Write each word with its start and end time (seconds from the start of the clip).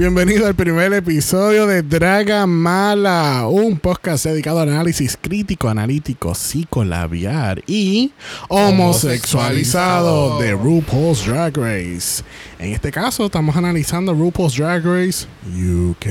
Bienvenido 0.00 0.46
al 0.46 0.54
primer 0.54 0.94
episodio 0.94 1.66
de 1.66 1.82
Draga 1.82 2.46
Mala, 2.46 3.46
un 3.46 3.78
podcast 3.78 4.24
dedicado 4.24 4.60
al 4.60 4.70
análisis 4.70 5.18
crítico, 5.20 5.68
analítico, 5.68 6.34
psicolabiar 6.34 7.62
y 7.66 8.10
homosexualizado 8.48 10.40
de 10.40 10.52
RuPaul's 10.52 11.26
Drag 11.26 11.54
Race. 11.54 12.22
En 12.58 12.72
este 12.72 12.90
caso, 12.90 13.26
estamos 13.26 13.54
analizando 13.56 14.14
RuPaul's 14.14 14.56
Drag 14.56 14.82
Race 14.82 15.26
UK. 15.44 16.06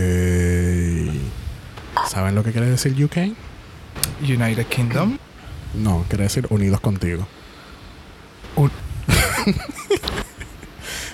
¿Saben 2.08 2.36
lo 2.36 2.44
que 2.44 2.52
quiere 2.52 2.70
decir 2.70 2.94
UK? 3.04 3.34
United 4.22 4.68
Kingdom. 4.68 5.18
No, 5.74 6.06
quiere 6.10 6.26
decir 6.26 6.46
unidos 6.52 6.80
contigo. 6.80 7.28
Un- 8.56 8.70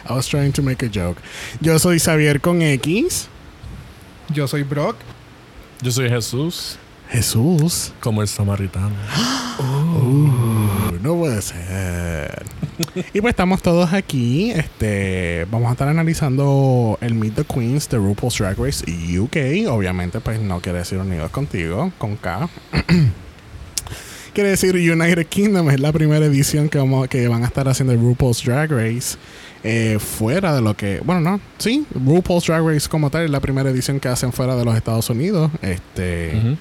I 0.07 0.13
was 0.13 0.27
trying 0.27 0.51
to 0.53 0.61
make 0.61 0.85
a 0.85 0.89
joke. 0.89 1.21
Yo 1.61 1.79
soy 1.79 1.99
Xavier 1.99 2.39
con 2.39 2.61
X. 2.61 3.27
Yo 4.33 4.47
soy 4.47 4.63
Brock. 4.63 4.97
Yo 5.81 5.91
soy 5.91 6.09
Jesús, 6.09 6.77
Jesús. 7.09 7.91
como 7.99 8.21
el 8.21 8.27
samaritano. 8.27 8.95
Uh, 9.59 10.97
no 11.01 11.15
puede 11.15 11.41
ser. 11.41 12.45
y 13.13 13.21
pues 13.21 13.31
estamos 13.31 13.61
todos 13.61 13.93
aquí. 13.93 14.51
Este, 14.51 15.45
vamos 15.51 15.69
a 15.69 15.73
estar 15.73 15.87
analizando 15.87 16.97
el 17.01 17.13
Meet 17.13 17.35
the 17.35 17.43
Queens 17.43 17.89
de 17.89 17.97
RuPaul's 17.97 18.37
Drag 18.37 18.57
Race 18.57 18.85
UK. 18.85 19.69
Obviamente, 19.69 20.19
pues 20.21 20.39
no 20.39 20.61
quiere 20.61 20.79
decir 20.79 20.97
unidos 20.97 21.31
contigo, 21.31 21.91
con 21.97 22.15
K. 22.15 22.47
quiere 24.33 24.49
decir 24.49 24.75
United 24.75 25.27
Kingdom. 25.27 25.69
Es 25.69 25.79
la 25.79 25.91
primera 25.91 26.25
edición 26.25 26.69
que, 26.69 26.77
vamos, 26.77 27.07
que 27.07 27.27
van 27.27 27.43
a 27.43 27.47
estar 27.47 27.67
haciendo 27.67 27.93
el 27.93 27.99
RuPaul's 27.99 28.43
Drag 28.43 28.71
Race. 28.71 29.17
Eh, 29.67 29.97
fuera 29.99 30.53
de 30.55 30.61
lo 30.61 30.77
que. 30.77 31.01
Bueno, 31.03 31.21
no. 31.21 31.39
Sí, 31.57 31.85
RuPaul's 31.95 32.45
Drag 32.45 32.63
Race 32.63 32.87
como 32.87 33.09
tal 33.09 33.23
es 33.23 33.31
la 33.31 33.39
primera 33.39 33.69
edición 33.71 33.99
que 33.99 34.07
hacen 34.07 34.31
fuera 34.31 34.55
de 34.55 34.63
los 34.63 34.75
Estados 34.75 35.09
Unidos. 35.09 35.49
Este. 35.61 36.57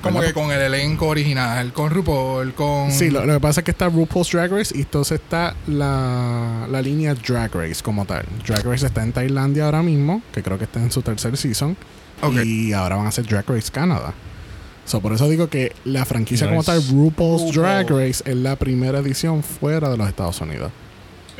Como 0.00 0.20
que 0.20 0.32
con 0.32 0.52
el 0.52 0.60
elenco 0.60 1.08
original, 1.08 1.72
con 1.72 1.90
RuPaul, 1.90 2.54
con. 2.54 2.92
Sí, 2.92 3.10
lo, 3.10 3.26
lo 3.26 3.34
que 3.34 3.40
pasa 3.40 3.60
es 3.60 3.64
que 3.64 3.72
está 3.72 3.88
RuPaul's 3.88 4.30
Drag 4.30 4.52
Race 4.52 4.72
y 4.72 4.82
entonces 4.82 5.20
está 5.20 5.56
la, 5.66 6.68
la 6.70 6.80
línea 6.80 7.14
Drag 7.14 7.52
Race 7.52 7.82
como 7.82 8.04
tal. 8.04 8.24
Drag 8.46 8.64
Race 8.64 8.86
está 8.86 9.02
en 9.02 9.12
Tailandia 9.12 9.64
ahora 9.64 9.82
mismo, 9.82 10.22
que 10.32 10.40
creo 10.40 10.56
que 10.56 10.64
está 10.64 10.80
en 10.80 10.92
su 10.92 11.02
tercer 11.02 11.36
season. 11.36 11.76
Y 12.44 12.72
ahora 12.72 12.94
van 12.96 13.06
a 13.06 13.08
hacer 13.08 13.26
Drag 13.26 13.44
Race 13.48 13.72
Canadá. 13.72 14.14
So, 14.84 15.00
por 15.00 15.12
eso 15.12 15.28
digo 15.28 15.48
que 15.48 15.72
la 15.84 16.04
franquicia 16.04 16.48
como 16.48 16.62
tal, 16.62 16.80
RuPaul's 16.88 17.52
RuPaul. 17.52 17.52
Drag 17.52 17.90
Race, 17.90 18.22
es 18.24 18.36
la 18.36 18.54
primera 18.54 19.00
edición 19.00 19.42
fuera 19.42 19.90
de 19.90 19.96
los 19.96 20.08
Estados 20.08 20.40
Unidos. 20.40 20.70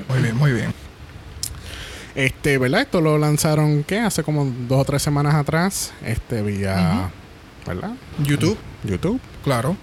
Muy 0.09 0.21
bien, 0.21 0.37
muy 0.37 0.53
bien. 0.53 0.75
Este, 2.19 2.59
¿verdad? 2.59 2.81
Esto 2.81 3.01
lo 3.01 3.17
lanzaron, 3.17 3.85
¿qué? 3.85 4.01
Hace 4.01 4.25
como 4.25 4.45
dos 4.45 4.81
o 4.81 4.85
tres 4.85 5.03
semanas 5.03 5.37
atrás. 5.37 5.93
Este, 6.05 6.43
vía, 6.43 7.11
¿verdad? 7.65 7.93
YouTube, 8.25 8.59
YouTube. 8.83 9.21
claro. 9.45 9.77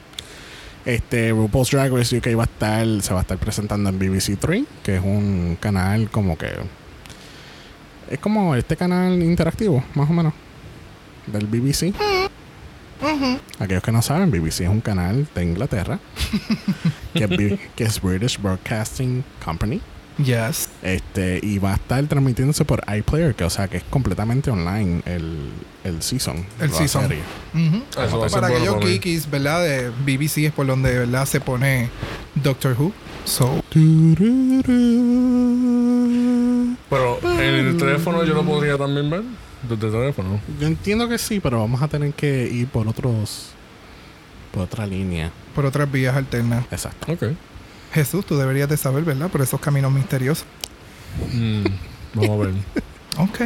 Este, 0.86 1.32
RuPaul's 1.32 1.72
Drag 1.72 1.92
Race 1.94 2.16
UK 2.18 2.38
va 2.38 2.44
a 2.44 2.46
estar, 2.46 2.86
se 3.02 3.14
va 3.14 3.20
a 3.20 3.24
estar 3.24 3.38
presentando 3.38 3.90
en 3.90 3.98
BBC 3.98 4.38
3, 4.38 4.66
que 4.84 4.98
es 4.98 5.02
un 5.02 5.58
canal 5.62 6.12
como 6.12 6.38
que. 6.38 6.50
Es 8.12 8.20
como 8.20 8.54
este 8.54 8.76
canal 8.76 9.24
interactivo, 9.24 9.82
más 9.96 10.10
o 10.10 10.14
menos. 10.14 10.34
Del 11.28 11.48
BBC. 11.48 11.94
Aquellos 13.60 13.82
que 13.82 13.92
no 13.94 14.02
saben, 14.02 14.30
BBC 14.30 14.62
es 14.62 14.70
un 14.70 14.82
canal 14.82 15.26
de 15.34 15.44
Inglaterra. 15.44 16.00
que, 17.14 17.24
es 17.24 17.30
bi- 17.30 17.60
que 17.78 17.86
es 17.86 18.00
British 18.02 18.40
Broadcasting 18.40 19.24
Company. 19.44 19.82
Yes. 20.18 20.70
Este, 20.82 21.40
y 21.44 21.60
va 21.60 21.74
a 21.74 21.76
estar 21.76 22.06
transmitiéndose 22.08 22.64
por 22.64 22.82
iPlayer, 22.88 23.36
que 23.36 23.44
o 23.44 23.50
sea 23.50 23.68
que 23.68 23.78
es 23.78 23.84
completamente 23.84 24.50
online 24.50 25.02
el, 25.06 25.50
el 25.84 26.02
season. 26.02 26.46
El 26.60 26.72
season. 26.72 27.04
serie. 27.10 27.24
Ujú. 27.54 27.84
Eso 28.02 28.20
va 28.20 28.26
a 28.26 28.30
ser 28.30 28.40
Para 28.40 28.48
bueno 28.50 28.72
aquellos 28.72 28.76
para 28.76 28.88
kikis, 28.88 29.30
¿verdad? 29.30 29.62
De 29.64 29.90
BBC 29.90 30.38
es 30.46 30.52
por 30.54 30.66
donde, 30.68 30.98
¿verdad? 31.00 31.26
Se 31.26 31.42
pone 31.42 31.90
Doctor 32.36 32.76
Who. 32.80 32.94
So. 33.26 33.62
Pero 36.90 37.20
en 37.24 37.56
el 37.66 37.78
teléfono 37.78 38.24
yo 38.24 38.34
lo 38.34 38.44
podría 38.46 38.78
también 38.78 39.10
ver. 39.10 39.24
Desde 39.68 39.88
el 39.88 39.92
teléfono. 39.92 40.40
Yo 40.60 40.68
entiendo 40.68 41.10
que 41.10 41.18
sí, 41.18 41.40
pero 41.40 41.60
vamos 41.60 41.82
a 41.82 41.88
tener 41.88 42.14
que 42.14 42.48
ir 42.48 42.68
por 42.68 42.88
otros. 42.88 43.50
por 44.52 44.64
otra 44.64 44.86
línea. 44.86 45.32
por 45.56 45.66
otras 45.66 45.92
vías 45.92 46.16
alternas. 46.16 46.66
Exacto. 46.72 47.12
Ok. 47.12 47.24
Jesús, 47.96 48.26
tú 48.26 48.38
deberías 48.38 48.70
de 48.70 48.78
saber, 48.78 49.04
¿verdad? 49.04 49.30
Por 49.30 49.42
esos 49.42 49.60
caminos 49.60 49.92
misteriosos. 49.92 50.46
Mm, 51.34 51.64
vamos 52.14 52.30
a 52.30 52.44
ver. 52.46 52.54
Ok. 53.18 53.40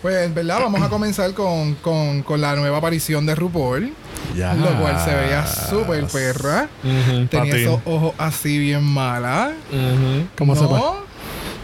Pues, 0.00 0.32
¿verdad? 0.32 0.60
Vamos 0.60 0.80
a 0.80 0.88
comenzar 0.88 1.34
con, 1.34 1.74
con, 1.74 2.22
con 2.22 2.40
la 2.40 2.54
nueva 2.54 2.78
aparición 2.78 3.26
de 3.26 3.34
RuPaul. 3.34 3.92
Ya. 4.36 4.54
Lo 4.54 4.80
cual 4.80 4.96
se 5.04 5.12
veía 5.12 5.44
súper 5.44 6.06
perra. 6.06 6.68
Ujú, 6.84 7.22
pa' 7.24 7.28
Tenía 7.30 7.54
ti. 7.54 7.62
esos 7.62 7.80
ojos 7.84 8.14
así 8.16 8.56
bien 8.60 8.84
mala. 8.84 9.54
Ujú. 9.72 10.28
¿Cómo 10.38 10.54
¿No? 10.54 10.60
se 10.60 10.66
va? 10.72 11.04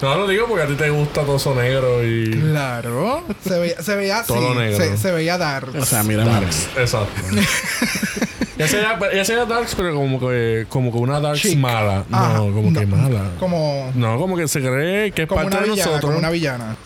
No 0.02 0.16
lo 0.16 0.26
digo 0.26 0.46
porque 0.48 0.64
a 0.64 0.66
ti 0.66 0.74
te 0.74 0.90
gusta 0.90 1.22
todo 1.22 1.36
eso 1.36 1.54
negro 1.54 2.04
y. 2.04 2.28
Claro. 2.32 3.24
Se 3.46 3.56
veía, 3.56 3.80
se 3.80 3.94
veía 3.94 4.18
así. 4.18 4.32
Todo 4.34 4.52
negro. 4.56 4.76
Se, 4.78 4.96
se 4.96 5.12
veía 5.12 5.38
dark. 5.38 5.72
O 5.78 5.84
sea, 5.84 6.02
mira, 6.02 6.24
mira. 6.24 6.40
Darks. 6.40 6.68
Exacto. 6.76 7.22
ya 8.58 8.68
sea, 8.68 8.98
ya 9.14 9.24
sea 9.24 9.44
Darks, 9.44 9.74
pero 9.74 9.94
como 9.94 10.20
que, 10.20 10.66
como 10.68 10.92
que 10.92 10.98
una 10.98 11.20
Darks 11.20 11.42
Chic. 11.42 11.58
mala. 11.58 12.04
No, 12.08 12.16
Ajá. 12.16 12.38
como 12.38 12.72
que 12.72 12.86
No. 12.86 12.96
mala. 12.96 13.30
como, 13.38 13.92
No, 13.94 14.18
como 14.18 14.36
que 14.36 14.46
se 14.48 14.60
cree 14.60 15.12
que 15.12 15.22
es 15.22 15.28
como 15.28 15.42
parte 15.42 15.56
una 15.56 15.66
de 15.66 15.70
villana. 15.72 15.90
nosotros. 15.90 16.08
Como 16.10 16.18
una 16.18 16.30
villana. 16.30 16.76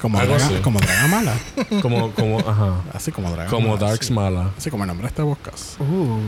Como 0.00 0.18
Algo 0.18 0.34
draga, 0.34 0.46
así. 0.54 0.62
como 0.62 0.80
draga 0.80 1.06
mala. 1.08 1.34
Como, 1.82 2.12
como, 2.12 2.38
ajá. 2.40 2.82
Así 2.92 3.10
como 3.10 3.30
draga 3.32 3.50
Como 3.50 3.68
mala, 3.74 3.86
Darks 3.88 4.06
sí. 4.06 4.12
mala. 4.12 4.50
Así 4.56 4.70
como 4.70 4.84
el 4.84 4.88
nombre 4.88 5.04
de 5.04 5.08
este 5.08 5.22
podcast. 5.22 5.80
Uh. 5.80 6.18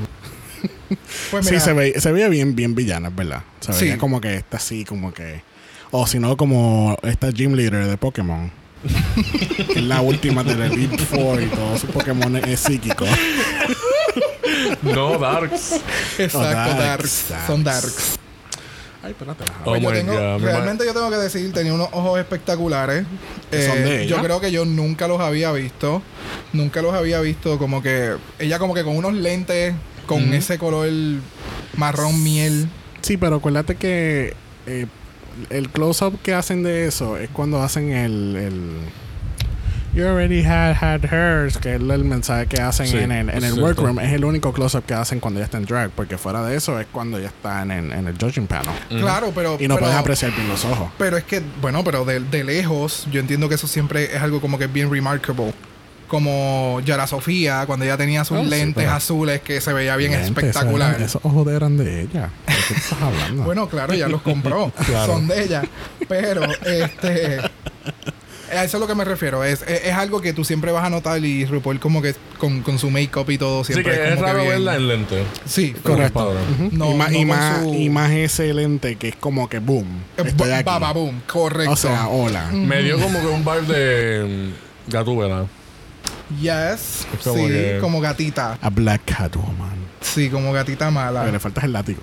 Pues 1.31 1.47
Sí, 1.47 1.61
se, 1.61 1.73
ve, 1.73 1.95
se 2.01 2.11
veía 2.13 2.29
bien, 2.29 2.57
bien 2.57 2.75
villana, 2.75 3.09
es 3.09 3.15
¿verdad? 3.15 3.43
Se 3.61 3.73
veía 3.73 3.93
Sí. 3.95 3.99
como 3.99 4.21
que 4.21 4.35
está 4.35 4.57
así, 4.57 4.85
como 4.85 5.13
que. 5.13 5.43
O 5.93 6.07
si 6.07 6.19
no, 6.19 6.37
como 6.37 6.97
esta 7.03 7.31
Gym 7.31 7.53
Leader 7.55 7.87
de 7.87 7.97
Pokémon. 7.97 8.51
Que 9.73 9.79
es 9.79 9.83
la 9.85 10.01
última 10.01 10.43
de 10.43 10.57
la 10.57 10.67
Elite 10.67 10.99
Four 10.99 11.43
y 11.43 11.47
todo 11.47 11.77
su 11.79 11.87
Pokémon 11.89 12.35
es 12.37 12.61
psíquico. 12.61 13.05
No, 14.83 15.19
Darks. 15.19 15.73
Exacto, 16.19 16.49
darks, 16.81 17.29
darks, 17.29 17.47
Son 17.47 17.65
darks. 17.65 18.17
Ay, 19.03 19.13
espérate. 19.13 19.45
Oh 19.65 19.77
yo 19.77 19.89
my 19.89 19.97
tengo, 19.97 20.13
God, 20.13 20.41
me 20.41 20.47
realmente 20.53 20.85
yo 20.85 20.93
tengo 20.93 21.09
que 21.09 21.17
decir, 21.17 21.51
tenía 21.55 21.73
unos 21.73 21.89
ojos 21.93 22.19
espectaculares. 22.21 23.07
¿Que 23.51 23.67
son 23.67 23.77
de 23.83 24.03
Eh, 24.03 24.07
yo 24.07 24.17
ella? 24.17 24.25
creo 24.25 24.41
que 24.41 24.53
yo 24.53 24.65
nunca 24.67 25.09
los 25.09 25.21
había 25.21 25.53
visto. 25.53 26.03
Nunca 26.53 26.83
los 26.83 26.93
había 26.95 27.21
visto 27.21 27.59
como 27.59 27.83
que 27.83 28.17
ella 28.39 28.59
como 28.59 28.75
que 28.75 28.85
con 28.85 28.97
unos 28.97 29.15
lentes 29.15 29.75
con 30.07 30.35
ese 30.35 30.59
color 30.59 30.89
marrón 31.77 32.23
miel. 32.23 32.69
Sí, 33.01 33.17
pero 33.17 33.37
acuérdate 33.37 33.77
que 33.77 34.35
eh, 34.67 34.87
el 35.49 35.71
close-up 35.71 36.21
que 36.23 36.35
hacen 36.35 36.63
de 36.63 36.87
eso 36.87 37.17
es 37.17 37.31
cuando 37.31 37.63
hacen 37.63 37.93
el, 37.93 38.37
el 38.37 38.71
You 39.93 40.07
already 40.07 40.43
had 40.45 40.77
had 40.81 41.05
hers, 41.05 41.59
que 41.59 41.75
es 41.75 41.81
el 41.81 42.05
mensaje 42.05 42.47
que 42.47 42.61
hacen 42.63 42.87
Sí, 42.87 42.97
en 42.99 43.11
el, 43.11 43.29
en 43.29 43.39
es 43.39 43.45
el 43.45 43.61
workroom. 43.61 43.99
Es 43.99 44.13
el 44.13 44.25
único 44.25 44.53
close-up 44.53 44.85
que 44.85 44.95
hacen 44.95 45.19
cuando 45.19 45.41
ya 45.41 45.45
está 45.47 45.59
en 45.59 45.65
drag, 45.65 45.91
porque 45.91 46.17
fuera 46.17 46.45
de 46.45 46.57
eso 46.57 46.79
es 46.79 46.87
cuando 46.93 47.19
ya 47.19 47.27
está 47.27 47.63
en, 47.63 47.73
en- 47.73 47.93
en 47.93 48.07
el 48.07 48.17
judging 48.17 48.47
panel. 48.47 48.69
Ujú. 48.89 49.01
Claro, 49.01 49.33
pero 49.35 49.57
Y 49.59 49.67
no 49.67 49.75
pero, 49.75 49.87
puedes 49.87 49.97
apreciar 49.97 50.31
bien 50.33 50.49
los 50.49 50.65
ojos. 50.65 50.91
pero 50.97 51.17
es 51.17 51.25
que 51.25 51.43
bueno, 51.61 51.83
pero 51.83 52.05
de, 52.05 52.21
de 52.21 52.45
lejos 52.45 53.09
yo 53.11 53.19
entiendo 53.21 53.49
que 53.49 53.57
eso 53.57 53.67
siempre 53.67 54.15
es 54.15 54.23
algo 54.23 54.41
como 54.41 54.59
que 54.59 54.69
bien 54.69 54.91
remarkable. 54.93 55.53
Como 56.07 56.81
Yara 56.85 57.07
Sofía, 57.07 57.65
cuando 57.67 57.85
ella 57.85 57.97
tenía 57.97 58.25
sus 58.25 58.39
sí, 58.41 58.47
lentes 58.47 58.83
pero- 58.85 58.93
azules 58.97 59.41
que 59.43 59.61
se 59.61 59.73
veía 59.73 59.97
bien 59.97 60.13
Lentes, 60.13 60.29
espectacular. 60.29 60.95
esos- 60.97 61.07
Esos 61.17 61.25
ojos 61.25 61.49
eran 61.53 61.77
de 61.77 62.03
ella. 62.03 62.31
¿De 62.47 62.55
qué 62.69 62.75
estás 62.75 63.01
hablando? 63.03 63.43
Bueno, 63.45 63.69
claro, 63.69 63.93
ya 63.95 64.07
los 64.09 64.23
compró. 64.23 64.73
Claro. 64.87 65.13
Son 65.15 65.27
de 65.29 65.43
ella. 65.45 65.63
Pero, 66.09 66.43
este. 66.65 67.39
A 68.53 68.65
eso 68.65 68.77
es 68.77 68.81
lo 68.81 68.87
que 68.87 68.95
me 68.95 69.05
refiero. 69.05 69.45
Es, 69.45 69.63
es, 69.63 69.85
es 69.85 69.95
algo 69.95 70.21
que 70.21 70.33
tú 70.33 70.45
siempre 70.45 70.73
vas 70.73 70.85
a 70.85 70.91
notar 70.91 71.25
y 71.25 71.45
RuPaul 71.47 71.79
como 71.81 72.03
que 72.03 72.15
con, 72.39 72.63
con 72.63 72.79
su 72.79 72.91
make-up 72.91 73.31
y 73.31 73.39
todo 73.39 73.63
Sí, 73.65 73.73
siempre 73.75 73.95
que 73.95 74.09
es 74.09 74.15
como 74.15 74.23
raro 74.27 74.39
bien- 74.41 74.51
verla 74.51 74.77
en 74.77 74.89
lente. 74.89 75.25
Sí, 75.45 75.73
Correcto. 75.83 76.35
No, 76.73 76.93
y, 76.93 76.95
más, 76.95 77.11
no 77.13 77.19
y, 77.19 77.25
más, 77.25 77.63
su- 77.63 77.75
y 77.75 77.89
más 77.91 78.11
ese 78.11 78.53
lente 78.55 78.97
que 78.97 79.09
es 79.09 79.17
como 79.17 79.49
que 79.49 79.59
boom. 79.61 79.87
Estoy 80.17 80.51
aquí. 80.51 80.65
Baba 80.65 80.93
boom, 80.93 81.23
correcto. 81.27 81.73
O 81.73 81.77
sea, 81.77 82.09
hola. 82.09 82.47
Me 82.53 82.83
dio 82.83 82.99
como 83.01 83.21
que 83.21 83.27
un 83.27 83.45
vibe 83.45 83.63
de 83.79 84.53
mm, 84.89 84.91
Gatúbela. 84.91 85.47
yes. 86.41 87.07
Es 87.13 87.25
como 87.25 87.37
sí, 87.47 87.49
que- 87.49 87.79
como 87.81 88.01
gatita. 88.01 88.59
A 88.61 88.71
Black 88.71 89.03
Catwoman. 89.05 89.79
Sí, 90.01 90.29
como 90.31 90.53
gatita 90.53 90.91
mala. 90.91 91.25
le 91.27 91.39
falta 91.39 91.61
el 91.67 91.73
látigo. 91.73 92.03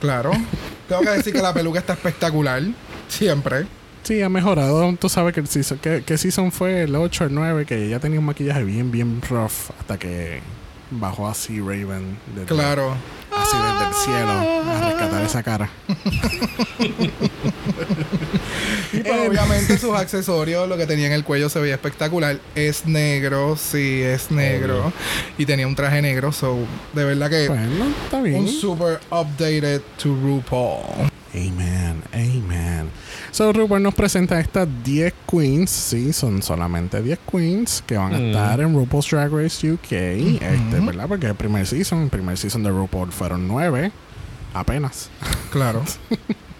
Claro. 0.00 0.30
Tengo 0.88 1.02
que 1.02 1.10
decir 1.10 1.32
que 1.32 1.42
la 1.42 1.54
peluca 1.54 1.78
está 1.78 1.94
espectacular. 1.94 2.62
Siempre. 3.08 3.66
Sí, 4.06 4.22
ha 4.22 4.28
mejorado. 4.28 4.94
Tú 5.00 5.08
sabes 5.08 5.34
que 5.34 5.40
el 5.40 5.48
season, 5.48 5.78
que, 5.78 6.02
que 6.04 6.16
season 6.16 6.52
fue 6.52 6.82
el 6.84 6.94
8 6.94 7.24
o 7.24 7.26
el 7.26 7.34
9, 7.34 7.66
que 7.66 7.86
ella 7.86 7.98
tenía 7.98 8.20
un 8.20 8.26
maquillaje 8.26 8.62
bien, 8.62 8.90
bien 8.92 9.20
rough 9.28 9.70
hasta 9.80 9.98
que 9.98 10.40
bajó 10.92 11.26
así 11.28 11.58
Raven. 11.60 12.16
desde- 12.34 12.46
Claro. 12.46 12.94
Así 13.36 13.56
desde 13.56 13.88
el 13.88 13.94
cielo 13.94 14.70
a 14.70 14.88
rescatar 14.88 15.22
esa 15.24 15.42
cara. 15.42 15.68
Y 18.92 18.98
pues, 19.00 19.28
obviamente 19.28 19.76
sus 19.78 19.94
accesorios, 19.94 20.66
lo 20.68 20.76
que 20.78 20.86
tenía 20.86 21.06
en 21.08 21.12
el 21.12 21.22
cuello 21.24 21.48
se 21.50 21.60
veía 21.60 21.74
espectacular. 21.74 22.38
Es 22.54 22.86
negro, 22.86 23.56
sí, 23.56 24.00
es 24.02 24.30
negro. 24.30 24.90
Y 25.36 25.44
tenía 25.44 25.66
un 25.66 25.74
traje 25.74 26.00
negro, 26.00 26.32
so 26.32 26.56
de 26.94 27.04
verdad 27.04 27.28
que 27.28 27.48
Bueno, 27.48 27.86
está 28.04 28.22
bien. 28.22 28.36
un 28.40 28.48
super 28.48 29.00
updated 29.10 29.82
to 30.02 30.14
RuPaul. 30.14 31.10
Amen, 31.34 32.02
amen. 32.14 32.88
So, 33.36 33.52
RuPaul 33.52 33.82
nos 33.82 33.92
presenta 33.94 34.40
estas 34.40 34.66
10 34.82 35.12
queens, 35.30 35.68
sí, 35.70 36.14
son 36.14 36.42
solamente 36.42 37.02
10 37.02 37.18
queens 37.30 37.82
que 37.86 37.98
van 37.98 38.14
a 38.14 38.18
Mm. 38.18 38.24
estar 38.28 38.60
en 38.60 38.72
RuPaul's 38.74 39.10
Drag 39.10 39.30
Race 39.30 39.70
UK, 39.70 39.92
este, 40.40 40.80
¿verdad? 40.80 41.06
Porque 41.06 41.26
el 41.26 41.34
primer 41.34 41.66
season, 41.66 42.04
el 42.04 42.08
primer 42.08 42.38
season 42.38 42.62
de 42.62 42.70
RuPaul 42.70 43.12
fueron 43.12 43.46
9, 43.46 43.92
apenas. 44.54 45.10
Claro. 45.52 45.84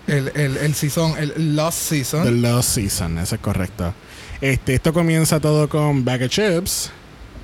el, 0.06 0.30
el, 0.34 0.56
el 0.58 0.74
season, 0.74 1.14
el 1.18 1.56
Lost 1.56 1.78
Season. 1.78 2.24
The 2.24 2.30
Lost 2.30 2.68
Season, 2.74 3.16
eso 3.20 3.36
es 3.36 3.40
correcto. 3.40 3.94
Este, 4.42 4.74
esto 4.74 4.92
comienza 4.92 5.40
todo 5.40 5.70
con 5.70 6.04
Bag 6.04 6.24
of 6.24 6.28
Chips. 6.28 6.90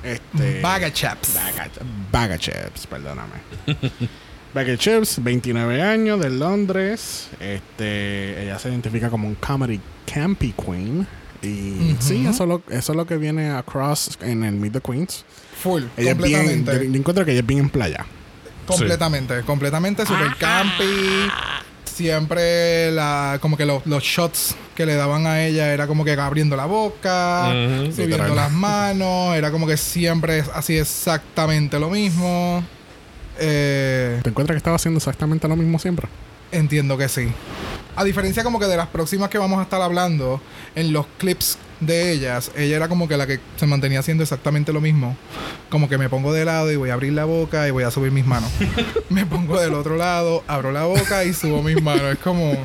Este, 0.04 0.60
Bag 0.60 0.84
of 0.84 0.92
Chaps. 0.92 1.34
Bag 1.34 1.70
of, 1.70 1.82
Bag 2.12 2.32
of 2.32 2.38
Chips, 2.38 2.86
perdóname. 2.86 3.32
Of 4.54 4.78
Chips, 4.78 5.22
29 5.22 5.82
años, 5.82 6.20
de 6.20 6.30
Londres. 6.30 7.28
Este, 7.40 8.42
ella 8.42 8.58
se 8.58 8.68
identifica 8.68 9.08
como 9.10 9.26
un 9.28 9.34
comedy 9.36 9.80
campy 10.12 10.52
queen. 10.52 11.06
Y 11.42 11.96
sí, 11.98 12.24
eso, 12.26 12.44
es 12.44 12.48
lo- 12.48 12.62
eso 12.70 12.92
es 12.92 12.96
lo 12.96 13.04
que 13.06 13.16
viene 13.16 13.50
across 13.50 14.16
en 14.20 14.44
el 14.44 14.54
Meet 14.54 14.74
the 14.74 14.80
Queens. 14.80 15.24
Full. 15.62 15.82
Ella 15.96 16.12
es 16.12 16.16
bien, 16.18 16.38
completamente. 16.40 16.72
yo, 16.86 16.92
yo 16.92 16.98
encuentro 16.98 17.24
que 17.24 17.30
ella 17.32 17.40
es 17.40 17.46
bien 17.46 17.60
en 17.60 17.70
playa. 17.70 18.06
Completamente, 18.66 19.42
completamente 19.42 20.06
super 20.06 20.36
campy. 20.38 21.28
Siempre 21.84 22.90
la, 22.92 23.38
como 23.42 23.56
que 23.56 23.66
los, 23.66 23.84
los 23.86 24.02
shots 24.02 24.54
que 24.74 24.86
le 24.86 24.94
daban 24.94 25.26
a 25.26 25.44
ella 25.44 25.72
era 25.74 25.86
como 25.86 26.04
que 26.04 26.12
abriendo 26.12 26.56
la 26.56 26.64
boca, 26.64 27.48
Ujú. 27.50 27.92
subiendo 27.92 28.34
las 28.34 28.50
manos, 28.50 29.34
era 29.36 29.50
como 29.50 29.66
que 29.66 29.76
siempre 29.76 30.42
así 30.54 30.76
exactamente 30.78 31.78
lo 31.78 31.90
mismo. 31.90 32.64
Eh, 33.38 34.20
¿Te 34.22 34.30
encuentras 34.30 34.54
que 34.54 34.58
estaba 34.58 34.76
haciendo 34.76 34.98
exactamente 34.98 35.48
lo 35.48 35.56
mismo 35.56 35.78
siempre? 35.78 36.08
entiendo 36.52 36.96
que 36.96 37.08
sí. 37.08 37.28
A 37.96 38.04
diferencia 38.04 38.44
como 38.44 38.58
que 38.58 38.66
de 38.66 38.76
las 38.76 38.88
próximas 38.88 39.28
que 39.28 39.38
vamos 39.38 39.58
a 39.58 39.62
estar 39.62 39.82
hablando, 39.82 40.40
en 40.74 40.92
los 40.92 41.06
clips 41.18 41.58
de 41.80 42.12
ellas, 42.12 42.52
ella 42.56 42.76
era 42.76 42.88
como 42.88 43.08
que 43.08 43.16
la 43.16 43.26
que 43.26 43.40
se 43.56 43.66
mantenía 43.66 44.00
haciendo 44.00 44.22
exactamente 44.22 44.72
lo 44.72 44.80
mismo. 44.80 45.16
Como 45.68 45.88
que 45.88 45.98
me 45.98 46.08
pongo 46.08 46.32
de 46.32 46.44
lado 46.44 46.70
y 46.70 46.76
voy 46.76 46.90
a 46.90 46.94
abrir 46.94 47.12
la 47.12 47.24
boca 47.24 47.66
y 47.66 47.70
voy 47.70 47.84
a 47.84 47.90
subir 47.90 48.12
mis 48.12 48.24
manos. 48.24 48.50
me 49.10 49.26
pongo 49.26 49.60
del 49.60 49.74
otro 49.74 49.96
lado, 49.96 50.44
abro 50.46 50.72
la 50.72 50.84
boca 50.84 51.24
y 51.24 51.34
subo 51.34 51.62
mis 51.62 51.82
manos. 51.82 52.12
Es 52.12 52.18
como 52.18 52.56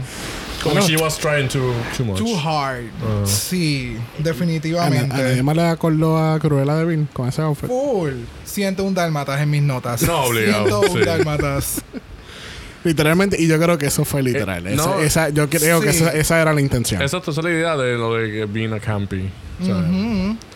Como 0.63 0.81
she 0.81 0.95
was 0.98 1.18
trying 1.18 1.48
too, 1.48 1.74
too 1.95 2.04
much. 2.04 2.18
too 2.18 2.36
hard. 2.36 2.86
Ah. 3.04 3.25
Sí, 3.25 3.95
A, 4.19 4.24
definitivamente. 4.24 5.13
a 5.13 5.18
nadie 5.18 5.44
más 5.44 5.56
le 5.56 5.63
acordó 5.68 6.18
a 6.18 6.39
Cruella 6.39 6.75
de 6.75 6.86
Vil 6.86 7.07
con 7.13 7.27
ese 7.27 7.42
outfit. 7.42 7.68
Full. 7.69 8.13
Siento 8.44 8.83
un 8.83 8.94
dálmatas 8.94 9.39
en 9.42 9.50
mis 9.50 9.62
notas. 9.62 10.01
No, 10.04 10.24
obligado, 10.25 10.81
Siento 10.81 11.00
un 11.00 11.06
dálmatas. 11.06 11.81
Literalmente, 12.83 13.42
y 13.42 13.48
yo 13.48 13.59
creo 13.59 13.77
que 13.77 13.88
eso 13.88 14.06
fue 14.06 14.24
literal. 14.24 14.65
Eh, 14.65 14.74
Esa- 14.75 14.86
no. 14.86 15.00
esa, 15.00 15.30
yo 15.30 15.50
creo 15.50 15.81
que 15.81 15.89
esa, 15.89 16.12
esa 16.12 16.42
era 16.42 16.54
la 16.54 16.62
intención. 16.62 17.01
Exacto, 17.01 17.31
esa 17.31 17.42
es 17.42 17.45
la 17.45 17.51
idea 17.51 17.75
de 17.77 17.95
lo 17.98 18.13
de 18.15 18.31
que 18.31 18.45
being 18.45 18.71
a 18.74 18.80
campy. 18.80 19.30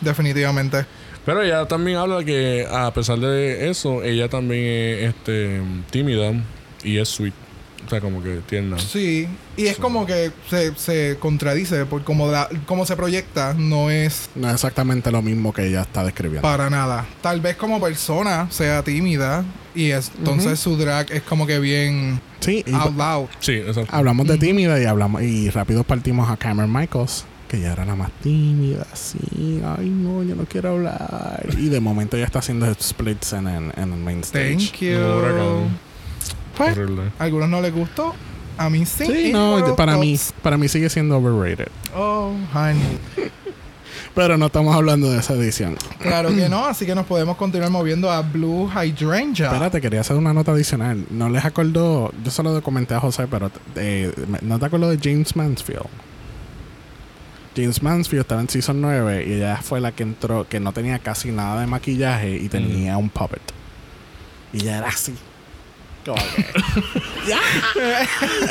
Definitivamente. 0.00 0.84
Pero 1.24 1.42
ella 1.42 1.66
también 1.66 1.98
habla 1.98 2.24
que 2.24 2.66
a 2.70 2.92
pesar 2.92 3.18
de 3.18 3.70
eso, 3.70 4.02
ella 4.02 4.28
también 4.28 4.64
es 4.64 5.08
este, 5.14 5.60
tímida 5.90 6.32
y 6.82 6.98
es 6.98 7.08
sweet. 7.08 7.34
O 7.86 7.90
sea, 7.90 8.00
como 8.00 8.22
que 8.22 8.36
tierna. 8.48 8.78
Sí, 8.78 9.26
y 9.56 9.66
es 9.66 9.76
como 9.76 10.06
que 10.06 10.30
se, 10.48 10.74
se 10.76 11.16
contradice 11.18 11.84
por 11.86 12.04
como, 12.04 12.30
la- 12.30 12.48
como 12.66 12.86
se 12.86 12.96
proyecta, 12.96 13.54
no 13.54 13.90
es 13.90 14.30
No 14.34 14.48
es 14.48 14.54
exactamente 14.54 15.10
lo 15.10 15.20
mismo 15.22 15.52
que 15.52 15.66
ella 15.66 15.82
está 15.82 16.04
describiendo. 16.04 16.42
para 16.42 16.70
nada. 16.70 17.04
Tal 17.20 17.40
vez 17.40 17.56
como 17.56 17.80
persona 17.80 18.46
sea 18.50 18.82
tímida 18.82 19.44
y 19.74 19.90
es- 19.90 20.10
entonces 20.18 20.60
su 20.60 20.76
drag 20.76 21.10
es 21.12 21.22
como 21.22 21.46
que 21.46 21.58
bien 21.58 22.20
Sí, 22.40 22.64
y 22.66 22.72
out 22.74 22.96
loud. 22.96 23.26
Sí, 23.40 23.52
exacto. 23.52 23.94
hablamos 23.94 24.26
de 24.26 24.38
tímida 24.38 24.80
y 24.80 24.84
hablamos 24.84 25.22
y 25.22 25.50
rápido 25.50 25.84
partimos 25.84 26.30
a 26.30 26.36
Cameron 26.36 26.72
Michaels, 26.72 27.24
que 27.48 27.60
ya 27.60 27.72
era 27.72 27.84
la 27.84 27.94
más 27.94 28.10
tímida, 28.22 28.86
así, 28.92 29.60
ay 29.76 29.88
no, 29.90 30.22
yo 30.22 30.34
no 30.34 30.44
quiero 30.46 30.70
hablar. 30.70 31.46
Y 31.58 31.68
de 31.68 31.80
momento 31.80 32.16
ya 32.16 32.24
está 32.24 32.38
haciendo 32.38 32.72
splits 32.80 33.32
en, 33.34 33.46
en, 33.48 33.72
en 33.76 33.92
el 33.92 33.98
main 33.98 34.20
stage. 34.20 34.56
Thank 34.56 34.78
you. 34.80 35.91
Pues, 36.64 36.78
a 37.18 37.24
algunos 37.24 37.48
no 37.48 37.60
les 37.60 37.74
gustó. 37.74 38.14
A 38.58 38.68
mí 38.68 38.84
sí. 38.84 39.06
Sí, 39.06 39.32
no, 39.32 39.74
para 39.76 39.96
mí, 39.96 40.18
para 40.42 40.56
mí 40.56 40.68
sigue 40.68 40.88
siendo 40.90 41.16
overrated. 41.16 41.68
Oh, 41.96 42.32
honey. 42.54 42.98
Pero 44.14 44.36
no 44.36 44.46
estamos 44.46 44.76
hablando 44.76 45.10
de 45.10 45.18
esa 45.18 45.34
edición. 45.34 45.76
Claro 45.98 46.28
que 46.28 46.48
no, 46.48 46.66
así 46.66 46.84
que 46.84 46.94
nos 46.94 47.06
podemos 47.06 47.36
continuar 47.36 47.70
moviendo 47.70 48.10
a 48.10 48.20
Blue 48.20 48.68
Hydrangea. 48.68 49.46
Espérate, 49.46 49.80
quería 49.80 50.00
hacer 50.00 50.16
una 50.16 50.34
nota 50.34 50.52
adicional. 50.52 51.06
No 51.10 51.30
les 51.30 51.44
acordó, 51.44 52.12
yo 52.22 52.30
solo 52.30 52.62
comenté 52.62 52.94
a 52.94 53.00
José, 53.00 53.26
pero 53.30 53.50
eh, 53.76 54.12
¿no 54.42 54.58
te 54.58 54.66
acuerdo 54.66 54.90
de 54.90 54.98
James 55.02 55.34
Mansfield? 55.34 55.86
James 57.56 57.82
Mansfield 57.82 58.22
estaba 58.22 58.40
en 58.40 58.48
Season 58.48 58.80
9 58.80 59.24
y 59.26 59.32
ella 59.34 59.58
fue 59.62 59.80
la 59.80 59.92
que 59.92 60.02
entró, 60.02 60.46
que 60.48 60.58
no 60.60 60.72
tenía 60.72 60.98
casi 60.98 61.30
nada 61.30 61.60
de 61.60 61.66
maquillaje 61.66 62.36
y 62.36 62.48
tenía 62.48 62.96
un 62.96 63.08
puppet. 63.10 63.42
Y 64.52 64.62
ella 64.62 64.78
era 64.78 64.88
así. 64.88 65.14
Como 66.04 66.16
que- 66.16 66.46
¡Ya! 67.28 67.38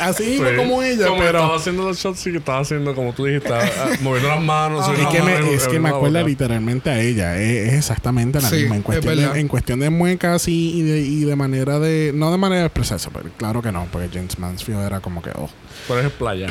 así 0.08 0.22
mismo 0.24 0.48
Sí. 0.48 0.56
como 0.56 0.82
ella, 0.82 1.06
Como 1.08 1.18
pero... 1.20 1.38
estaba 1.40 1.56
haciendo 1.56 1.82
los 1.84 1.98
shots 1.98 2.26
y 2.26 2.32
que 2.32 2.38
estaba 2.38 2.60
haciendo, 2.60 2.94
como 2.94 3.12
tú 3.12 3.26
dijiste, 3.26 3.52
ah, 3.52 3.66
moviendo 4.00 4.28
las 4.30 4.40
manos. 4.40 4.86
Ah, 4.88 4.94
Es 4.98 5.06
que, 5.08 5.22
me, 5.22 5.54
es 5.54 5.68
que 5.68 5.78
me 5.78 5.90
acuerda 5.90 6.22
literalmente 6.22 6.88
a 6.88 6.98
ella. 7.00 7.38
Es, 7.38 7.68
es 7.68 7.74
exactamente 7.74 8.40
la 8.40 8.48
Sí, 8.48 8.56
misma. 8.56 8.76
En 8.76 8.80
es 8.80 8.84
cuestión, 8.86 9.16
de, 9.16 9.40
en 9.40 9.48
cuestión 9.48 9.80
de 9.80 9.90
muecas 9.90 10.48
y, 10.48 10.78
y 10.78 10.82
de, 10.82 11.00
y 11.00 11.24
de 11.24 11.36
manera 11.36 11.78
de. 11.78 12.12
No 12.14 12.30
de 12.32 12.38
manera 12.38 12.60
de 12.62 12.66
expresarse, 12.68 13.10
pero 13.12 13.28
claro 13.36 13.60
que 13.60 13.70
no, 13.72 13.86
porque 13.92 14.08
James 14.12 14.38
Mansfield 14.38 14.80
era 14.86 15.00
como 15.00 15.20
que. 15.22 15.30
Oh. 15.34 15.50
Pero 15.88 16.00
es 16.00 16.10
playa. 16.12 16.46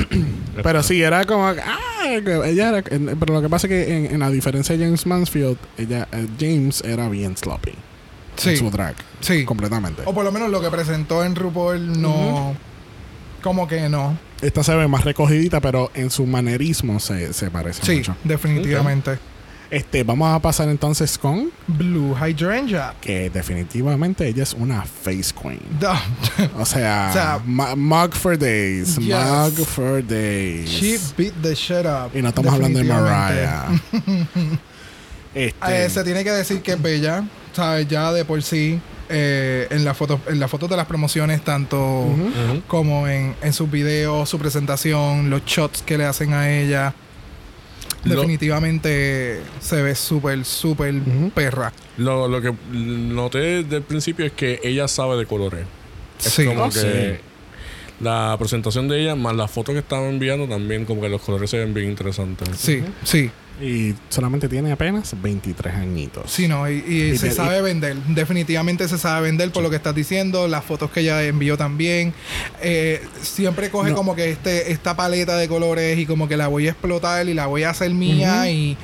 Pero 0.62 0.82
sí, 0.84 1.02
era 1.02 1.24
como. 1.24 1.52
que, 1.54 1.60
Ah, 1.60 2.06
ella 2.44 2.68
era. 2.68 2.82
Pero 2.82 3.34
lo 3.34 3.42
que 3.42 3.48
pasa 3.48 3.66
es 3.66 3.70
que 3.72 3.96
en, 3.96 4.06
en 4.14 4.20
la 4.20 4.30
diferencia 4.30 4.76
de 4.76 4.84
James 4.84 5.06
Mansfield, 5.06 5.56
ella, 5.78 6.06
eh, 6.12 6.26
James 6.38 6.82
era 6.84 7.08
bien 7.08 7.36
sloppy. 7.36 7.72
Sí, 8.42 8.50
En 8.50 8.56
su 8.58 8.70
drag. 8.70 8.94
sí. 9.20 9.44
Completamente. 9.44 10.02
O 10.04 10.12
por 10.14 10.24
lo 10.24 10.32
menos 10.32 10.50
lo 10.50 10.60
que 10.60 10.70
presentó 10.70 11.24
en 11.24 11.34
RuPaul 11.36 12.00
no... 12.00 12.54
Como 13.42 13.66
que 13.66 13.88
no. 13.88 14.16
Esta 14.40 14.62
se 14.62 14.72
ve 14.76 14.86
más 14.86 15.04
recogidita, 15.04 15.60
pero 15.60 15.90
en 15.94 16.10
su 16.10 16.26
manerismo 16.26 17.00
se, 17.00 17.32
se 17.32 17.50
parece 17.50 17.84
Sí, 17.84 17.96
mucho. 17.96 18.16
definitivamente. 18.22 19.18
Este, 19.68 20.04
vamos 20.04 20.32
a 20.32 20.38
pasar 20.38 20.68
entonces 20.68 21.16
con. 21.18 21.50
Blue 21.66 22.14
Hydrangea. 22.14 22.94
Que 23.00 23.30
definitivamente 23.30 24.28
ella 24.28 24.42
es 24.44 24.52
una 24.52 24.82
face 24.82 25.32
queen. 25.34 25.58
O 26.58 26.64
sea, 26.64 27.08
O 27.10 27.12
sea, 27.12 27.40
mu- 27.44 27.74
mug 27.76 28.12
for 28.12 28.38
days. 28.38 28.96
Yes. 28.98 29.16
Mug 29.16 29.66
for 29.66 30.06
days. 30.06 30.68
She 30.68 30.98
beat 31.16 31.32
the 31.42 31.54
shit 31.54 31.86
up. 31.86 32.16
y 32.16 32.22
no 32.22 32.28
estamos 32.28 32.52
hablando 32.52 32.78
de. 32.78 32.84
Mariah. 32.84 33.64
este, 35.34 35.84
Eh, 35.84 35.90
se 35.90 36.04
tiene 36.04 36.22
que 36.24 36.30
decir 36.30 36.60
que 36.62 36.72
es 36.72 36.82
bella. 36.82 37.24
¿Sabes? 37.52 37.88
Ya 37.88 38.12
de 38.12 38.24
por 38.24 38.42
sí. 38.42 38.80
eh, 39.14 39.66
en 39.70 39.84
las 39.84 39.94
fotos 39.96 40.20
en 40.28 40.40
las 40.40 40.50
fotos 40.50 40.70
de 40.70 40.76
las 40.76 40.86
promociones, 40.86 41.42
tanto 41.44 42.06
como 42.66 43.06
en, 43.08 43.34
en 43.42 43.52
sus 43.52 43.70
videos, 43.70 44.28
su 44.28 44.38
presentación, 44.38 45.28
los 45.28 45.44
shots 45.44 45.82
que 45.82 45.98
le 45.98 46.04
hacen 46.06 46.32
a 46.32 46.50
ella. 46.50 46.94
Lo- 48.04 48.16
Definitivamente 48.16 49.40
se 49.60 49.82
ve 49.82 49.94
súper, 49.94 50.44
súper 50.44 50.94
perra. 51.34 51.72
Lo, 51.98 52.26
lo 52.26 52.40
que 52.40 52.52
noté 52.72 53.38
desde 53.62 53.76
el 53.76 53.82
principio 53.82 54.24
es 54.26 54.32
que 54.32 54.60
ella 54.64 54.88
sabe 54.88 55.16
de 55.16 55.26
colores. 55.26 55.66
Es 56.24 56.32
Sí. 56.32 56.44
como 56.46 56.64
Oh, 56.64 56.70
que 56.70 56.78
sí. 56.80 57.20
la 58.04 58.34
presentación 58.38 58.88
de 58.88 59.02
ella, 59.02 59.14
más 59.14 59.36
las 59.36 59.50
fotos 59.50 59.74
que 59.74 59.80
estaban 59.80 60.06
enviando, 60.08 60.48
también 60.48 60.84
como 60.84 61.00
que 61.02 61.08
los 61.08 61.20
colores 61.22 61.50
se 61.50 61.58
ven 61.58 61.74
bien 61.74 61.90
interesantes. 61.90 62.48
Sí, 62.56 62.82
sí. 63.04 63.30
Y 63.60 63.94
solamente 64.08 64.48
tiene 64.48 64.72
apenas 64.72 65.14
23 65.20 65.74
añitos. 65.74 66.30
Sí, 66.30 66.48
no, 66.48 66.68
y, 66.68 66.82
y 66.86 67.02
Y 67.12 67.18
se 67.18 67.30
sabe 67.30 67.60
vender. 67.62 67.96
Definitivamente 68.08 68.88
se 68.88 68.98
sabe 68.98 69.22
vender 69.28 69.50
por 69.52 69.62
lo 69.62 69.70
que 69.70 69.76
estás 69.76 69.94
diciendo. 69.94 70.48
Las 70.48 70.64
fotos 70.64 70.90
que 70.90 71.00
ella 71.00 71.22
envió 71.24 71.56
también. 71.56 72.12
Eh, 72.60 73.00
siempre 73.20 73.70
coge 73.70 73.90
No. 73.90 73.96
como 73.96 74.16
que 74.16 74.30
este 74.30 74.72
esta 74.72 74.96
paleta 74.96 75.36
de 75.36 75.48
colores 75.48 75.98
y 75.98 76.06
como 76.06 76.28
que 76.28 76.36
la 76.36 76.48
voy 76.48 76.66
a 76.66 76.70
explotar 76.70 77.28
y 77.28 77.34
la 77.34 77.46
voy 77.46 77.62
a 77.64 77.70
hacer 77.70 77.90
mía 77.92 78.50
y 78.50 78.76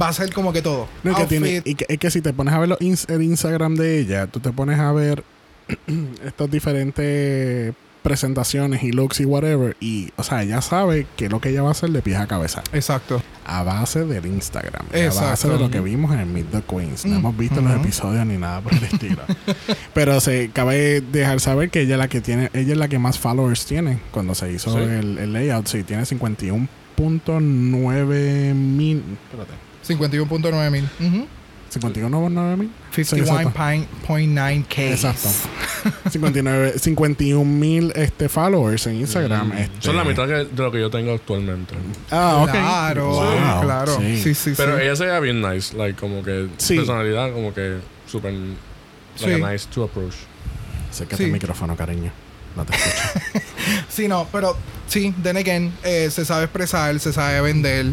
va 0.00 0.08
a 0.08 0.12
ser 0.12 0.32
como 0.32 0.52
que 0.52 0.62
todo. 0.62 0.86
No, 1.02 1.14
que 1.16 1.24
tiene, 1.24 1.62
y 1.64 1.74
que, 1.74 1.86
es 1.88 1.98
que 1.98 2.10
si 2.10 2.20
te 2.20 2.32
pones 2.32 2.54
a 2.54 2.58
ver 2.58 2.68
los 2.68 2.78
ins- 2.80 3.10
el 3.12 3.22
Instagram 3.22 3.74
de 3.74 3.98
ella, 4.00 4.26
tú 4.26 4.38
te 4.40 4.52
pones 4.52 4.78
a 4.78 4.92
ver 4.92 5.24
estos 6.24 6.50
diferentes 6.50 7.74
presentaciones 8.02 8.82
y 8.82 8.92
looks 8.92 9.20
y 9.20 9.24
whatever. 9.24 9.76
Y, 9.80 10.10
o 10.16 10.22
sea, 10.22 10.42
ella 10.42 10.60
sabe 10.62 11.06
que 11.16 11.28
lo 11.28 11.40
que 11.40 11.50
ella 11.50 11.62
va 11.62 11.68
a 11.68 11.72
hacer 11.72 11.90
de 11.90 12.02
pies 12.02 12.18
a 12.18 12.26
cabeza. 12.26 12.62
Exacto. 12.72 13.22
A 13.46 13.62
base 13.62 14.04
del 14.04 14.26
Instagram. 14.26 14.86
A 14.92 15.14
base 15.20 15.48
de 15.48 15.58
lo 15.58 15.70
que 15.70 15.80
vimos 15.80 16.12
en 16.14 16.32
Meet 16.32 16.50
the 16.50 16.62
Queens. 16.62 17.04
No 17.06 17.16
Mm, 17.16 17.18
hemos 17.18 17.36
visto 17.36 17.60
los 17.60 17.72
episodios 17.76 18.26
ni 18.26 18.36
nada 18.38 18.60
por 18.60 18.72
el 18.74 18.84
estilo. 18.84 19.22
Pero 19.94 20.20
se 20.20 20.50
cabe 20.52 21.00
dejar 21.00 21.40
saber 21.40 21.70
que 21.70 21.82
ella 21.82 21.94
es 21.94 21.98
la 21.98 22.08
que 22.08 22.20
tiene, 22.20 22.50
ella 22.54 22.72
es 22.72 22.78
la 22.78 22.88
que 22.88 22.98
más 22.98 23.18
followers 23.18 23.66
tiene. 23.66 23.98
Cuando 24.10 24.34
se 24.34 24.50
hizo 24.52 24.72
Sí. 24.72 24.78
el, 24.78 25.18
el 25.18 25.32
layout, 25.32 25.66
sí, 25.66 25.82
tiene 25.82 26.04
51.9 26.04 28.54
mil. 28.54 29.02
Espérate. 29.30 29.52
51.9 29.86 30.70
mil. 30.70 30.88
Ujú. 31.00 31.26
51.9 31.72 32.56
mil. 32.56 32.70
Sí, 32.92 33.00
exacto. 33.02 33.50
51.9k. 33.52 34.78
Exacto. 34.90 35.28
59, 36.10 36.78
51 36.78 37.44
mil 37.44 37.92
este, 37.94 38.28
followers 38.28 38.86
en 38.88 38.96
Instagram. 38.96 39.48
Mm. 39.48 39.52
este. 39.58 39.76
Son 39.82 39.96
la 39.96 40.04
mitad 40.04 40.26
que- 40.26 40.44
de 40.46 40.62
lo 40.62 40.72
que 40.72 40.80
yo 40.80 40.90
tengo 40.90 41.12
actualmente. 41.14 41.74
Ah, 42.10 42.38
ok. 42.42 42.50
Claro, 42.50 43.06
Wow, 43.10 43.60
claro. 43.62 43.96
sí. 43.98 44.16
Sí, 44.16 44.34
sí, 44.34 44.50
sí. 44.50 44.54
Pero 44.56 44.78
ella 44.78 44.96
se 44.96 45.04
veía 45.06 45.20
bien 45.20 45.40
nice, 45.40 45.76
like 45.76 45.98
como 45.98 46.22
que 46.22 46.48
Sí. 46.58 46.76
personalidad 46.76 47.32
como 47.32 47.54
que 47.54 47.78
súper 48.06 48.32
like 48.32 48.56
Sí. 49.16 49.30
a 49.42 49.52
nice 49.52 49.66
to 49.72 49.84
approach. 49.84 50.14
Acércate 50.90 51.18
Sí. 51.18 51.24
el 51.24 51.32
micrófono, 51.32 51.76
cariño. 51.76 52.10
No 52.56 52.64
te 52.64 52.74
escucho. 52.76 53.40
Sí, 53.88 54.08
no, 54.08 54.26
pero 54.32 54.56
sí, 54.88 55.14
then 55.22 55.36
again, 55.36 55.72
eh, 55.84 56.08
se 56.10 56.24
sabe 56.24 56.44
expresar, 56.44 56.98
se 56.98 57.12
sabe 57.12 57.40
vender, 57.40 57.86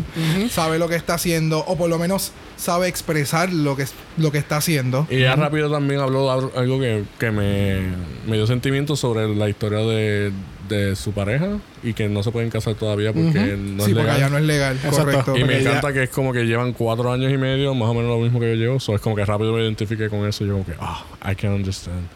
sabe 0.50 0.80
lo 0.80 0.88
que 0.88 0.96
está 0.96 1.16
haciendo, 1.16 1.60
o 1.60 1.76
por 1.78 1.90
lo 1.90 2.00
menos 2.00 2.32
sabe 2.56 2.88
expresar 2.88 3.52
lo 3.52 3.76
que, 3.76 3.86
lo 4.18 4.32
que 4.32 4.38
está 4.38 4.58
haciendo. 4.58 5.06
Y 5.10 5.18
ella 5.18 5.36
rápido 5.36 5.70
también 5.72 6.00
habló 6.00 6.32
al- 6.32 6.52
algo 6.56 6.80
que, 6.80 7.04
que 7.20 7.30
me, 7.32 7.82
me 8.26 8.38
dio 8.38 8.48
sentimiento 8.48 8.96
sobre 8.96 9.28
la 9.36 9.50
historia 9.50 9.80
de, 9.80 10.32
de 10.70 10.96
su 10.96 11.12
pareja 11.12 11.58
y 11.84 11.94
que 11.94 12.08
no 12.08 12.24
se 12.24 12.32
pueden 12.32 12.50
casar 12.50 12.76
todavía 12.76 13.12
porque 13.14 13.28
Ujú. 13.54 13.58
no 13.58 13.84
sí, 13.84 13.92
es 13.92 13.96
porque 13.98 14.04
legal. 14.04 14.16
allá 14.16 14.30
no 14.30 14.38
es 14.38 14.44
legal, 14.46 14.76
Exacto. 14.78 15.04
correcto. 15.04 15.38
y 15.38 15.44
me 15.44 15.60
encanta 15.60 15.94
que 15.94 16.04
es 16.04 16.10
como 16.10 16.32
que 16.34 16.46
llevan 16.46 16.74
cuatro 16.74 17.12
años 17.12 17.32
y 17.32 17.38
medio, 17.38 17.76
más 17.76 17.90
o 17.90 17.94
menos 17.94 18.10
lo 18.10 18.20
mismo 18.20 18.40
que 18.40 18.48
yo 18.50 18.56
llevo. 18.56 18.80
So 18.80 18.96
es 18.96 19.02
como 19.02 19.16
que 19.16 19.26
rápido 19.26 19.54
me 19.54 19.62
identifiqué 19.62 20.10
con 20.10 20.26
eso. 20.28 20.44
Y 20.44 20.48
yo 20.48 20.54
como 20.54 20.66
que, 20.66 20.74
ah, 20.80 21.04
I 21.30 21.36
can 21.36 21.52
understand. 21.52 22.08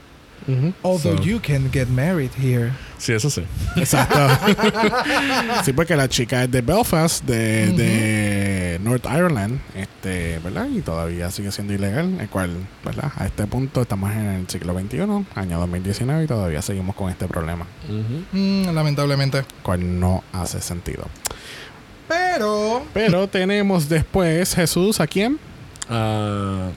Although 0.83 1.17
So- 1.17 1.23
you 1.23 1.39
can 1.39 1.69
get 1.71 1.87
married 1.89 2.31
here. 2.37 2.71
Sí, 2.97 3.13
eso 3.13 3.29
sí. 3.29 3.43
Exacto. 3.77 4.19
sí, 5.65 5.73
porque 5.73 5.95
la 5.95 6.07
chica 6.07 6.43
es 6.43 6.51
de 6.51 6.61
Belfast, 6.61 7.23
de, 7.25 7.67
de 7.71 8.79
North 8.83 9.05
Ireland, 9.05 9.59
este, 9.75 10.39
¿verdad? 10.39 10.67
Y 10.71 10.81
todavía 10.81 11.31
sigue 11.31 11.51
siendo 11.51 11.73
ilegal, 11.73 12.19
el 12.19 12.29
cual, 12.29 12.51
¿verdad? 12.85 13.11
A 13.17 13.25
este 13.25 13.45
punto 13.47 13.81
estamos 13.81 14.11
en 14.11 14.25
el 14.27 14.49
siglo 14.49 14.77
XXI, 14.79 14.97
año 15.35 15.59
2019, 15.59 16.23
y 16.23 16.27
todavía 16.27 16.61
seguimos 16.61 16.95
con 16.95 17.09
este 17.09 17.27
problema. 17.27 17.65
Mm, 18.31 18.73
lamentablemente. 18.73 19.43
cual 19.63 19.99
no 19.99 20.23
hace 20.33 20.61
sentido. 20.61 21.05
Pero 22.07 22.83
Pero 22.93 23.27
tenemos 23.27 23.87
después 23.89 24.53
Jesús, 24.53 24.99
¿a 24.99 25.07
quién? 25.07 25.39
Ah, 25.89 26.69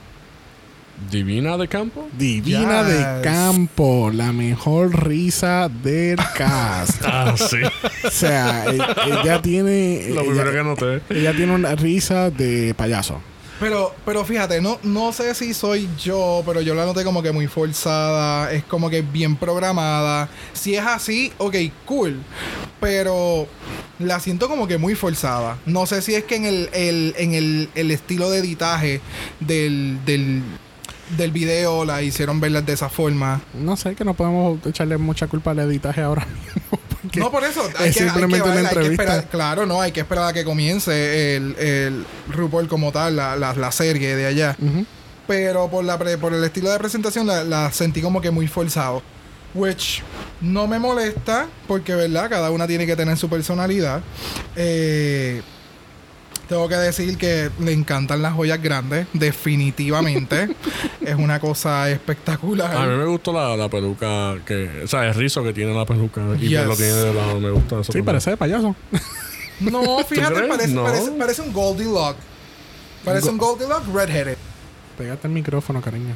Divina 1.11 1.57
de 1.57 1.67
campo. 1.67 2.07
Divina 2.17 2.83
Yes. 2.83 2.93
de 2.93 3.21
Campo, 3.21 4.11
la 4.13 4.31
mejor 4.31 5.05
risa 5.07 5.69
del 5.69 6.17
cast. 6.37 7.01
Ah, 7.05 7.35
sí. 7.37 7.57
o 8.05 8.09
sea, 8.09 8.65
e- 8.65 8.79
ella 9.23 9.41
tiene. 9.41 10.07
lo 10.13 10.21
primero 10.25 10.51
que 10.51 10.63
noté. 10.63 11.01
ella 11.09 11.33
tiene 11.35 11.53
una 11.53 11.75
risa 11.75 12.29
de 12.29 12.73
payaso. 12.75 13.21
Pero, 13.59 13.95
pero 14.05 14.25
fíjate, 14.25 14.61
no, 14.61 14.79
no 14.83 15.13
sé 15.13 15.33
si 15.33 15.53
soy 15.53 15.87
yo, 16.03 16.43
pero 16.45 16.59
yo 16.59 16.75
la 16.75 16.85
noté 16.85 17.05
como 17.05 17.23
que 17.23 17.31
muy 17.31 17.47
forzada, 17.47 18.51
es 18.51 18.65
como 18.65 18.89
que 18.89 19.01
bien 19.01 19.37
programada. 19.37 20.27
Si 20.51 20.75
es 20.75 20.85
así, 20.85 21.31
ok, 21.37 21.55
cool. 21.85 22.19
Pero 22.81 23.47
la 23.99 24.19
siento 24.19 24.49
como 24.49 24.67
que 24.67 24.77
muy 24.77 24.93
forzada. 24.95 25.57
No 25.65 25.85
sé 25.85 26.01
si 26.01 26.15
es 26.15 26.25
que 26.25 26.35
en 26.35 26.45
el, 26.45 26.69
el- 26.73 27.15
en 27.17 27.33
el, 27.33 27.69
el 27.75 27.91
estilo 27.91 28.29
de 28.29 28.39
editaje 28.39 28.99
del, 29.39 29.99
del, 30.05 30.43
del 31.17 31.31
video 31.31 31.85
la 31.85 32.01
hicieron 32.01 32.39
verla 32.39 32.61
de 32.61 32.73
esa 32.73 32.89
forma. 32.89 33.41
No 33.53 33.77
sé, 33.77 33.95
que 33.95 34.03
no 34.03 34.13
podemos 34.13 34.59
echarle 34.65 34.97
mucha 34.97 35.27
culpa 35.27 35.51
al 35.51 35.59
editaje 35.59 36.01
ahora 36.01 36.25
mismo. 36.55 36.79
No, 37.15 37.31
por 37.31 37.43
eso. 37.43 37.61
Hay 37.77 37.89
es 37.89 37.95
que, 37.97 38.03
hay 38.03 38.09
que 38.09 38.09
simplemente 38.09 38.49
una 38.49 38.55
que 38.55 38.59
entrevista. 38.67 39.03
esperar- 39.03 39.27
claro, 39.29 39.65
no, 39.65 39.79
hay 39.81 39.91
que 39.91 39.99
esperar 40.01 40.27
a 40.29 40.33
que 40.33 40.43
comience 40.43 41.35
el, 41.35 41.55
el 41.59 42.05
RuPaul 42.31 42.67
como 42.67 42.91
tal, 42.91 43.15
la, 43.15 43.35
la, 43.35 43.53
la 43.53 43.71
serie 43.71 44.15
de 44.15 44.25
allá. 44.25 44.57
Pero 45.27 45.69
por, 45.69 45.83
la 45.85 45.97
pre- 45.97 46.17
por 46.17 46.33
el 46.33 46.43
estilo 46.43 46.69
de 46.71 46.77
presentación 46.79 47.25
la, 47.27 47.43
la 47.43 47.71
sentí 47.71 48.01
como 48.01 48.21
que 48.21 48.31
muy 48.31 48.47
forzado. 48.47 49.01
Which 49.53 50.01
no 50.41 50.67
me 50.67 50.79
molesta, 50.79 51.47
porque, 51.67 51.95
¿verdad? 51.95 52.29
Cada 52.29 52.51
una 52.51 52.67
tiene 52.67 52.85
que 52.85 52.95
tener 52.95 53.17
su 53.17 53.29
personalidad. 53.29 54.01
Eh, 54.55 55.41
tengo 56.47 56.67
que 56.69 56.75
decir 56.75 57.17
que 57.17 57.49
le 57.59 57.71
encantan 57.73 58.21
las 58.21 58.33
joyas 58.33 58.61
grandes, 58.61 59.07
definitivamente. 59.13 60.49
es 61.01 61.15
una 61.15 61.39
cosa 61.39 61.89
espectacular. 61.89 62.75
A 62.75 62.85
mí 62.85 62.95
me 62.97 63.05
gustó 63.05 63.33
la, 63.33 63.55
la 63.57 63.69
peluca 63.69 64.35
que, 64.45 64.81
o 64.83 64.87
sea, 64.87 65.05
el 65.07 65.13
rizo 65.15 65.43
que 65.43 65.53
tiene 65.53 65.73
la 65.73 65.85
peluca 65.85 66.21
y 66.37 66.39
que 66.41 66.47
Yes. 66.49 66.65
lo 66.65 66.75
tiene 66.75 66.91
de 66.93 67.13
lado. 67.13 67.39
Me 67.39 67.49
gusta 67.51 67.75
eso. 67.75 67.83
Sí, 67.83 67.87
también. 67.99 68.05
parece 68.05 68.29
de 68.31 68.37
payaso. 68.37 68.75
No, 69.59 69.99
fíjate, 70.07 70.33
crees? 70.35 70.49
parece, 70.49 70.73
No. 70.73 70.83
parece, 70.83 71.11
parece 71.11 71.41
un 71.41 71.53
Goldilocks. 71.53 72.19
Parece 73.03 73.29
un 73.29 73.37
Goldilocks 73.37 73.87
redheaded. 73.87 74.37
Pégate 74.97 75.27
el 75.27 75.33
micrófono, 75.33 75.81
cariño. 75.81 76.15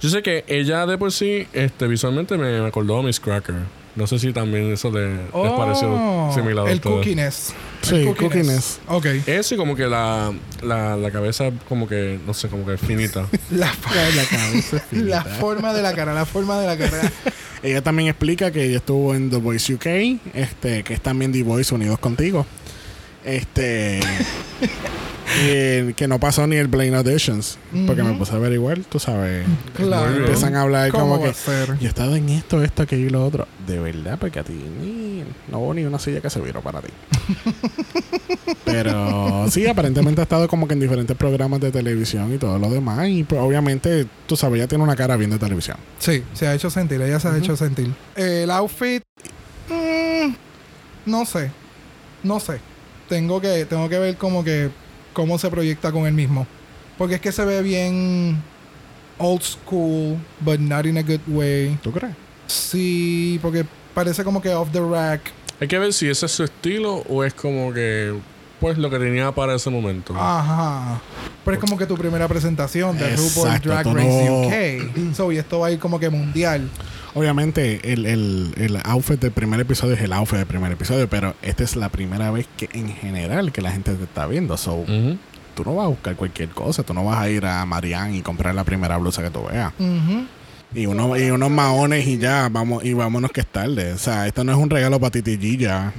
Yo 0.00 0.08
sé 0.10 0.22
que 0.22 0.44
ella 0.46 0.86
de 0.86 0.96
por 0.98 1.10
sí, 1.12 1.46
este, 1.52 1.86
visualmente 1.88 2.36
me, 2.38 2.60
me 2.60 2.68
acordó 2.68 2.98
a 2.98 3.02
Miss 3.02 3.18
Cracker. 3.18 3.56
No 3.98 4.06
sé 4.06 4.18
si 4.20 4.32
también 4.32 4.72
eso 4.72 4.90
le, 4.92 5.16
les 5.16 5.52
pareció 5.56 6.30
similar 6.32 6.58
a 6.58 6.62
Oh, 6.62 6.68
El 6.68 6.76
ustedes. 6.76 6.94
cookiness. 6.96 7.52
Sí, 7.82 7.94
El 7.96 8.14
cookiness. 8.16 8.78
Ok. 8.86 9.06
Eso 9.26 9.54
y 9.56 9.58
como 9.58 9.74
que 9.74 9.86
la, 9.88 10.32
la, 10.62 10.96
la 10.96 11.10
cabeza 11.10 11.50
como 11.68 11.88
que, 11.88 12.18
no 12.24 12.32
sé, 12.32 12.48
como 12.48 12.64
que 12.64 12.78
finita. 12.78 13.26
La, 13.50 13.66
La 14.16 14.24
cabeza 14.24 14.76
es 14.76 14.82
la 15.02 15.24
forma 15.24 15.72
de 15.74 15.82
la 15.82 15.92
cara, 15.94 16.14
la 16.14 16.24
forma 16.26 16.60
de 16.60 16.66
la 16.68 16.76
cara. 16.78 17.10
Ella 17.62 17.82
también 17.82 18.08
explica 18.08 18.52
que 18.52 18.62
ella 18.66 18.76
estuvo 18.76 19.16
en 19.16 19.30
The 19.30 19.36
Voice 19.38 19.74
UK, 19.74 19.86
este, 20.34 20.84
que 20.84 20.94
es 20.94 21.00
también 21.00 21.32
The 21.32 21.42
Voice 21.42 21.74
Unidos 21.74 21.98
Contigo. 21.98 22.46
Este. 23.24 23.98
Eh, 25.40 25.94
que 25.96 26.08
no 26.08 26.18
pasó 26.18 26.46
ni 26.46 26.56
el 26.56 26.68
Blaine 26.68 26.96
Auditions. 26.96 27.58
Porque 27.86 28.02
me 28.02 28.14
puse 28.14 28.32
a 28.32 28.36
averiguar, 28.36 28.78
tú 28.80 28.98
sabes. 28.98 29.46
Claro. 29.74 30.14
Empiezan 30.14 30.56
a 30.56 30.62
hablar 30.62 30.90
¿Cómo 30.90 31.18
como 31.18 31.24
que. 31.24 31.32
Yo 31.80 31.86
he 31.86 31.86
estado 31.86 32.16
en 32.16 32.28
esto, 32.28 32.62
esto, 32.62 32.82
aquello 32.82 33.06
y 33.06 33.10
lo 33.10 33.24
otro. 33.24 33.46
De 33.66 33.78
verdad, 33.78 34.18
porque 34.18 34.38
a 34.38 34.44
ti 34.44 34.52
ni, 34.52 35.24
no 35.50 35.58
hubo 35.60 35.74
ni 35.74 35.84
una 35.84 35.98
silla 35.98 36.20
que 36.20 36.30
se 36.30 36.40
viró 36.40 36.60
para 36.60 36.80
ti. 36.80 36.88
Pero 38.64 39.46
sí, 39.50 39.66
aparentemente 39.66 40.20
ha 40.20 40.24
estado 40.24 40.48
como 40.48 40.66
que 40.66 40.74
en 40.74 40.80
diferentes 40.80 41.16
programas 41.16 41.60
de 41.60 41.70
televisión 41.70 42.32
y 42.34 42.38
todo 42.38 42.58
lo 42.58 42.70
demás. 42.70 43.08
Y 43.08 43.24
pues, 43.24 43.40
obviamente, 43.40 44.06
tú 44.26 44.36
sabes, 44.36 44.58
ella 44.58 44.68
tiene 44.68 44.84
una 44.84 44.96
cara 44.96 45.16
bien 45.16 45.30
de 45.30 45.38
televisión. 45.38 45.76
Sí, 45.98 46.22
se 46.34 46.46
ha 46.46 46.54
hecho 46.54 46.70
sentir, 46.70 47.00
ella 47.00 47.20
se 47.20 47.28
ha 47.28 47.36
hecho 47.36 47.56
sentir. 47.56 47.92
El 48.16 48.50
outfit, 48.50 49.02
mm, 49.68 50.32
no 51.06 51.24
sé, 51.24 51.50
no 52.22 52.40
sé. 52.40 52.60
Tengo 53.08 53.40
que, 53.40 53.64
tengo 53.64 53.88
que 53.88 53.98
ver 53.98 54.16
como 54.16 54.44
que 54.44 54.70
cómo 55.18 55.36
se 55.36 55.50
proyecta 55.50 55.90
con 55.90 56.06
él 56.06 56.12
mismo, 56.14 56.46
porque 56.96 57.16
es 57.16 57.20
que 57.20 57.32
se 57.32 57.44
ve 57.44 57.60
bien 57.60 58.40
old 59.18 59.42
school, 59.42 60.16
but 60.38 60.60
not 60.60 60.86
in 60.86 60.96
a 60.96 61.02
good 61.02 61.18
way. 61.26 61.76
¿Tú 61.82 61.90
crees? 61.90 62.14
Sí, 62.46 63.36
porque 63.42 63.66
parece 63.94 64.22
como 64.22 64.40
que 64.40 64.54
off 64.54 64.68
the 64.70 64.78
rack. 64.80 65.22
Hay 65.60 65.66
que 65.66 65.76
ver 65.76 65.92
si 65.92 66.08
ese 66.08 66.26
es 66.26 66.30
su 66.32 66.44
estilo 66.44 67.02
o 67.08 67.24
es 67.24 67.34
como 67.34 67.72
que, 67.72 68.14
pues, 68.60 68.78
lo 68.78 68.88
que 68.90 68.98
tenía 69.00 69.32
para 69.32 69.56
ese 69.56 69.70
momento. 69.70 70.14
Ajá. 70.16 71.00
Pero 71.44 71.56
es 71.56 71.60
como 71.60 71.76
que 71.76 71.84
tu 71.86 71.96
primera 71.96 72.28
presentación 72.28 72.96
de 72.96 73.16
RuPaul 73.16 73.60
Drag 73.60 73.86
Race 73.86 74.24
no- 74.30 74.46
UK. 74.46 75.14
So, 75.16 75.32
y 75.32 75.38
esto 75.38 75.58
va 75.58 75.66
a 75.66 75.72
ir 75.72 75.80
como 75.80 75.98
que 75.98 76.10
mundial. 76.10 76.70
Obviamente, 77.14 77.92
el, 77.92 78.06
el, 78.06 78.54
el 78.56 78.78
outfit 78.84 79.18
del 79.20 79.32
primer 79.32 79.58
episodio 79.60 79.94
es 79.94 80.00
el 80.02 80.12
outfit 80.12 80.38
del 80.38 80.46
primer 80.46 80.70
episodio, 80.72 81.08
pero 81.08 81.34
esta 81.42 81.64
es 81.64 81.74
la 81.76 81.88
primera 81.88 82.30
vez 82.30 82.46
que 82.56 82.68
en 82.72 82.88
general 82.94 83.50
que 83.52 83.62
la 83.62 83.72
gente 83.72 83.94
te 83.94 84.04
está 84.04 84.26
viendo. 84.26 84.56
So, 84.56 84.74
Ujú. 84.76 85.16
tú 85.54 85.64
no 85.64 85.74
vas 85.76 85.86
a 85.86 85.88
buscar 85.88 86.16
cualquier 86.16 86.50
cosa. 86.50 86.82
Tú 86.82 86.94
no 86.94 87.04
vas 87.04 87.18
a 87.18 87.28
ir 87.30 87.44
a 87.46 87.64
Marianne 87.64 88.18
y 88.18 88.22
comprar 88.22 88.54
la 88.54 88.64
primera 88.64 88.96
blusa 88.98 89.22
que 89.22 89.30
tú 89.30 89.44
veas. 89.50 89.72
Y, 90.74 90.84
uno, 90.86 91.16
y 91.16 91.30
unos 91.30 91.50
maones 91.50 92.06
y 92.06 92.18
ya, 92.18 92.48
vamos, 92.50 92.84
y 92.84 92.92
vámonos 92.92 93.30
que 93.32 93.40
es 93.40 93.46
tarde. 93.46 93.92
O 93.94 93.98
sea, 93.98 94.26
esto 94.26 94.44
no 94.44 94.52
es 94.52 94.58
un 94.58 94.68
regalo 94.68 95.00
para 95.00 95.10
Titi 95.10 95.38
Gilla, 95.38 95.94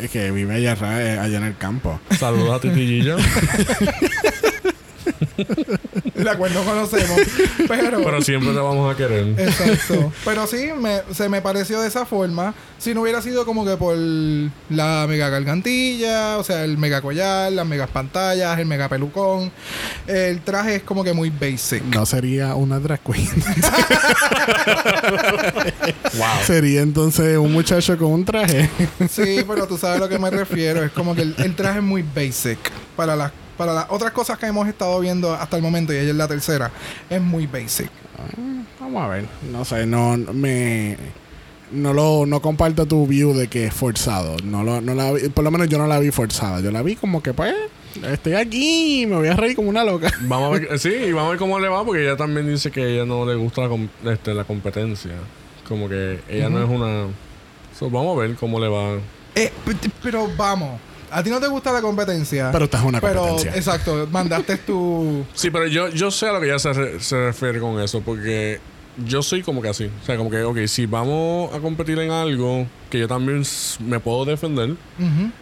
es 0.00 0.10
que 0.10 0.30
vive 0.32 0.54
allá, 0.56 0.74
ra- 0.74 1.22
allá 1.22 1.38
en 1.38 1.44
el 1.44 1.56
campo. 1.56 2.00
Saludos 2.18 2.56
a 2.56 2.60
Titi 2.60 2.86
Gilla. 2.86 3.16
la 6.24 6.36
cual 6.36 6.52
no 6.54 6.62
conocemos. 6.64 7.20
Pero, 7.68 8.02
Pero 8.02 8.22
siempre 8.22 8.50
te 8.52 8.58
vamos 8.58 8.92
a 8.92 8.96
querer. 8.96 9.34
Exacto. 9.38 10.12
Pero 10.24 10.46
sí, 10.46 10.68
me- 10.78 11.02
se 11.14 11.28
me 11.28 11.40
pareció 11.42 11.80
de 11.80 11.88
esa 11.88 12.04
forma. 12.06 12.54
Si 12.78 12.94
no 12.94 13.02
hubiera 13.02 13.20
sido 13.20 13.44
como 13.44 13.64
que 13.66 13.76
por 13.76 13.94
la 13.96 15.06
mega 15.08 15.28
gargantilla, 15.28 16.38
o 16.38 16.44
sea, 16.44 16.64
el 16.64 16.78
mega 16.78 17.02
collar, 17.02 17.52
las 17.52 17.66
megas 17.66 17.90
pantallas, 17.90 18.58
el 18.58 18.66
mega 18.66 18.88
pelucón. 18.88 19.52
El 20.06 20.40
traje 20.40 20.76
es 20.76 20.82
como 20.82 21.04
que 21.04 21.12
muy 21.12 21.28
basic. 21.30 21.82
No 21.84 22.06
sería 22.06 22.54
una 22.54 22.78
drag 22.80 23.00
queen. 23.00 23.28
wow. 26.14 26.26
sería 26.46 26.80
entonces 26.82 27.36
un 27.36 27.52
muchacho 27.52 27.96
con 27.98 28.12
un 28.12 28.24
traje. 28.24 28.68
Sí, 29.10 29.44
pero 29.46 29.66
tú 29.66 29.76
sabes 29.76 29.96
a 29.98 30.00
lo 30.00 30.08
que 30.08 30.18
me 30.18 30.30
refiero. 30.30 30.82
Es 30.82 30.92
como 30.92 31.14
que 31.14 31.22
el, 31.22 31.34
el 31.38 31.54
traje 31.54 31.78
es 31.78 31.84
muy 31.84 32.02
basic. 32.02 32.58
Para 32.96 33.16
las, 33.16 33.32
para 33.60 33.74
las 33.74 33.86
otras 33.90 34.12
cosas 34.12 34.38
que 34.38 34.46
hemos 34.46 34.66
estado 34.66 34.98
viendo 35.00 35.34
hasta 35.34 35.56
el 35.56 35.62
momento, 35.62 35.92
y 35.92 35.96
ella 35.98 36.10
es 36.12 36.16
la 36.16 36.26
tercera, 36.26 36.70
es 37.10 37.20
muy 37.20 37.46
basic. 37.46 37.90
Vamos 38.80 39.02
a 39.02 39.08
ver. 39.08 39.26
No 39.52 39.64
sé, 39.66 39.84
no 39.86 40.16
me. 40.16 40.96
No 41.72 41.92
lo 41.92 42.24
no 42.26 42.40
comparto 42.40 42.86
tu 42.86 43.06
view 43.06 43.34
de 43.34 43.48
que 43.48 43.66
es 43.66 43.74
forzado. 43.74 44.36
No 44.42 44.64
lo, 44.64 44.80
no 44.80 44.94
la 44.94 45.12
vi- 45.12 45.28
por 45.28 45.44
lo 45.44 45.50
menos 45.50 45.68
yo 45.68 45.76
no 45.78 45.86
la 45.86 45.98
vi 46.00 46.10
forzada. 46.10 46.60
Yo 46.60 46.70
la 46.70 46.82
vi 46.82 46.96
como 46.96 47.22
que 47.22 47.32
pues 47.34 47.54
estoy 48.10 48.32
aquí, 48.34 49.04
me 49.06 49.16
voy 49.16 49.28
a 49.28 49.34
reír 49.36 49.54
como 49.54 49.68
una 49.68 49.84
loca. 49.84 50.10
Vamos 50.22 50.48
a 50.48 50.58
ver, 50.58 50.78
sí, 50.80 50.88
y 50.88 51.12
vamos 51.12 51.28
a 51.28 51.30
ver 51.32 51.38
cómo 51.38 51.60
le 51.60 51.68
va, 51.68 51.84
porque 51.84 52.02
ella 52.02 52.16
también 52.16 52.48
dice 52.48 52.70
que 52.70 52.82
a 52.82 52.86
ella 52.86 53.04
no 53.04 53.24
le 53.26 53.34
gusta 53.36 53.62
la, 54.02 54.12
este, 54.12 54.32
la 54.34 54.44
competencia. 54.44 55.12
Como 55.68 55.86
que 55.88 56.20
ella 56.28 56.48
no 56.48 56.62
es 56.62 56.68
una. 56.68 57.06
So, 57.78 57.88
vamos 57.90 58.16
a 58.16 58.20
ver 58.22 58.34
cómo 58.36 58.58
le 58.58 58.68
va. 58.68 58.98
Eh, 59.36 59.52
pero 60.02 60.28
vamos, 60.36 60.80
a 61.10 61.22
ti 61.22 61.30
no 61.30 61.40
te 61.40 61.48
gusta 61.48 61.72
la 61.72 61.80
competencia. 61.82 62.50
Pero 62.52 62.64
esta 62.66 62.78
es 62.78 62.84
una 62.84 63.00
Pero, 63.00 63.20
competencia. 63.22 63.56
exacto, 63.56 64.08
mandaste 64.10 64.56
tu. 64.58 65.24
Sí, 65.34 65.50
pero 65.50 65.66
yo, 65.66 65.88
yo 65.88 66.10
sé 66.10 66.28
a 66.28 66.32
lo 66.32 66.40
que 66.40 66.46
ella 66.46 66.58
se, 66.58 66.72
re- 66.72 67.00
se 67.00 67.16
refiere 67.26 67.60
con 67.60 67.80
eso, 67.80 68.00
porque 68.00 68.60
yo 69.06 69.22
soy 69.22 69.42
como 69.42 69.62
que 69.62 69.68
así. 69.68 69.84
O 70.02 70.04
sea, 70.06 70.16
como 70.16 70.30
que, 70.30 70.42
ok, 70.42 70.58
si 70.66 70.86
vamos 70.86 71.54
a 71.54 71.60
competir 71.60 71.98
en 72.00 72.10
algo 72.10 72.66
que 72.90 72.98
yo 72.98 73.08
también 73.08 73.42
me 73.86 74.00
puedo 74.00 74.24
defender. 74.24 74.74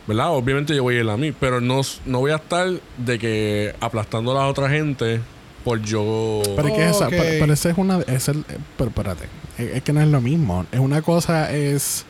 ¿verdad? 0.06 0.30
Obviamente 0.34 0.75
yo 0.76 0.82
voy 0.82 0.96
a 0.96 1.00
ir 1.00 1.08
a 1.10 1.16
mí, 1.16 1.32
pero 1.32 1.60
no, 1.60 1.80
no 2.06 2.20
voy 2.20 2.30
a 2.32 2.37
estar 2.37 2.68
de 2.98 3.18
que 3.18 3.75
aplastando 3.80 4.32
a 4.32 4.42
la 4.42 4.46
otra 4.48 4.68
gente 4.68 5.20
por 5.64 5.80
yo. 5.82 6.42
Pero 6.56 6.68
es 6.68 6.75
que 6.75 6.88
esa, 6.88 7.04
Ok. 7.06 7.10
pero, 7.10 7.25
pero 7.40 7.52
esa 7.52 7.70
es 7.70 7.78
una, 7.78 8.00
es 8.06 8.28
el, 8.28 8.44
pero 8.76 8.90
espérate, 8.90 9.25
es, 9.56 9.76
es 9.76 9.82
que 9.82 9.92
no 9.92 10.00
es 10.02 10.08
lo 10.08 10.20
mismo. 10.20 10.64
Es 10.70 10.78
una 10.78 11.02
cosa 11.02 11.50
es 11.52 12.04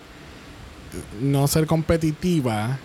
no 1.20 1.46
ser 1.48 1.66
competitiva 1.66 2.78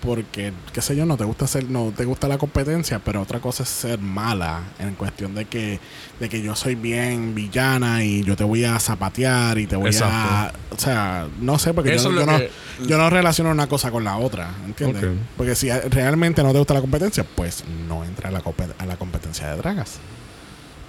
porque 0.00 0.52
qué 0.72 0.80
sé 0.82 0.96
yo, 0.96 1.04
no 1.06 1.16
te 1.16 1.24
gusta 1.24 1.46
ser, 1.46 1.68
no 1.70 1.92
te 1.96 2.04
gusta 2.04 2.26
la 2.28 2.38
competencia, 2.38 2.98
pero 3.04 3.20
otra 3.22 3.40
cosa 3.40 3.62
es 3.64 3.68
ser 3.68 3.98
mala 3.98 4.60
en 4.78 4.94
cuestión 4.94 5.34
de 5.34 5.44
que, 5.44 5.78
de 6.18 6.28
que 6.28 6.42
yo 6.42 6.56
soy 6.56 6.74
bien 6.74 7.34
villana 7.34 8.02
y 8.04 8.22
yo 8.24 8.36
te 8.36 8.44
voy 8.44 8.64
a 8.64 8.78
zapatear 8.78 9.58
y 9.58 9.66
te 9.66 9.76
voy 9.76 9.90
a, 10.10 10.52
o 10.74 10.78
sea, 10.78 11.28
no 11.40 11.58
sé 11.58 11.74
porque 11.74 11.90
yo, 12.04 12.10
no, 12.26 12.38
que- 12.38 12.50
yo 12.88 12.98
no 12.98 13.10
relaciono 13.10 13.50
una 13.50 13.66
cosa 13.66 13.90
con 13.90 14.04
la 14.04 14.16
otra, 14.16 14.50
¿entiendes? 14.66 15.02
Porque 15.36 15.54
si 15.54 15.70
realmente 15.70 16.42
no 16.42 16.52
te 16.52 16.58
gusta 16.58 16.74
la 16.74 16.80
competencia, 16.80 17.24
pues 17.34 17.64
no 17.88 18.04
entra 18.04 18.28
a 18.30 18.32
la, 18.32 18.42
a 18.78 18.86
la 18.86 18.96
competencia 18.96 19.48
de 19.50 19.56
dragas. 19.56 19.98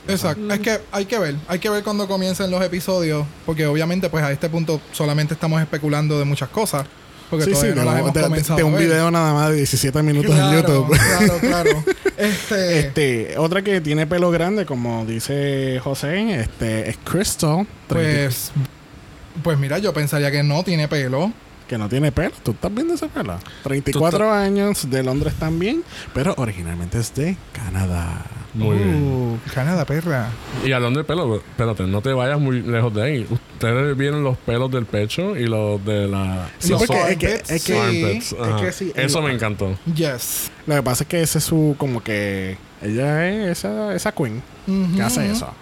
Exacto. 0.08 0.51
Es 0.51 0.60
que 0.60 0.80
hay 0.91 1.06
que 1.06 1.20
ver, 1.20 1.36
hay 1.48 1.60
que 1.60 1.70
ver 1.70 1.84
cuando 1.84 2.08
comiencen 2.08 2.50
los 2.50 2.63
episodios, 2.63 3.25
porque 3.46 3.68
obviamente 3.68 4.10
pues 4.10 4.24
a 4.24 4.32
este 4.32 4.50
punto 4.50 4.82
solamente 4.94 5.34
estamos 5.36 5.62
especulando 5.62 6.18
de 6.18 6.25
muchas 6.25 6.50
cosas, 6.50 6.86
porque 7.32 7.46
Sí, 7.46 7.56
sí, 7.56 7.68
no 7.74 7.84
las 7.84 8.00
hemos 8.00 8.14
de, 8.14 8.20
de- 8.20 8.26
comenzado 8.28 8.56
de 8.58 8.62
a 8.62 8.66
un 8.66 8.74
ver. 8.74 8.84
video 8.84 9.10
nada 9.10 9.34
más 9.34 9.50
de 9.50 9.56
17 9.56 10.04
minutos 10.04 10.36
claro, 10.36 10.52
en 10.60 10.62
YouTube. 10.64 10.98
Claro, 10.98 11.40
claro. 11.42 11.84
Este, 12.18 12.80
Este, 12.80 13.38
otra 13.40 13.64
que 13.64 13.82
tiene 13.82 14.06
pelo 14.06 14.30
grande, 14.30 14.68
como 14.68 15.04
dice 15.06 15.80
José, 15.84 16.42
este, 16.42 16.90
es 16.92 16.98
Crystal, 17.04 17.66
30 17.88 18.28
pues, 18.28 18.52
pues 19.44 19.58
mira, 19.58 19.80
yo 19.80 19.92
pensaría 19.94 20.30
que 20.30 20.44
no 20.44 20.64
tiene 20.64 20.88
pelo. 20.88 21.32
que 21.68 21.78
no 21.78 21.88
tiene 21.90 22.12
pelo. 22.12 22.32
¿Tú 22.44 22.52
estás 22.52 22.72
viendo 22.74 22.94
ese 22.94 23.08
pelo? 23.08 23.40
34 23.64 24.18
Tú 24.20 24.24
años, 24.26 24.90
de 24.90 25.02
Londres 25.04 25.34
también, 25.40 25.84
pero 26.14 26.34
originalmente 26.38 27.00
es 27.00 27.16
de 27.16 27.38
Canadá. 27.54 28.26
Muy 28.53 28.77
bien. 28.77 29.03
Uh, 29.03 29.38
Canadá, 29.53 29.86
perra. 29.86 30.29
Y 30.65 30.72
hablando 30.74 31.00
de 31.00 31.05
pelo, 31.05 31.36
espérate, 31.38 31.84
no 31.84 32.01
te 32.01 32.12
vayas 32.12 32.39
muy 32.39 32.62
lejos 32.62 32.93
de 32.93 33.01
ahí. 33.03 33.27
Ustedes 33.29 33.96
vieron 33.98 34.24
los 34.24 34.38
pelos 34.38 34.70
del 34.72 34.86
pecho 34.86 35.38
y 35.38 35.46
los 35.48 35.84
de 35.86 36.08
la. 36.08 36.50
Sí, 36.60 36.72
Los 36.72 36.84
porque 36.86 37.12
es 37.12 37.17
que, 37.17 37.34
es 37.36 37.63
que, 37.63 38.17
es 38.17 38.25
que 38.62 38.72
sí, 38.74 38.91
Eso 38.96 39.20
el- 39.20 39.25
me 39.25 39.31
encantó. 39.34 39.77
Yes. 39.96 40.51
lo 40.67 40.75
que 40.75 40.84
pasa 40.84 41.03
es 41.03 41.08
que 41.08 41.21
ese 41.21 41.38
es 41.38 41.43
su, 41.45 41.76
como 41.78 42.04
que, 42.04 42.58
ella 42.82 43.30
es 43.30 43.60
esa, 43.60 43.95
esa 43.95 44.12
queen 44.12 44.41
Ujú. 44.67 44.95
que 44.97 45.02
hace 45.02 45.32
eso. 45.32 45.54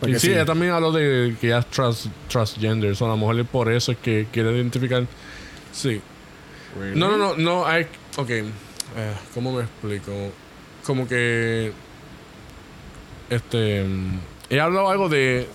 Porque 0.00 0.16
y 0.16 0.18
sí, 0.18 0.26
sí, 0.26 0.32
ella 0.32 0.44
también 0.44 0.72
habló 0.72 0.90
de 0.90 1.36
que 1.40 1.46
ella 1.46 1.60
es 1.60 1.66
trans, 1.66 2.08
transgender. 2.28 2.96
So, 2.96 3.04
a 3.06 3.08
lo 3.10 3.16
mejor 3.16 3.38
es 3.38 3.46
por 3.46 3.70
eso 3.72 3.92
es 3.92 3.98
que 3.98 4.26
quiere 4.32 4.50
identificar. 4.56 5.06
Sí. 5.72 6.00
No, 6.96 7.10
no, 7.12 7.16
no, 7.16 7.36
no. 7.36 7.64
Hay, 7.66 7.86
ok. 8.16 8.28
Eh, 8.30 8.42
¿Cómo 9.34 9.52
me 9.52 9.62
explico? 9.62 10.10
Como 10.84 11.06
que. 11.06 11.72
Este. 13.30 13.84
mm, 13.84 14.18
Ella 14.50 14.64
habló 14.64 14.88
algo 14.88 15.08
de. 15.08 15.46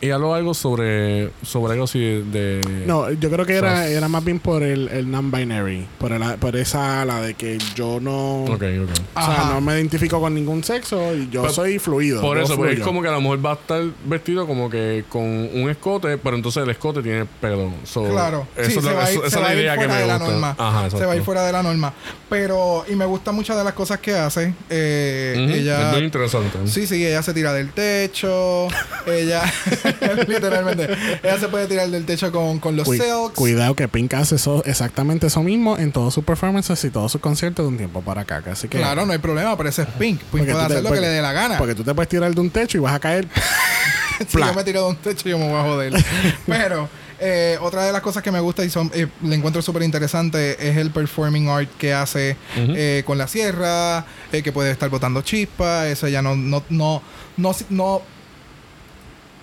Ella 0.00 0.14
habló 0.14 0.34
algo 0.34 0.54
sobre. 0.54 1.30
Sobre 1.42 1.72
algo 1.72 1.84
así 1.84 1.98
de. 1.98 2.60
No, 2.86 3.10
yo 3.10 3.30
creo 3.30 3.44
que 3.44 3.54
era, 3.56 3.86
era 3.88 4.08
más 4.08 4.24
bien 4.24 4.38
por 4.38 4.62
el, 4.62 4.88
el 4.88 5.10
non-binary. 5.10 5.86
Por, 5.98 6.12
el- 6.12 6.22
por 6.38 6.54
esa 6.56 7.02
ala 7.02 7.20
de 7.20 7.34
que 7.34 7.58
yo 7.74 7.98
no. 8.00 8.44
Ok, 8.44 8.50
ok. 8.52 8.60
O 8.60 8.64
sea, 8.64 8.92
Ajá. 9.14 9.54
no 9.54 9.60
me 9.60 9.74
identifico 9.74 10.20
con 10.20 10.34
ningún 10.34 10.62
sexo 10.62 11.14
y 11.14 11.28
yo 11.30 11.42
Pero- 11.42 11.52
soy 11.54 11.78
fluido. 11.78 12.20
Por 12.20 12.38
eso, 12.38 12.56
porque 12.56 12.74
es 12.74 12.80
como 12.80 13.02
que 13.02 13.08
a 13.08 13.12
lo 13.12 13.20
mejor 13.20 13.44
va 13.44 13.50
a 13.50 13.54
estar 13.54 13.82
vestido 14.04 14.46
como 14.46 14.70
que 14.70 15.04
con 15.08 15.22
un 15.24 15.68
escote, 15.68 16.16
pero 16.18 16.36
entonces 16.36 16.62
el 16.62 16.70
escote 16.70 17.02
tiene 17.02 17.24
pelo. 17.40 17.72
So, 17.84 18.04
Claro. 18.08 18.46
Eso 18.56 18.70
sí, 18.70 18.78
es 18.78 18.84
se 18.84 18.90
lo- 18.90 18.96
va 18.96 19.04
a 19.04 19.12
ir, 19.12 19.20
esa 19.26 19.40
la 19.40 19.48
a 19.48 19.52
ir 19.54 19.60
idea 19.60 19.72
que 19.72 19.78
fuera 19.80 19.94
me 19.94 20.00
de 20.00 20.06
la 20.06 20.18
gusta. 20.18 20.32
norma. 20.32 20.56
Ajá, 20.58 20.90
se 20.90 21.04
va 21.06 21.12
a 21.12 21.16
ir 21.16 21.22
fuera 21.22 21.44
de 21.44 21.52
la 21.52 21.62
norma. 21.62 21.92
Pero, 22.28 22.84
y 22.88 22.94
me 22.94 23.04
gustan 23.06 23.34
muchas 23.34 23.56
de 23.56 23.64
las 23.64 23.72
cosas 23.72 23.98
que 23.98 24.14
hace. 24.14 24.54
Eh, 24.70 25.34
Ella. 25.58 25.88
Es 25.90 25.96
muy 25.96 26.04
interesante. 26.04 26.58
Sí, 26.66 26.86
sí, 26.86 27.04
ella 27.04 27.22
se 27.22 27.34
tira 27.34 27.52
del 27.52 27.70
techo. 27.72 28.68
ella, 29.06 29.42
literalmente, 30.28 30.88
ella 31.22 31.38
se 31.38 31.48
puede 31.48 31.66
tirar 31.66 31.88
del 31.88 32.04
techo 32.04 32.30
con, 32.32 32.58
con 32.58 32.76
los 32.76 32.86
silks. 32.86 33.34
Cuidado 33.34 33.74
que 33.74 33.88
Pink 33.88 34.14
hace 34.14 34.36
eso, 34.36 34.62
exactamente 34.64 35.26
eso 35.28 35.42
mismo 35.42 35.78
en 35.78 35.92
todos 35.92 36.14
sus 36.14 36.24
performances 36.24 36.82
y 36.84 36.90
todos 36.90 37.12
sus 37.12 37.20
conciertos 37.20 37.64
de 37.64 37.68
un 37.68 37.76
tiempo 37.76 38.02
para 38.02 38.22
acá. 38.22 38.42
Así 38.50 38.68
que, 38.68 38.78
Claro, 38.78 39.06
no 39.06 39.12
hay 39.12 39.18
problema, 39.18 39.56
pero 39.56 39.68
ese 39.68 39.82
es 39.82 39.88
Pink. 39.88 40.20
Pink 40.20 40.30
puede 40.30 40.46
te- 40.46 40.52
hacer 40.52 40.82
lo 40.82 40.92
que 40.92 41.00
le 41.00 41.08
dé 41.08 41.22
la 41.22 41.32
gana. 41.32 41.58
Porque 41.58 41.74
tú 41.74 41.84
te 41.84 41.94
puedes 41.94 42.08
tirar 42.08 42.34
de 42.34 42.40
un 42.40 42.50
techo 42.50 42.78
y 42.78 42.80
vas 42.80 42.94
a 42.94 43.00
caer. 43.00 43.28
si 44.28 44.38
yo 44.38 44.54
me 44.54 44.64
tiro 44.64 44.82
de 44.82 44.88
un 44.90 44.96
techo, 44.96 45.28
yo 45.28 45.38
me 45.38 45.48
voy 45.48 45.58
a 45.58 45.62
joder. 45.62 45.92
Pero 46.46 46.88
eh, 47.20 47.58
otra 47.60 47.84
de 47.84 47.92
las 47.92 48.00
cosas 48.00 48.22
que 48.22 48.30
me 48.30 48.40
gusta 48.40 48.64
y 48.64 48.70
son, 48.70 48.90
eh, 48.94 49.08
le 49.22 49.34
encuentro 49.34 49.60
súper 49.62 49.82
interesante 49.82 50.68
es 50.68 50.76
el 50.76 50.90
performing 50.90 51.48
art 51.48 51.68
que 51.78 51.92
hace 51.92 52.36
eh, 52.56 53.02
con 53.06 53.18
la 53.18 53.26
sierra, 53.26 54.04
eh, 54.32 54.42
que 54.42 54.52
puede 54.52 54.70
estar 54.70 54.88
botando 54.88 55.22
chispas. 55.22 55.86
Eso 55.86 56.06
ya 56.08 56.22
no, 56.22 56.36
no, 56.36 56.62
no, 56.68 57.02
no, 57.36 57.52
no, 57.70 58.02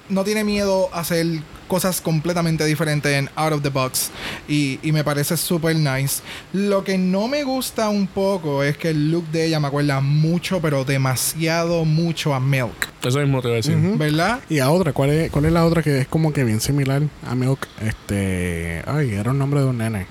no 0.09 0.23
tiene 0.23 0.43
miedo 0.43 0.89
a 0.93 0.99
hacer 0.99 1.25
cosas 1.67 1.99
completamente 1.99 2.63
diferentes 2.65 3.11
en 3.11 3.29
Out 3.35 3.53
of 3.53 3.61
the 3.63 3.69
Box. 3.69 4.11
Y, 4.47 4.79
y 4.83 4.91
me 4.91 5.03
parece 5.03 5.37
súper 5.37 5.75
nice. 5.75 6.21
Lo 6.53 6.83
que 6.83 6.97
no 6.97 7.27
me 7.27 7.43
gusta 7.43 7.89
un 7.89 8.07
poco 8.07 8.63
es 8.63 8.77
que 8.77 8.89
el 8.89 9.11
look 9.11 9.27
de 9.29 9.45
ella 9.45 9.59
me 9.59 9.67
acuerda 9.67 10.01
mucho, 10.01 10.61
pero 10.61 10.85
demasiado 10.85 11.85
mucho 11.85 12.33
a 12.33 12.39
Milk. 12.39 12.89
Eso 13.03 13.19
mismo 13.19 13.41
te 13.41 13.47
voy 13.47 13.55
a 13.55 13.57
decir. 13.57 13.77
¿Verdad? 13.77 14.39
Y 14.49 14.59
a 14.59 14.69
otra, 14.69 14.93
¿cuál 14.93 15.09
es, 15.11 15.31
¿cuál 15.31 15.45
es 15.45 15.51
la 15.51 15.65
otra 15.65 15.81
que 15.81 16.01
es 16.01 16.07
como 16.07 16.33
que 16.33 16.43
bien 16.43 16.61
similar 16.61 17.01
a 17.27 17.35
Milk? 17.35 17.67
Este. 17.81 18.83
Ay, 18.85 19.13
era 19.13 19.31
un 19.31 19.39
nombre 19.39 19.59
de 19.61 19.65
un 19.67 19.77
nene. 19.77 20.07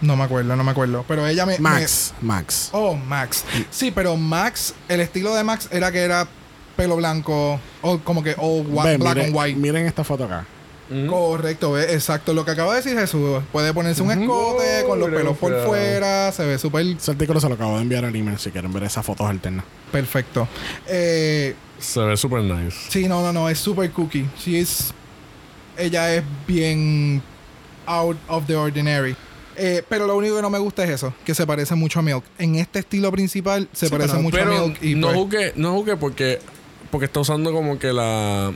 No 0.00 0.16
me 0.16 0.24
acuerdo, 0.24 0.56
no 0.56 0.64
me 0.64 0.70
acuerdo. 0.72 1.04
Pero 1.06 1.26
ella 1.26 1.46
me. 1.46 1.58
Max. 1.58 2.12
Max. 2.20 2.70
oh, 2.72 2.96
Max. 2.96 3.44
Sí, 3.70 3.92
pero 3.92 4.16
Max, 4.16 4.74
el 4.88 5.00
estilo 5.00 5.34
de 5.34 5.44
Max 5.44 5.68
era 5.70 5.92
que 5.92 6.00
era 6.00 6.26
pelo 6.76 6.96
blanco, 6.96 7.60
o 7.82 7.98
como 8.00 8.22
que 8.22 8.34
all 8.38 8.64
whi- 8.66 8.84
Ve, 8.84 8.96
black 8.98 9.14
miren, 9.16 9.26
and 9.26 9.36
white. 9.36 9.58
miren 9.58 9.86
esta 9.86 10.04
foto 10.04 10.24
acá. 10.24 10.46
Correcto, 11.08 11.72
ve, 11.72 11.94
exacto 11.94 12.34
lo 12.34 12.44
que 12.44 12.50
acaba 12.50 12.72
de 12.74 12.82
decir 12.82 12.98
Jesús. 12.98 13.42
Puede 13.50 13.72
ponerse 13.72 14.02
un 14.02 14.10
escote 14.10 14.84
con 14.86 14.98
los 14.98 15.08
pelos 15.08 15.38
por 15.38 15.64
fuera, 15.64 16.30
se 16.32 16.44
ve 16.44 16.58
súper 16.58 16.84
Ese 16.86 17.10
artículo 17.12 17.40
se 17.40 17.48
lo 17.48 17.54
acabo 17.54 17.76
de 17.76 17.82
enviar 17.82 18.04
al 18.04 18.14
email 18.14 18.38
si 18.38 18.50
quieren 18.50 18.72
ver 18.72 18.82
esas 18.84 19.04
fotos 19.06 19.26
alternas. 19.28 19.64
perfecto. 19.90 20.46
Eh, 20.86 21.54
Se 21.78 22.00
ve 22.00 22.16
super 22.16 22.42
nice. 22.42 22.76
sí, 22.90 23.08
no, 23.08 23.22
no, 23.22 23.32
no, 23.32 23.48
es 23.48 23.58
súper 23.58 23.90
cookie. 23.90 24.26
She 24.38 24.58
is, 24.58 24.92
ella 25.78 26.14
es 26.14 26.22
bien 26.46 27.22
out 27.86 28.16
of 28.28 28.46
the 28.46 28.54
ordinary. 28.56 29.16
Eh, 29.56 29.82
pero 29.88 30.06
lo 30.06 30.16
único 30.16 30.36
que 30.36 30.42
no 30.42 30.50
me 30.50 30.58
gusta 30.58 30.84
es 30.84 30.90
eso, 30.90 31.12
que 31.24 31.34
se 31.34 31.46
parece 31.46 31.74
mucho 31.74 32.00
a 32.00 32.02
Milk. 32.02 32.24
En 32.38 32.56
este 32.56 32.80
estilo 32.80 33.10
principal 33.12 33.68
se 33.72 33.86
Sí, 33.86 33.92
parece 33.92 34.10
pero- 34.10 34.22
mucho 34.22 34.42
a 34.42 34.44
Milk. 34.44 34.82
Y 34.82 34.94
no 34.94 35.06
pues- 35.08 35.16
juzgue, 35.18 35.52
no 35.56 35.72
juzgue 35.72 35.96
porque, 35.96 36.38
porque 36.92 37.06
está 37.06 37.18
usando 37.18 37.50
como 37.52 37.76
que 37.80 37.92
la, 37.92 38.52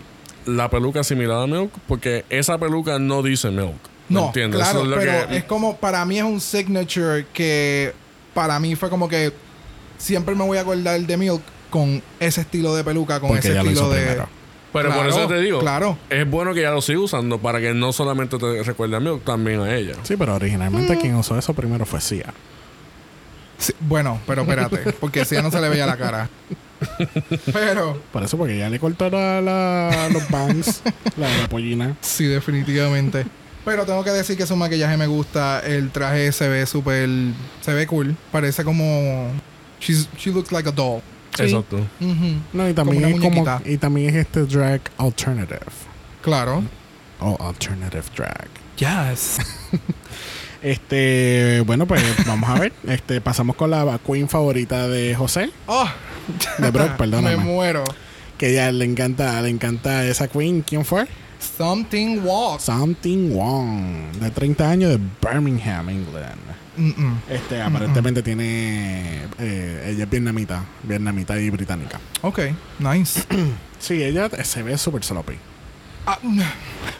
la 0.46 0.70
peluca 0.70 1.02
similar 1.02 1.42
a 1.42 1.46
Milk, 1.48 1.72
porque 1.88 2.24
esa 2.30 2.56
peluca 2.58 3.00
no 3.00 3.22
dice 3.24 3.50
Milk. 3.50 3.74
¿me 4.08 4.20
No, 4.20 4.26
entiendes? 4.26 4.60
claro, 4.60 4.82
es 4.82 4.86
lo 4.86 4.96
pero 4.96 5.26
que- 5.28 5.36
es 5.38 5.44
como, 5.44 5.76
para 5.78 6.04
mí 6.04 6.18
es 6.18 6.24
un 6.24 6.40
signature 6.40 7.26
que 7.32 7.92
para 8.34 8.60
mí 8.60 8.76
fue 8.76 8.88
como 8.90 9.08
que 9.08 9.32
siempre 9.98 10.34
me 10.36 10.44
voy 10.44 10.58
a 10.58 10.60
acordar 10.60 11.00
de 11.00 11.16
Milk 11.16 11.42
con 11.70 12.00
ese 12.20 12.42
estilo 12.42 12.76
de 12.76 12.84
peluca, 12.84 13.18
con 13.18 13.30
Porque 13.30 13.48
ese 13.48 13.58
estilo 13.58 13.90
de. 13.90 14.00
primero. 14.02 14.28
Pero 14.72 14.94
por 14.94 15.06
eso 15.08 15.26
te 15.26 15.40
digo, 15.40 15.58
Claro. 15.60 15.96
es 16.10 16.28
bueno 16.30 16.52
que 16.52 16.60
ella 16.60 16.70
lo 16.72 16.82
siga 16.82 17.00
usando 17.00 17.38
para 17.38 17.60
que 17.60 17.72
no 17.72 17.92
solamente 17.94 18.36
te 18.38 18.62
recuerde 18.62 18.96
a 18.96 19.00
mí, 19.00 19.18
también 19.24 19.60
a 19.60 19.74
ella. 19.74 19.94
Sí, 20.02 20.16
pero 20.18 20.34
originalmente 20.34 20.94
Mm. 20.96 21.00
quien 21.00 21.14
usó 21.14 21.38
eso 21.38 21.54
primero 21.54 21.86
fue 21.86 22.00
Sia. 22.02 22.34
Sí, 23.58 23.72
bueno, 23.80 24.20
pero 24.26 24.42
espérate, 24.42 24.92
porque 25.00 25.24
si 25.24 25.34
ya 25.34 25.40
no 25.42 25.50
se 25.50 25.60
le 25.62 25.70
veía 25.70 25.86
la 25.86 25.96
cara. 25.96 26.28
Pero, 27.52 28.00
Por 28.12 28.22
eso, 28.22 28.36
porque 28.36 28.54
ella 28.56 28.68
le 28.68 28.78
cortó 28.78 29.08
la, 29.10 29.40
la- 29.40 30.08
los 30.12 30.28
bangs, 30.30 30.82
la, 31.16 31.28
la 31.36 31.48
pollina. 31.48 31.96
sí, 32.00 32.24
definitivamente. 32.26 33.24
Pero 33.64 33.84
tengo 33.84 34.04
que 34.04 34.10
decir 34.10 34.36
que 34.36 34.46
su 34.46 34.54
maquillaje 34.56 34.96
me 34.96 35.06
gusta. 35.08 35.60
El 35.60 35.90
traje 35.90 36.30
se 36.30 36.48
ve 36.48 36.66
súper. 36.66 37.08
Se 37.62 37.72
ve 37.74 37.86
cool. 37.88 38.16
Parece 38.30 38.62
como. 38.62 39.28
She's, 39.80 40.08
she 40.16 40.30
looks 40.30 40.52
like 40.52 40.68
a 40.68 40.72
doll. 40.72 41.00
Sí. 41.36 41.42
Exacto. 41.42 41.78
No, 42.52 42.68
y 42.68 42.72
también, 42.74 43.02
Como 43.18 43.42
es 43.42 43.44
como, 43.44 43.60
y 43.66 43.76
también 43.76 44.10
es 44.10 44.14
este 44.16 44.44
drag 44.44 44.80
alternative. 44.98 45.58
Claro. 46.22 46.62
O 47.20 47.36
alternative 47.40 48.04
drag. 48.16 48.48
Yes. 48.76 49.38
Este, 50.66 51.62
bueno, 51.64 51.86
pues 51.86 52.02
vamos 52.26 52.50
a 52.50 52.58
ver. 52.58 52.72
Este, 52.88 53.20
pasamos 53.20 53.54
con 53.54 53.70
la 53.70 54.00
queen 54.04 54.28
favorita 54.28 54.88
de 54.88 55.14
José, 55.14 55.50
Oh, 55.66 55.88
de 56.58 56.70
Brock, 56.72 56.90
me 56.90 56.96
perdóname. 56.96 57.36
muero. 57.36 57.84
Que 58.36 58.50
ella 58.50 58.72
le 58.72 58.84
encanta, 58.84 59.40
le 59.42 59.48
encanta 59.48 60.04
esa 60.04 60.26
queen. 60.28 60.62
¿Quién 60.62 60.84
fue? 60.84 61.06
Something 61.56 62.18
walks. 62.24 62.64
Something 62.64 63.30
Wong, 63.32 64.12
de 64.20 64.30
30 64.30 64.68
años 64.68 64.90
de 64.90 64.98
Birmingham, 65.22 65.88
England. 65.88 66.40
Este, 67.30 67.62
aparentemente 67.62 68.22
tiene. 68.22 69.22
eh, 69.38 69.90
ella 69.92 70.04
es 70.04 70.10
vietnamita, 70.10 70.64
vietnamita 70.82 71.38
y 71.40 71.48
británica. 71.50 72.00
Ok, 72.22 72.40
nice. 72.80 73.22
Sí, 73.78 74.02
ella 74.02 74.28
se 74.42 74.62
ve 74.62 74.76
súper 74.78 75.04
sloppy. 75.04 75.34
Ah. 76.06 76.18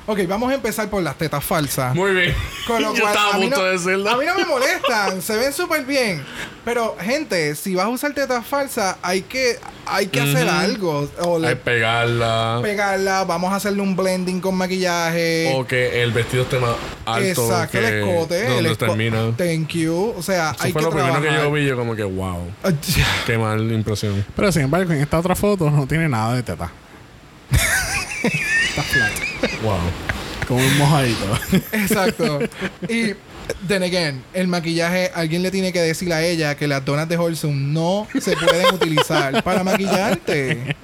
Ok, 0.06 0.20
vamos 0.28 0.50
a 0.50 0.54
empezar 0.54 0.88
por 0.88 1.02
las 1.02 1.16
tetas 1.18 1.44
falsas. 1.44 1.94
Muy 1.94 2.12
bien. 2.12 2.34
Con 2.66 2.82
lo 2.82 2.94
Yo 2.94 3.00
cual, 3.02 3.12
estaba 3.14 3.32
a 3.32 3.34
a 3.34 3.38
mí 3.38 3.48
no- 3.48 3.62
de 3.62 3.72
decirlo. 3.72 4.10
A 4.10 4.16
mí 4.16 4.24
no 4.26 4.34
me 4.36 4.44
molestan, 4.44 5.20
se 5.22 5.36
ven 5.36 5.52
súper 5.52 5.84
bien. 5.84 6.24
Pero, 6.64 6.96
gente, 7.00 7.54
si 7.54 7.74
vas 7.76 7.86
a 7.86 7.88
usar 7.90 8.12
tetas 8.12 8.44
falsas, 8.44 8.96
hay 9.02 9.22
que, 9.22 9.56
hay 9.86 10.06
que 10.08 10.20
hacer 10.20 10.48
algo. 10.48 11.08
O 11.20 11.38
le- 11.38 11.48
Hay 11.48 11.54
pegarla. 11.54 12.58
pegarla, 12.62 13.22
vamos 13.24 13.52
a 13.52 13.56
hacerle 13.56 13.82
un 13.82 13.94
blending 13.94 14.40
con 14.40 14.56
maquillaje. 14.56 15.52
O 15.54 15.64
que 15.64 16.02
el 16.02 16.10
vestido 16.12 16.42
esté 16.42 16.58
más 16.58 16.74
alto. 17.04 17.44
Exacto, 17.44 17.70
que 17.72 17.78
el 17.78 17.94
escote. 18.08 18.44
Donde 18.48 18.58
el 18.58 18.66
esco- 18.76 18.78
termina. 18.78 19.32
Thank 19.36 19.68
you. 19.74 20.14
O 20.16 20.22
sea, 20.22 20.50
Eso 20.52 20.64
hay 20.64 20.72
fue 20.72 20.80
que 20.82 20.86
lo 20.86 20.92
primero 20.92 21.22
que 21.22 21.32
yo 21.32 21.52
vi. 21.52 21.66
Yo 21.66 21.76
como 21.76 21.94
que, 21.94 22.02
wow. 22.02 22.50
Ah, 22.64 22.70
Qué 23.26 23.38
mal 23.38 23.60
impresión. 23.72 24.24
Pero 24.34 24.50
sin 24.50 24.62
embargo, 24.62 24.92
en 24.92 25.00
esta 25.02 25.18
otra 25.20 25.36
foto 25.36 25.70
no 25.70 25.86
tiene 25.86 26.08
nada 26.08 26.34
de 26.34 26.42
teta. 26.42 26.70
Está 28.76 28.82
flat. 28.82 29.62
Wow. 29.62 29.78
Como 30.46 30.60
un 30.60 30.78
mojadito. 30.78 31.24
Exacto. 31.72 32.40
Y, 32.90 33.14
then 33.66 33.82
again, 33.82 34.22
el 34.34 34.48
maquillaje, 34.48 35.10
alguien 35.14 35.42
le 35.42 35.50
tiene 35.50 35.72
que 35.72 35.80
decir 35.80 36.12
a 36.12 36.22
ella 36.22 36.56
que 36.56 36.68
las 36.68 36.84
donas 36.84 37.08
de 37.08 37.16
Holsum 37.16 37.72
no 37.72 38.06
se 38.20 38.36
pueden 38.36 38.74
utilizar 38.74 39.42
para 39.42 39.64
maquillarte. 39.64 40.76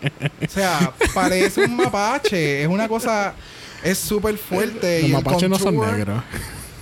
O 0.43 0.51
sea, 0.51 0.95
parece 1.13 1.67
un 1.67 1.77
mapache. 1.77 2.63
Es 2.63 2.69
una 2.69 2.89
cosa. 2.89 3.35
Es 3.85 3.99
súper 3.99 4.39
fuerte. 4.39 5.03
Los 5.03 5.11
mapaches 5.11 5.51
no 5.51 5.59
son 5.59 5.79
negros. 5.79 6.23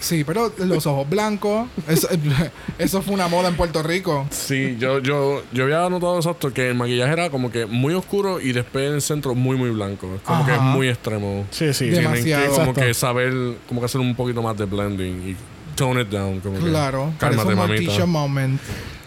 Sí, 0.00 0.24
pero 0.24 0.52
los 0.58 0.86
ojos 0.86 1.08
blancos. 1.08 1.68
Eso, 1.86 2.08
eso 2.78 3.02
fue 3.02 3.12
una 3.14 3.28
moda 3.28 3.48
en 3.50 3.54
Puerto 3.56 3.82
Rico. 3.82 4.26
Sí, 4.30 4.76
yo, 4.78 4.98
yo, 4.98 5.42
yo 5.52 5.64
había 5.64 5.88
notado 5.90 6.16
exacto 6.16 6.52
que 6.52 6.68
el 6.70 6.74
maquillaje 6.74 7.12
era 7.12 7.30
como 7.30 7.50
que 7.50 7.66
muy 7.66 7.92
oscuro 7.94 8.40
y 8.40 8.52
después 8.52 8.88
en 8.88 8.94
el 8.94 9.02
centro 9.02 9.34
muy, 9.34 9.56
muy 9.56 9.70
blanco. 9.70 10.10
Es 10.16 10.22
como 10.22 10.44
que 10.46 10.54
es 10.54 10.60
muy 10.60 10.88
extremo. 10.88 11.46
Sí, 11.50 11.72
sí. 11.74 11.88
Demasiado. 11.90 12.42
Tienen 12.42 12.50
que 12.50 12.56
como 12.56 12.74
que 12.74 12.94
saber, 12.94 13.32
como 13.68 13.80
que 13.80 13.84
hacer 13.84 14.00
un 14.00 14.14
poquito 14.16 14.42
más 14.42 14.56
de 14.56 14.64
blending 14.64 15.28
y 15.30 15.36
tone 15.76 16.00
it 16.02 16.08
down. 16.08 16.40
Como 16.40 16.58
que, 16.58 16.64
Claro. 16.70 17.12
Cálmate, 17.18 17.48
un 17.50 17.54
mamita. 17.58 18.06
Moment. 18.06 18.60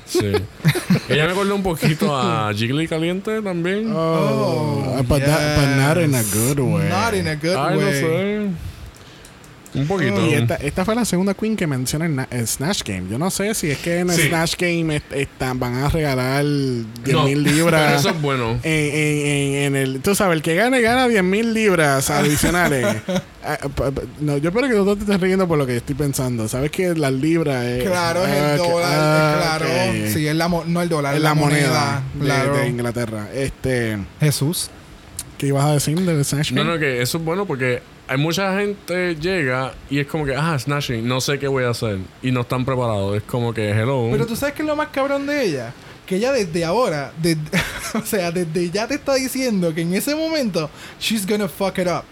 Sí. 0.06 0.20
Ella 1.10 1.26
me 1.26 1.32
acordó 1.32 1.56
un 1.56 1.64
poquito 1.64 2.16
a 2.16 2.54
Jiggly 2.54 2.88
Caliente 2.88 3.42
también. 3.42 3.92
Oh, 3.96 5.02
but, 5.08 5.24
that- 5.24 5.56
but 5.58 5.76
not 5.78 5.98
in 5.98 6.14
a 6.14 6.22
good 6.22 6.60
way. 6.60 6.88
Not 6.90 7.14
in 7.16 7.28
a 7.28 7.36
good 7.36 7.56
Ay, 7.56 7.80
no 7.80 7.86
way. 7.86 7.94
sé. 8.02 8.50
Un 9.76 9.88
poquito. 9.88 10.26
Y 10.28 10.34
esta, 10.34 10.56
esta 10.56 10.86
fue 10.86 10.96
la 10.96 11.06
segunda 11.06 11.34
queen 11.34 11.56
que 11.56 11.66
menciona 11.68 12.06
en, 12.06 12.16
Na- 12.16 12.28
en 12.30 12.46
Snatch 12.46 12.84
Game. 12.84 13.10
Yo 13.10 13.18
no 13.18 13.30
sé 13.32 13.54
si 13.56 13.72
es 13.72 13.78
que 13.80 14.00
en 14.00 14.10
el 14.10 14.16
Sí. 14.16 14.28
Snatch 14.28 14.56
Game 14.58 14.96
est- 14.96 15.12
están, 15.14 15.60
van 15.60 15.76
a 15.76 15.90
regalar 15.90 16.44
10 16.46 16.86
No, 17.14 17.24
mil 17.26 17.44
libras. 17.44 18.00
eso 18.02 18.10
es 18.10 18.22
bueno. 18.22 18.60
En, 18.64 18.72
en- 18.72 19.26
en- 19.26 19.54
en 19.64 19.76
el, 19.76 20.00
tú 20.02 20.14
sabes, 20.16 20.36
el 20.36 20.42
que 20.42 20.56
gane, 20.56 20.82
gana 20.82 21.08
10 21.08 21.24
mil 21.24 21.54
libras 21.54 22.10
adicionales. 22.10 22.86
Ah, 23.46 23.58
pa- 23.76 23.92
no, 24.22 24.38
yo 24.38 24.52
espero 24.52 24.70
que 24.70 24.74
tú 24.74 24.86
no 24.86 24.96
te 24.96 25.02
estés 25.02 25.20
riendo 25.20 25.46
por 25.50 25.58
lo 25.58 25.68
que 25.68 25.76
estoy 25.76 25.96
pensando. 25.96 26.48
Sabes 26.48 26.72
que 26.72 26.96
las 26.96 27.12
libras 27.12 27.66
es. 27.66 27.84
Claro, 27.84 28.24
es 28.26 28.32
el 28.32 28.42
ah, 28.42 28.56
dólar. 28.56 28.90
ah, 28.94 29.56
claro. 29.58 29.66
ok. 29.66 30.08
Sí, 30.14 30.26
es 30.26 30.36
la 30.38 30.48
mo- 30.48 30.64
no 30.66 30.82
el 30.82 30.88
dólar, 30.88 31.12
Es 31.14 31.18
es 31.18 31.24
la 31.24 31.34
moneda, 31.34 32.02
de- 32.14 32.24
claro. 32.24 32.56
de, 32.56 32.68
Inglaterra. 32.70 33.28
Este, 33.34 33.98
Jesús. 34.22 34.70
¿Qué 35.38 35.48
ibas 35.48 35.66
a 35.66 35.74
decir 35.74 36.00
del 36.00 36.24
Snatch 36.24 36.54
No, 36.54 36.62
Game? 36.62 36.74
no, 36.76 36.80
que 36.80 37.02
eso 37.02 37.18
es 37.18 37.24
bueno 37.26 37.46
porque 37.46 37.82
hay 38.08 38.18
mucha 38.18 38.58
gente 38.60 39.16
llega 39.16 39.74
y 39.90 40.00
es 40.00 40.08
como 40.08 40.26
que, 40.26 40.36
ah, 40.36 40.58
snatching, 40.60 41.08
no 41.08 41.22
sé 41.22 41.40
qué 41.40 41.48
voy 41.48 41.64
a 41.64 41.70
hacer. 41.70 42.00
Y 42.22 42.32
no 42.32 42.42
están 42.42 42.66
preparados. 42.66 43.16
Es 43.18 43.24
como 43.24 43.54
que, 43.54 43.70
hello. 43.72 44.10
Pero 44.12 44.26
tú 44.26 44.36
sabes 44.36 44.56
que 44.56 44.62
es 44.62 44.68
lo 44.68 44.76
más 44.76 44.90
cabrón 44.90 45.26
de 45.26 45.44
ella. 45.46 45.74
Que 46.06 46.18
ella 46.18 46.32
desde 46.34 46.66
ahora, 46.66 47.14
desde- 47.22 47.42
o 47.98 48.06
sea, 48.06 48.32
desde 48.32 48.70
ya 48.70 48.88
te 48.88 48.96
está 48.96 49.14
diciendo 49.16 49.74
que 49.74 49.82
en 49.82 49.94
ese 49.94 50.16
momento, 50.16 50.70
she's 51.00 51.26
gonna 51.26 51.48
fuck 51.48 51.78
it 51.80 51.88
up. 51.88 52.04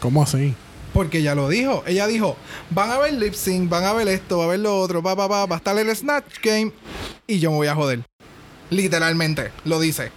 ¿Cómo 0.00 0.22
así? 0.22 0.54
Porque 0.94 1.18
ella 1.18 1.34
lo 1.34 1.48
dijo. 1.48 1.84
Ella 1.86 2.06
dijo, 2.06 2.36
van 2.70 2.90
a 2.90 2.98
ver 2.98 3.12
lip 3.12 3.34
sync, 3.34 3.68
van 3.68 3.84
a 3.84 3.92
ver 3.92 4.08
esto, 4.08 4.38
va 4.38 4.44
a 4.44 4.48
ver 4.48 4.60
lo 4.60 4.80
otro, 4.80 5.02
pa, 5.02 5.14
pa, 5.14 5.28
pa, 5.28 5.44
va 5.46 5.56
a 5.56 5.58
estar 5.58 5.76
el 5.78 5.94
Snatch 5.94 6.40
Game 6.42 6.72
y 7.26 7.38
yo 7.40 7.50
me 7.50 7.58
voy 7.58 7.66
a 7.66 7.74
joder. 7.74 8.00
Literalmente, 8.70 9.50
lo 9.64 9.80
dice. 9.80 10.10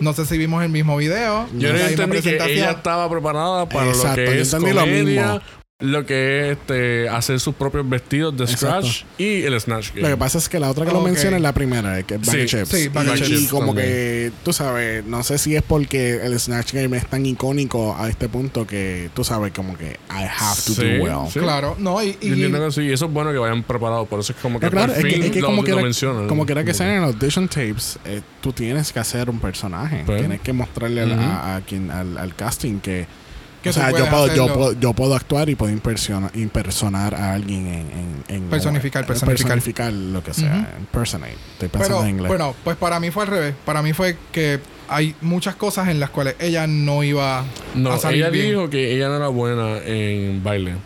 No 0.00 0.12
sé 0.12 0.26
si 0.26 0.36
vimos 0.38 0.62
el 0.64 0.70
mismo 0.70 0.96
video. 0.96 1.48
Yo 1.56 1.72
no 1.72 1.78
entendí 1.78 2.20
que 2.20 2.36
ella 2.36 2.72
estaba 2.72 3.08
preparada 3.08 3.68
para 3.68 3.88
Exacto, 3.88 4.20
lo 4.20 4.26
yo 4.26 4.32
que 4.32 4.40
es 4.40 4.52
entendí 4.52 4.74
lo 4.74 4.80
comedia, 4.80 5.22
mismo. 5.32 5.40
Lo 5.80 6.04
que 6.04 6.50
es 6.50 6.58
este, 6.58 7.08
hacer 7.08 7.38
sus 7.38 7.54
propios 7.54 7.88
vestidos 7.88 8.36
de 8.36 8.44
Exacto. 8.46 8.84
scratch 8.84 9.04
y 9.16 9.42
el 9.44 9.60
snatch 9.60 9.90
game. 9.90 10.00
Lo 10.02 10.08
que 10.08 10.16
pasa 10.16 10.38
es 10.38 10.48
que 10.48 10.58
la 10.58 10.70
otra 10.70 10.84
que 10.84 10.90
lo 10.90 11.00
menciona 11.02 11.36
es 11.36 11.42
la 11.42 11.52
primera, 11.52 12.02
que 12.02 12.16
es 12.16 12.20
Bag 12.26 12.34
Sí, 12.34 12.40
of 12.40 12.46
Chips. 12.50 12.68
sí, 12.68 12.88
Bag 12.88 13.06
y, 13.06 13.20
Chips 13.22 13.42
y 13.42 13.46
como 13.46 13.66
también. 13.68 13.86
que, 13.86 14.32
tú 14.44 14.52
sabes, 14.52 15.04
no 15.04 15.22
sé 15.22 15.38
si 15.38 15.54
es 15.54 15.62
porque 15.62 16.16
el 16.26 16.36
Snatch 16.40 16.72
Game 16.72 16.96
es 16.96 17.06
tan 17.06 17.24
icónico 17.24 17.94
a 17.96 18.08
este 18.08 18.28
punto 18.28 18.66
que, 18.66 19.08
tú 19.14 19.22
sabes, 19.22 19.52
como 19.52 19.78
que 19.78 19.90
I 20.10 20.24
have 20.24 20.56
to 20.66 20.72
Sí, 20.72 20.82
do 20.98 21.04
well. 21.04 21.30
sí. 21.32 21.38
Claro, 21.38 21.76
no, 21.78 22.02
y, 22.02 22.08
y- 22.22 22.26
Yo 22.26 22.34
entiendo 22.34 22.66
que 22.66 22.72
sí, 22.72 22.80
y 22.82 22.92
eso 22.92 23.04
es 23.06 23.12
bueno 23.12 23.30
que 23.30 23.38
vayan 23.38 23.62
preparados, 23.62 24.08
por 24.08 24.18
eso 24.18 24.32
es 24.32 24.38
como 24.40 24.58
que 24.58 24.66
No, 24.66 24.72
claro, 24.72 24.92
por 24.94 24.96
es 25.06 25.12
fin 25.12 25.20
que, 25.20 25.26
es 25.28 25.32
que 25.32 25.40
lo, 25.40 25.46
como, 25.46 25.62
lo 25.62 25.64
quiera, 25.64 25.80
mencionan. 25.82 26.26
como 26.26 26.44
quiera 26.44 26.62
que 26.64 26.72
Como 26.72 26.78
sea 26.78 26.92
en 26.96 27.02
los 27.02 27.14
audition 27.14 27.46
tapes, 27.46 28.00
eh, 28.04 28.20
tú 28.40 28.52
tienes 28.52 28.92
que 28.92 28.98
hacer 28.98 29.30
un 29.30 29.38
personaje. 29.38 30.02
Pues. 30.04 30.18
Tienes 30.18 30.40
que 30.40 30.52
mostrarle 30.52 31.02
al- 31.02 31.12
Ujú. 31.12 31.20
a, 31.20 31.54
a 31.54 31.60
quien, 31.60 31.92
al, 31.92 32.18
al 32.18 32.34
casting 32.34 32.80
Que 32.80 33.06
o 33.66 33.72
sea, 33.72 33.90
yo 33.90 34.06
puedo, 34.08 34.34
yo, 34.34 34.52
puedo, 34.52 34.72
yo 34.74 34.92
puedo 34.92 35.14
actuar 35.14 35.48
y 35.48 35.54
puedo 35.54 35.72
impersona- 35.72 36.30
impersonar 36.34 37.14
a 37.14 37.34
alguien 37.34 37.66
en... 37.66 37.74
en, 37.74 38.24
en- 38.28 38.42
Personificar, 38.50 39.06
personificar. 39.06 39.46
personificar 39.54 39.92
lo 39.92 40.22
que 40.22 40.34
sea. 40.34 40.74
Impersonate. 40.78 41.34
Estoy 41.52 41.68
pensando 41.68 41.96
Pero, 41.98 42.02
en 42.08 42.10
inglés. 42.14 42.28
bueno, 42.28 42.54
pues 42.64 42.76
para 42.76 43.00
mí 43.00 43.10
fue 43.10 43.24
al 43.24 43.28
revés. 43.30 43.54
Para 43.64 43.82
mí 43.82 43.92
fue 43.92 44.16
que 44.32 44.60
hay 44.88 45.14
muchas 45.20 45.54
cosas 45.56 45.88
en 45.88 46.00
las 46.00 46.10
cuales 46.10 46.34
ella 46.38 46.66
no 46.66 47.02
iba 47.02 47.44
No, 47.74 47.92
a 47.92 47.98
salir 47.98 48.20
ella 48.22 48.30
bien. 48.30 48.46
dijo 48.48 48.70
que 48.70 48.94
ella 48.94 49.08
no 49.08 49.16
era 49.16 49.28
buena 49.28 49.78
en 49.84 50.42
baile. 50.42 50.76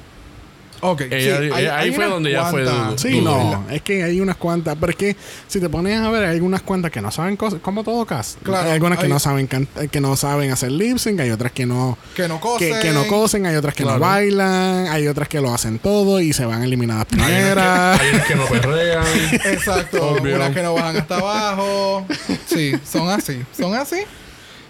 Ok, 0.84 1.02
Ella- 1.10 1.38
sí, 1.38 1.50
ella- 1.60 1.78
ahí 1.78 1.90
fue 1.92 1.98
unas 2.06 2.10
donde 2.14 2.30
ella 2.30 2.44
fue 2.46 2.64
Sí, 2.96 3.20
Dudo. 3.20 3.30
no, 3.64 3.70
es 3.70 3.82
que 3.82 4.02
hay 4.02 4.20
unas 4.20 4.36
cuantas, 4.36 4.76
pero 4.80 4.90
es 4.90 4.96
que 4.96 5.16
si 5.46 5.60
te 5.60 5.68
pones 5.68 6.00
a 6.00 6.10
ver, 6.10 6.24
hay 6.24 6.34
algunas 6.34 6.62
cuantas 6.62 6.90
que 6.90 7.00
no 7.00 7.12
saben 7.12 7.36
cosas, 7.36 7.60
como 7.60 7.84
todo 7.84 8.04
cast. 8.04 8.42
Claro, 8.42 8.66
hay 8.66 8.72
algunas 8.74 8.98
que 8.98 9.06
no 9.06 9.20
saben 9.20 9.46
can- 9.46 9.68
que 9.90 10.00
no 10.00 10.16
saben 10.16 10.50
hacer 10.50 10.72
lip 10.72 10.98
sync, 10.98 11.20
hay 11.20 11.30
otras 11.30 11.52
que 11.52 11.66
no 11.66 11.96
Que 12.16 12.26
no 12.26 12.40
cosen. 12.40 12.80
que 12.82 12.90
no 12.90 13.06
cosen, 13.06 13.46
hay 13.46 13.54
otras 13.54 13.74
que 13.74 13.84
Claro. 13.84 14.00
no 14.00 14.04
bailan, 14.06 14.88
hay 14.88 15.06
otras 15.06 15.28
que 15.28 15.40
lo 15.40 15.54
hacen 15.54 15.78
todo 15.78 16.20
y 16.20 16.32
se 16.32 16.44
van 16.46 16.64
eliminadas 16.64 17.06
Hay 17.12 17.16
unas 17.16 17.28
que- 17.28 17.36
primeras. 17.36 18.00
Hay 18.00 18.08
unas 18.10 18.26
que 18.26 18.34
no 18.34 18.46
perrean. 18.50 19.04
Exacto. 19.44 20.08
Obvio. 20.08 20.34
Unas 20.34 20.50
que 20.52 20.62
no 20.62 20.74
bajan 20.74 20.96
hasta 20.96 21.14
abajo. 21.16 22.06
Sí, 22.46 22.72
son 22.84 23.08
así. 23.08 23.40
Son 23.56 23.72
así. 23.74 23.98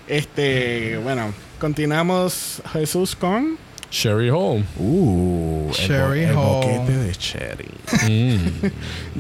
Este, 0.09 0.99
bueno, 0.99 1.33
continuamos 1.59 2.61
Jesús 2.73 3.17
con 3.17 3.57
Sherry 3.93 4.31
Hall. 4.31 4.65
uh, 4.79 5.71
el 5.79 5.89
bo- 5.89 6.13
el, 6.15 6.31
Hall. 6.31 6.35
boquete 6.37 6.97
de 6.97 7.13
Cherry. 7.15 7.69
Mm. 8.09 8.67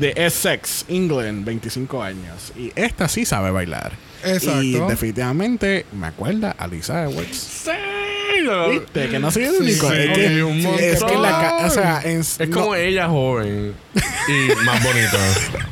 De 0.00 0.12
Essex, 0.16 0.86
England, 0.88 1.44
25 1.44 2.02
años. 2.02 2.52
Y 2.56 2.72
esta 2.74 3.06
sí 3.06 3.24
sabe 3.26 3.50
bailar. 3.50 3.92
Exacto. 4.24 4.62
Y 4.62 4.72
definitivamente 4.88 5.84
me 5.92 6.06
acuerda 6.06 6.52
a 6.52 6.66
Lisa 6.66 7.02
Edwards. 7.04 7.36
Sí. 7.36 7.70
¿Viste? 8.70 9.08
Que 9.08 9.18
no 9.18 9.30
soy 9.30 9.44
el 9.44 9.54
único. 9.60 9.90
Sí, 9.90 9.96
es 9.98 10.12
que, 10.18 10.42
un 10.42 10.60
sí, 10.62 10.68
es 10.80 11.04
que 11.04 11.16
la 11.16 11.30
ca- 11.30 11.50
montón. 11.50 11.66
o 11.66 11.70
sea, 11.70 12.00
en, 12.04 12.20
Es 12.20 12.38
no- 12.40 12.50
como 12.60 12.74
ella 12.74 13.08
joven 13.08 13.74
y 14.28 14.64
más 14.64 14.82
bonita. 14.82 15.18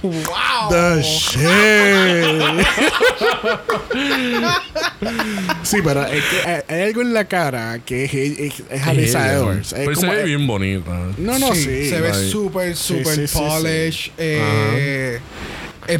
The 0.70 1.02
shit. 1.02 2.66
sí, 5.62 5.78
pero 5.82 6.04
es 6.06 6.24
que 6.24 6.40
hay- 6.50 6.62
hay 6.68 6.82
algo 6.88 7.02
en 7.02 7.12
la 7.14 7.24
cara 7.26 7.78
que 7.84 8.04
es, 8.04 8.14
es, 8.14 8.62
es 8.70 8.82
Alisa. 8.86 9.32
Edwards. 9.32 9.74
Pero 9.76 9.94
se 9.94 10.06
ve 10.06 10.24
bien 10.24 10.46
bonita. 10.46 10.90
No, 11.18 11.38
no, 11.38 11.54
sí. 11.54 11.64
Sí, 11.64 11.88
se 11.90 12.00
ve 12.00 12.12
súper, 12.14 12.76
Sí, 12.76 12.98
súper 12.98 13.14
sí, 13.16 13.26
sí, 13.28 13.38
polish. 13.38 14.12
eh, 14.18 14.42
eh, 14.76 15.20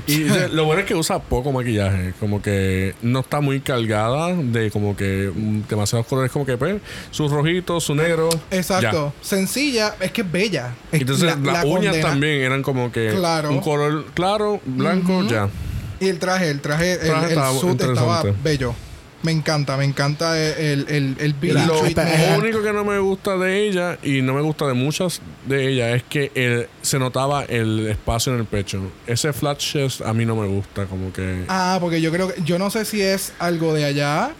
Y 0.06 0.24
lo 0.52 0.64
bueno 0.64 0.80
es 0.82 0.86
que 0.86 0.94
usa 0.94 1.18
poco 1.20 1.52
maquillaje, 1.52 2.12
como 2.20 2.40
que 2.42 2.94
no 3.02 3.20
está 3.20 3.40
muy 3.40 3.60
cargada 3.60 4.34
de 4.34 4.70
como 4.70 4.96
que 4.96 5.30
mm, 5.34 5.62
demasiados 5.68 6.06
colores, 6.06 6.30
como 6.30 6.44
que 6.46 6.56
pues, 6.56 6.80
su 7.10 7.28
rojito, 7.28 7.80
su 7.80 7.94
negro. 7.94 8.28
Exacto. 8.50 9.12
Sencilla, 9.20 9.94
es 10.00 10.12
que 10.12 10.20
es 10.22 10.30
bella. 10.32 10.74
Es- 10.92 11.00
Entonces 11.00 11.24
la- 11.24 11.36
las 11.36 11.64
la 11.64 11.70
uñas 11.70 11.84
condena. 11.92 12.08
también 12.08 12.40
eran 12.42 12.62
como 12.62 12.92
que 12.92 13.10
Claro. 13.16 13.50
un 13.50 13.60
color 13.60 14.04
claro, 14.14 14.60
blanco, 14.64 15.22
ya. 15.24 15.48
Y 16.00 16.08
el 16.08 16.18
traje, 16.18 16.48
el 16.50 16.60
traje, 16.60 16.92
el, 16.94 17.00
Traje 17.00 17.24
el 17.26 17.30
estaba 17.32 17.52
suit 17.52 17.80
estaba 17.80 17.92
interesante. 17.92 18.34
bello. 18.42 18.74
Me 19.22 19.32
encanta, 19.32 19.76
me 19.76 19.84
encanta 19.84 20.38
el, 20.40 20.86
el, 20.88 21.16
el 21.20 21.30
Lo, 21.66 21.80
treatment. 21.80 22.30
lo 22.32 22.38
único 22.38 22.62
que 22.62 22.72
no 22.72 22.84
me 22.84 22.98
gusta 22.98 23.36
de 23.36 23.68
ella 23.68 23.98
y 24.02 24.22
no 24.22 24.32
me 24.32 24.40
gusta 24.40 24.66
de 24.66 24.72
muchas 24.72 25.20
de 25.46 25.68
ella 25.68 25.94
es 25.94 26.02
que 26.04 26.32
el- 26.34 26.68
se 26.80 26.98
notaba 26.98 27.44
el 27.44 27.86
espacio 27.88 28.32
en 28.32 28.38
el 28.40 28.46
pecho. 28.46 28.80
Ese 29.06 29.32
flat 29.34 29.58
chest 29.58 30.00
a 30.00 30.14
mí 30.14 30.24
no 30.24 30.36
me 30.36 30.46
gusta, 30.48 30.86
como 30.86 31.12
que... 31.12 31.44
Ah, 31.48 31.76
porque 31.80 32.00
yo 32.00 32.10
creo 32.10 32.32
que, 32.34 32.40
yo 32.44 32.58
no 32.58 32.70
sé 32.70 32.86
si 32.86 33.02
es 33.02 33.34
algo 33.38 33.74
de 33.74 33.84
allá, 33.84 34.30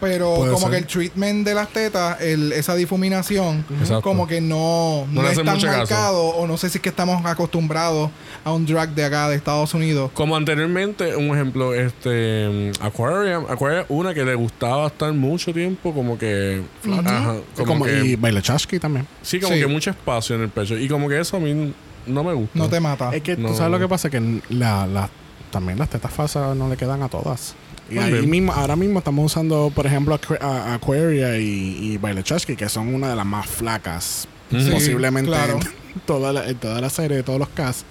pero 0.00 0.34
Puede 0.36 0.52
como 0.52 0.66
ser. 0.66 0.70
que 0.70 0.76
el 0.78 0.86
treatment 0.86 1.46
de 1.46 1.54
las 1.54 1.68
tetas, 1.68 2.20
el, 2.20 2.52
esa 2.52 2.74
difuminación, 2.74 3.64
Exacto. 3.80 4.02
como 4.02 4.26
que 4.26 4.40
no, 4.40 5.06
No 5.10 5.22
es 5.28 5.36
tan 5.36 5.44
caso. 5.44 5.66
marcado, 5.66 6.22
o 6.28 6.46
no 6.46 6.56
sé 6.56 6.70
si 6.70 6.78
es 6.78 6.82
que 6.82 6.88
estamos 6.88 7.24
acostumbrados 7.26 8.10
a 8.44 8.52
un 8.52 8.64
drag 8.66 8.94
de 8.94 9.04
acá, 9.04 9.28
de 9.28 9.36
Estados 9.36 9.74
Unidos. 9.74 10.10
Como 10.14 10.34
anteriormente, 10.36 11.14
un 11.16 11.26
ejemplo, 11.34 11.74
este 11.74 12.72
mm, 12.80 12.82
Aquarium, 12.84 13.44
Aquarium, 13.48 13.84
una 13.88 14.14
que 14.14 14.24
le 14.24 14.34
gustaba 14.34 14.86
estar 14.86 15.12
mucho 15.12 15.52
tiempo, 15.52 15.92
como 15.92 16.16
que, 16.18 16.62
ajá, 16.90 17.36
como 17.56 17.66
como, 17.66 17.84
que 17.84 18.04
y 18.06 18.16
Baila 18.16 18.40
Chasky 18.42 18.78
también. 18.78 19.06
sí, 19.22 19.38
como 19.40 19.54
Sí. 19.54 19.60
que 19.60 19.66
mucho 19.66 19.90
espacio 19.90 20.36
en 20.36 20.42
el 20.42 20.48
pecho 20.48 20.76
y 20.78 20.88
como 20.88 21.08
que 21.08 21.20
eso 21.20 21.36
a 21.36 21.40
mí 21.40 21.72
no 22.06 22.24
me 22.24 22.32
gusta. 22.32 22.58
No 22.58 22.68
te 22.68 22.80
mata. 22.80 23.10
Es 23.14 23.22
que 23.22 23.36
No. 23.36 23.48
tú 23.48 23.54
sabes 23.54 23.70
lo 23.72 23.78
que 23.78 23.86
pasa, 23.88 24.08
que 24.08 24.40
la, 24.48 24.86
la- 24.86 25.10
también 25.50 25.78
las 25.78 25.90
tetas 25.90 26.12
falsas 26.12 26.56
no 26.56 26.68
le 26.68 26.76
quedan 26.76 27.02
a 27.02 27.08
todas. 27.08 27.54
Y 27.90 27.98
ahí 27.98 28.26
mismo, 28.26 28.52
ahora 28.52 28.76
mismo 28.76 28.98
estamos 29.00 29.26
usando, 29.26 29.72
por 29.74 29.86
ejemplo, 29.86 30.18
a- 30.40 30.74
Aquaria 30.74 31.36
y, 31.38 31.76
y 31.92 31.96
Baila 31.98 32.22
Chasky, 32.22 32.56
que 32.56 32.68
son 32.68 32.94
una 32.94 33.10
de 33.10 33.16
las 33.16 33.26
más 33.26 33.46
flacas, 33.46 34.28
Ujú. 34.52 34.70
posiblemente 34.70 35.28
claro. 35.30 35.54
en, 35.60 36.00
toda 36.06 36.32
la, 36.32 36.48
en 36.48 36.56
toda 36.56 36.80
la 36.80 36.88
serie, 36.90 37.16
de 37.18 37.22
todos 37.22 37.38
los 37.38 37.48
casts. 37.48 37.84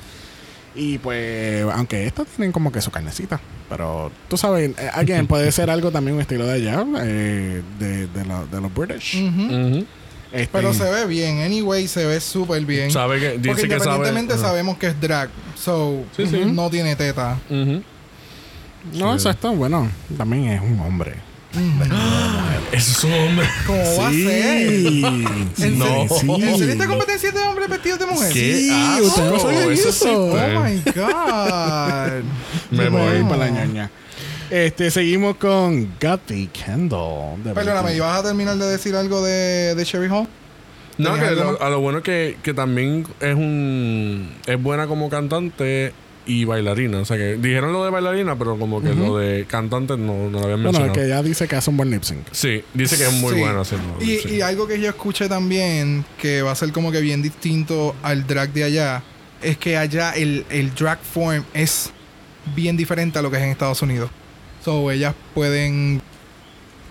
Y 0.76 0.98
pues, 1.00 1.66
aunque 1.74 2.06
estas 2.06 2.28
tienen 2.28 2.52
como 2.52 2.72
que 2.72 2.80
su 2.82 2.92
carnecita. 2.92 3.42
Pero 3.70 4.12
tú 4.30 4.38
sabes, 4.38 4.72
eh, 4.78 4.90
again, 4.94 5.28
puede 5.28 5.52
ser 5.52 5.70
algo 5.70 5.92
también 5.92 6.16
un 6.16 6.22
estilo 6.22 6.46
de 6.46 6.54
allá, 6.54 6.86
eh, 7.02 7.62
de, 7.80 8.08
de, 8.08 8.26
la- 8.26 8.46
de 8.46 8.62
los 8.62 8.74
British. 8.74 9.16
Este, 10.32 10.48
Pero 10.52 10.76
se 10.76 10.84
ve 10.84 11.08
bien, 11.08 11.40
anyway, 11.40 11.88
se 11.88 12.06
ve 12.06 12.20
súper 12.20 12.64
bien. 12.64 12.92
Sabe 12.92 13.20
que, 13.20 13.30
Porque 13.32 13.64
dice 13.64 13.68
que 13.68 13.80
sabe. 13.80 14.38
sabemos 14.38 14.78
que 14.78 14.88
es 14.88 15.02
drag, 15.02 15.30
so 15.56 16.04
Sí, 16.16 16.28
sí. 16.28 16.42
no 16.46 16.70
tiene 16.70 16.96
teta. 16.96 17.40
No, 18.94 19.13
exacto, 19.13 19.52
bueno, 19.54 19.89
también 20.18 20.46
es 20.50 20.62
un 20.62 20.80
hombre. 20.80 21.15
Ese 22.72 22.92
es 22.92 23.04
un 23.04 23.12
hombre. 23.13 23.48
¿Cómo 23.65 23.80
va 23.98 24.08
a 24.08 24.12
ser? 24.12 24.68
¿En 24.70 25.80
No. 25.80 25.86
serio? 26.08 26.36
¿En 26.36 26.58
serio 26.58 26.72
esta 26.74 26.86
No. 26.86 26.89
competencia 26.92 27.32
de 27.32 27.39
hombres 27.42 27.70
vestidos 27.70 28.00
de 28.00 28.06
mujer? 28.06 28.32
¿Qué? 28.34 28.56
Sí, 28.58 28.70
asco? 28.72 29.06
usted 29.08 29.32
no 29.32 29.39
sabía 29.39 29.65
Eso 29.74 29.89
eso. 29.89 30.26
Oh 30.26 30.63
my 30.63 30.82
god. 30.96 32.24
Me 32.72 32.89
voy 32.89 33.22
voy. 33.22 33.24
para 33.24 33.38
la 33.38 33.50
ñoña. 33.50 33.92
Este, 34.52 34.89
seguimos 34.92 35.36
con 35.38 35.92
Gutty 36.02 36.48
Kendall. 36.48 37.39
Perdóname, 37.44 37.89
21. 37.89 37.96
¿ibas 37.96 38.20
a 38.20 38.24
terminar 38.24 38.58
de 38.58 38.65
decir 38.65 38.96
algo 38.96 39.24
de, 39.24 39.76
de 39.76 39.84
Sherry 39.84 40.08
Hall? 40.10 40.28
No, 40.98 41.13
¿Tenías 41.13 41.30
que 41.30 41.36
lo- 41.36 41.62
a 41.62 41.70
lo 41.70 41.80
bueno 41.80 42.02
que, 42.04 42.38
que 42.44 42.54
también 42.54 43.06
es 43.22 43.36
un 43.36 44.30
es 44.46 44.62
buena 44.62 44.86
como 44.88 45.10
cantante 45.10 45.94
y 46.30 46.46
bailarina. 46.46 47.00
O 47.00 47.06
sea 47.06 47.18
que 47.18 47.38
dijeron 47.38 47.74
lo 47.74 47.84
de 47.84 47.89
bailarina, 47.89 48.38
pero 48.38 48.56
como 48.58 48.82
que 48.82 48.94
lo 48.94 49.18
de 49.18 49.46
cantante 49.46 49.98
no, 49.98 50.30
no 50.30 50.39
lo 50.39 50.44
habían 50.44 50.62
Bueno, 50.62 50.80
mencionado. 50.80 50.94
que 50.94 51.06
ella 51.06 51.24
dice 51.24 51.48
que 51.48 51.56
hace 51.56 51.72
un 51.72 51.78
buen 51.78 51.89
lip 51.89 52.04
sync. 52.04 52.20
Sí, 52.32 52.63
dice 52.74 52.98
que 52.98 53.08
es 53.08 53.13
muy 53.13 53.34
Sí. 53.34 53.39
buena 53.39 53.62
haciendo. 53.62 53.98
Y, 54.00 54.42
algo 54.42 54.68
que 54.68 54.80
yo 54.80 54.88
escuché 54.89 55.28
también, 55.28 56.06
que 56.22 56.44
va 56.44 56.52
a 56.52 56.56
ser 56.56 56.72
como 56.72 56.92
que 56.92 57.02
bien 57.02 57.22
distinto 57.24 57.96
al 58.04 58.28
drag 58.28 58.54
de 58.54 58.63
allá, 58.63 59.04
es 59.42 59.58
que 59.58 59.76
allá 59.76 60.12
el, 60.12 60.46
el 60.52 60.74
drag 60.76 61.00
form 61.00 61.44
es 61.54 61.92
bien 62.56 62.78
diferente 62.78 63.18
a 63.18 63.22
lo 63.24 63.32
que 63.32 63.38
es 63.38 63.44
en 63.44 63.50
Estados 63.50 63.82
Unidos. 63.82 64.12
So, 64.63 64.92
ellas 64.92 65.15
pueden, 65.34 66.00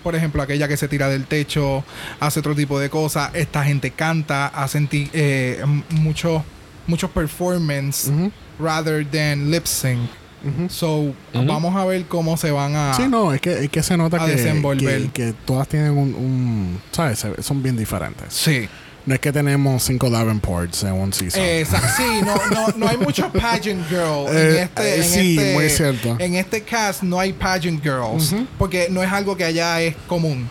por 0.03 0.17
ejemplo, 0.17 0.43
aquella 0.43 0.67
que 0.67 0.77
se 0.77 0.89
tira 0.89 1.09
del 1.09 1.27
techo, 1.27 1.85
hace 2.19 2.41
otro 2.41 2.57
tipo 2.57 2.81
de 2.81 2.91
cosas. 2.91 3.31
Esta 3.35 3.63
gente 3.65 3.93
canta, 3.93 4.49
hacen 4.49 4.89
eh, 4.93 5.63
muchos 5.91 6.43
muchos 6.89 7.11
performance 7.11 8.09
Ujú, 8.09 8.33
rather 8.59 9.05
than 9.09 9.51
lip 9.51 9.67
sync. 9.67 10.01
ujú. 10.45 10.69
So, 10.71 11.15
vamos 11.35 11.75
a 11.77 11.85
ver 11.85 12.05
cómo 12.07 12.37
se 12.37 12.51
van 12.51 12.75
a. 12.77 12.95
Sí, 12.95 13.09
no, 13.09 13.33
es 13.33 13.41
que, 13.41 13.65
es 13.65 13.71
que 13.71 13.83
se 13.83 13.97
nota 13.97 14.19
que, 14.25 14.33
desenvolver. 14.37 15.03
que, 15.11 15.11
que 15.27 15.33
todas 15.45 15.67
tienen 15.69 15.93
un, 15.93 16.15
un- 16.15 16.81
¿sabes? 16.93 17.25
Son 17.41 17.63
bien 17.63 17.77
diferentes. 17.77 18.33
Sí. 18.35 18.69
No 19.07 19.15
es 19.15 19.21
que 19.21 19.33
tenemos 19.33 19.85
cinco 19.85 20.11
Davenports 20.11 20.83
en 20.85 20.93
un 20.93 21.13
season. 21.15 21.41
Exacto. 21.43 21.89
Sí, 21.97 22.21
no, 22.23 22.37
no, 22.55 22.69
no 22.77 22.89
hay 22.89 22.99
mucho 22.99 23.33
pageant 23.33 23.89
girl 23.89 24.27
en 24.29 24.37
Eh, 24.37 24.63
este, 24.65 24.83
eh, 24.83 24.97
en 24.97 25.05
sí, 25.05 25.37
este, 25.39 25.55
muy 25.55 25.71
cierto. 25.71 26.17
En 26.19 26.35
este 26.35 26.61
cast 26.63 27.03
no 27.03 27.19
hay 27.19 27.33
pageant 27.33 27.83
girls. 27.83 28.33
Ujú. 28.33 28.47
Porque 28.59 28.89
no 28.91 29.03
es 29.03 29.11
algo 29.11 29.35
que 29.35 29.45
allá 29.45 29.81
es 29.81 29.97
común, 30.07 30.47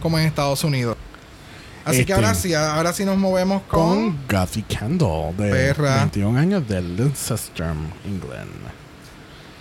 como 0.00 0.20
en 0.20 0.26
Estados 0.26 0.62
Unidos. 0.62 0.96
Así 1.86 2.00
Este- 2.00 2.06
que 2.06 2.12
ahora 2.14 2.34
sí, 2.34 2.52
ahora 2.52 2.92
sí 2.92 3.04
nos 3.04 3.16
movemos 3.16 3.62
con 3.62 4.12
con. 4.12 4.40
Gutty 4.40 4.62
Kendall, 4.64 5.36
de 5.36 5.50
Perra. 5.50 5.96
21 5.98 6.36
años 6.38 6.68
de 6.68 6.82
Leicester, 6.82 7.72
England. 8.04 8.50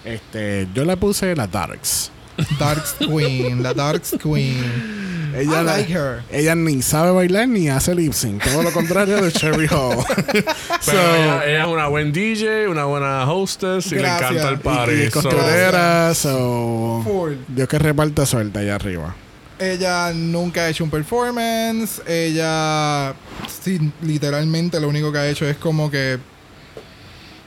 Este, 0.04 0.68
yo 0.74 0.84
le 0.86 0.98
puse 0.98 1.36
la 1.36 1.48
Darks. 1.48 2.12
Darks 2.60 2.94
Queen, 3.00 3.62
la 3.64 3.74
Darks 3.74 4.16
Queen. 4.22 5.04
Ella, 5.36 5.62
I 5.62 5.64
la- 5.66 5.78
like 5.78 5.94
her. 5.94 6.24
ella 6.32 6.56
ni 6.56 6.82
sabe 6.82 7.12
bailar 7.12 7.48
ni 7.50 7.68
hace 7.70 7.94
lip 7.94 8.14
sync. 8.14 8.42
Todo 8.44 8.64
lo 8.64 8.72
contrario 8.72 9.22
de 9.22 9.32
Cherry 9.34 9.68
Hall. 9.68 9.98
Pero 10.32 10.44
So, 10.82 10.92
ella, 10.94 11.46
ella 11.46 11.62
es 11.64 11.68
una 11.68 11.88
buen 11.90 12.14
DJ, 12.14 12.70
una 12.70 12.86
buena 12.86 13.30
hostess 13.30 13.92
y 13.92 13.96
Gracias. 13.98 14.32
le 14.32 14.38
encanta 14.40 14.50
el 14.50 14.56
y, 14.56 14.58
party. 14.60 14.94
y 14.94 15.12
so- 15.12 15.22
costurera, 15.22 16.14
so. 16.16 17.04
Dios 17.50 17.68
que 17.68 17.78
reparta 17.80 18.26
suerte 18.26 18.60
allá 18.60 18.76
arriba. 18.76 19.14
Ella 19.60 20.12
nunca 20.14 20.62
ha 20.62 20.70
hecho 20.70 20.84
un 20.84 20.90
performance. 20.90 22.02
Ella, 22.08 23.14
sí, 23.62 23.80
literalmente 24.02 24.80
lo 24.80 24.90
único 24.90 25.12
que 25.12 25.18
ha 25.20 25.30
hecho 25.30 25.46
es 25.48 25.56
como 25.58 25.90
que 25.90 26.18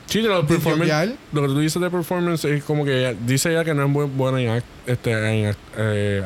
Sí, 0.07 0.23
de 0.23 0.29
los 0.29 0.47
performance, 0.47 0.89
lo 1.33 1.43
que 1.43 1.49
tú 1.49 1.59
dices 1.61 1.83
de 1.83 1.91
performance 1.91 2.45
es 2.47 2.65
como 2.65 2.83
que 2.87 2.99
ella- 2.99 3.15
dice 3.27 3.51
ella 3.51 3.63
que 3.63 3.75
no 3.75 3.83
es 3.85 3.91
muy 3.91 4.07
buena 4.07 4.41
en, 4.41 4.49
act- 4.49 4.63
este, 4.87 5.11
en 5.11 5.51
act- 5.53 5.57
eh, 5.77 6.25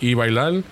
y 0.00 0.14
bailar, 0.14 0.62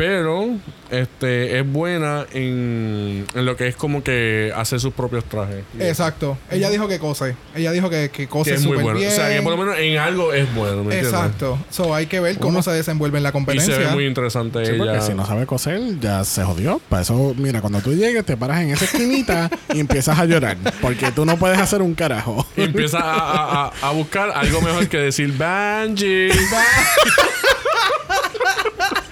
pero 0.00 0.48
este 0.90 1.58
es 1.58 1.70
buena 1.70 2.24
en, 2.32 3.26
en 3.34 3.44
lo 3.44 3.54
que 3.54 3.68
es 3.68 3.76
como 3.76 4.02
que 4.02 4.50
hacer 4.56 4.80
sus 4.80 4.94
propios 4.94 5.24
trajes. 5.26 5.62
Exacto. 5.78 6.38
Ella 6.50 6.70
dijo 6.70 6.88
que 6.88 6.98
cose. 6.98 7.36
Ella 7.54 7.70
dijo 7.70 7.90
que, 7.90 8.08
que 8.08 8.22
Que 8.22 8.26
cose 8.28 8.54
es 8.54 8.64
muy 8.64 8.78
bueno. 8.78 8.98
bien. 8.98 9.12
O 9.12 9.14
sea, 9.14 9.28
que 9.28 9.42
por 9.42 9.52
lo 9.52 9.58
menos 9.58 9.78
en 9.78 9.98
algo 9.98 10.32
es 10.32 10.52
bueno, 10.54 10.76
¿me 10.84 10.94
entiendes? 10.94 11.12
Exacto. 11.12 11.58
So 11.68 11.94
hay 11.94 12.06
que 12.06 12.18
ver 12.20 12.38
cómo 12.38 12.48
Uno- 12.48 12.62
se 12.62 12.70
desenvuelve 12.70 13.18
en 13.18 13.24
la 13.24 13.28
Y 13.28 13.32
competencia. 13.32 13.74
se 13.74 13.80
ve 13.80 13.88
muy 13.88 14.06
interesante 14.06 14.64
Sí, 14.64 14.72
porque 14.78 14.92
ella. 14.94 15.02
si 15.02 15.12
no 15.12 15.26
sabe 15.26 15.44
coser, 15.44 15.78
ya 16.00 16.24
se 16.24 16.44
jodió. 16.44 16.80
Para 16.88 17.02
eso, 17.02 17.34
mira, 17.36 17.60
cuando 17.60 17.80
tú 17.80 17.92
llegues, 17.92 18.24
te 18.24 18.38
paras 18.38 18.62
en 18.62 18.70
esa 18.70 18.86
esquinita 18.86 19.50
y 19.74 19.80
empiezas 19.80 20.18
a 20.18 20.24
llorar. 20.24 20.56
Porque 20.80 21.12
tú 21.12 21.26
no 21.26 21.36
puedes 21.36 21.58
hacer 21.58 21.82
un 21.82 21.94
carajo. 21.94 22.46
Y 22.56 22.62
empieza 22.62 23.00
a, 23.00 23.18
a- 23.20 23.66
a- 23.66 23.88
a 23.88 23.90
buscar 23.92 24.30
algo 24.34 24.62
mejor 24.62 24.88
que 24.88 24.96
decir 24.96 25.36
Banji. 25.36 26.28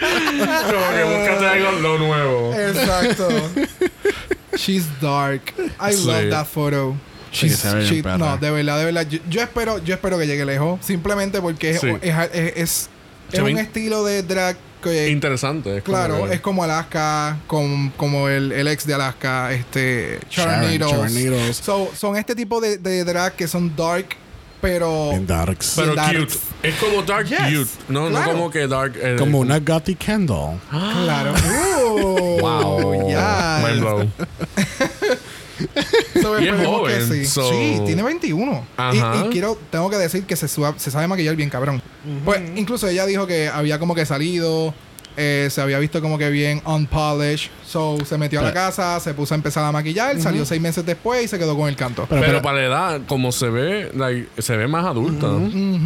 como 0.08 0.90
que 0.94 1.04
búscate 1.04 1.46
algo 1.46 1.72
lo 1.80 1.98
nuevo. 1.98 2.54
Exacto. 2.54 3.28
She's 4.56 4.84
dark. 5.00 5.42
I 5.80 5.92
Sí. 5.92 6.04
love 6.06 6.30
that 6.30 6.46
photo. 6.46 6.96
She's- 7.32 7.62
she- 7.88 8.02
no, 8.02 8.36
de 8.38 8.50
verdad, 8.50 8.78
de 8.78 8.84
verdad. 8.86 9.06
Yo, 9.08 9.18
yo 9.28 9.42
espero, 9.42 9.78
yo 9.84 9.94
espero 9.94 10.18
que 10.18 10.26
llegue 10.26 10.44
lejos. 10.44 10.80
Simplemente 10.84 11.40
porque 11.40 11.70
es, 11.72 11.80
Sí. 11.80 11.88
es, 12.00 12.14
es, 12.32 12.52
es- 12.56 12.90
es 13.32 13.40
un 13.40 13.58
estilo 13.58 14.04
de 14.04 14.22
drag 14.22 14.56
que 14.82 15.10
Interesante. 15.10 15.76
es 15.78 15.82
como 15.82 15.96
Claro, 15.96 16.26
que- 16.28 16.34
es 16.34 16.40
como 16.40 16.64
Alaska, 16.64 17.36
con, 17.46 17.90
como 17.90 18.28
el, 18.28 18.52
el 18.52 18.66
ex 18.68 18.86
de 18.86 18.94
Alaska, 18.94 19.52
este 19.52 20.20
Needles. 20.36 21.56
So, 21.56 21.90
son 21.96 22.16
este 22.16 22.34
tipo 22.34 22.60
de, 22.60 22.78
de 22.78 23.04
drag 23.04 23.34
que 23.34 23.46
son 23.48 23.74
dark 23.76 24.06
pero 24.60 25.12
En 25.12 25.26
Darks. 25.26 25.74
Pero 25.76 25.94
Dark. 25.94 26.18
cute. 26.18 26.34
Es 26.62 26.74
como 26.76 27.02
Dark 27.02 27.26
Yes, 27.26 27.38
Cute. 27.38 27.70
No, 27.92 28.08
claro. 28.08 28.26
no 28.26 28.32
como 28.38 28.50
que 28.50 28.66
Dark. 28.66 28.94
eh, 29.00 29.16
Como 29.18 29.38
una 29.40 29.58
Gothy 29.60 29.94
Candle. 29.94 30.58
claro. 30.70 31.34
Uh, 31.92 32.40
Wow. 32.40 33.08
yes. 33.08 33.18
Mind 33.64 33.80
blown. 33.80 34.12
So, 36.22 36.38
Y 36.40 36.46
es 36.48 36.66
joven, 36.66 37.08
sí. 37.08 37.24
so- 37.26 37.50
Sí, 37.50 37.80
tiene 37.84 38.02
21. 38.04 38.64
Y, 38.92 38.96
y 38.96 39.28
quiero, 39.30 39.58
tengo 39.70 39.90
que 39.90 39.96
decir 39.96 40.24
que 40.24 40.36
se, 40.36 40.46
sua- 40.46 40.74
se 40.78 40.90
sabe 40.90 41.08
maquillar 41.08 41.34
bien 41.34 41.50
cabrón. 41.50 41.82
Pues 42.24 42.40
incluso 42.54 42.86
ella 42.88 43.06
dijo 43.06 43.26
que 43.26 43.48
había 43.48 43.78
como 43.80 43.94
que 43.94 44.06
salido, 44.06 44.72
eh, 45.18 45.48
se 45.50 45.60
había 45.60 45.78
visto 45.78 46.00
como 46.00 46.16
que 46.16 46.30
bien 46.30 46.62
unpolished. 46.64 47.50
So 47.66 47.98
se 48.06 48.16
metió 48.16 48.40
a 48.40 48.44
la 48.44 48.52
casa, 48.54 48.98
se 49.00 49.12
puso 49.12 49.34
a 49.34 49.36
empezar 49.36 49.64
a 49.64 49.72
maquillar, 49.72 50.18
salió 50.20 50.46
seis 50.46 50.60
meses 50.60 50.86
después 50.86 51.24
y 51.24 51.28
se 51.28 51.38
quedó 51.38 51.54
con 51.56 51.68
el 51.68 51.76
canto. 51.76 52.06
Pero, 52.08 52.20
Pero, 52.22 52.32
pero- 52.32 52.42
para 52.42 52.58
la 52.60 52.64
edad, 52.66 53.00
como 53.06 53.30
se 53.32 53.50
ve, 53.50 53.90
like, 53.94 54.28
se 54.40 54.56
ve 54.56 54.66
más 54.68 54.86
adulta. 54.86 55.26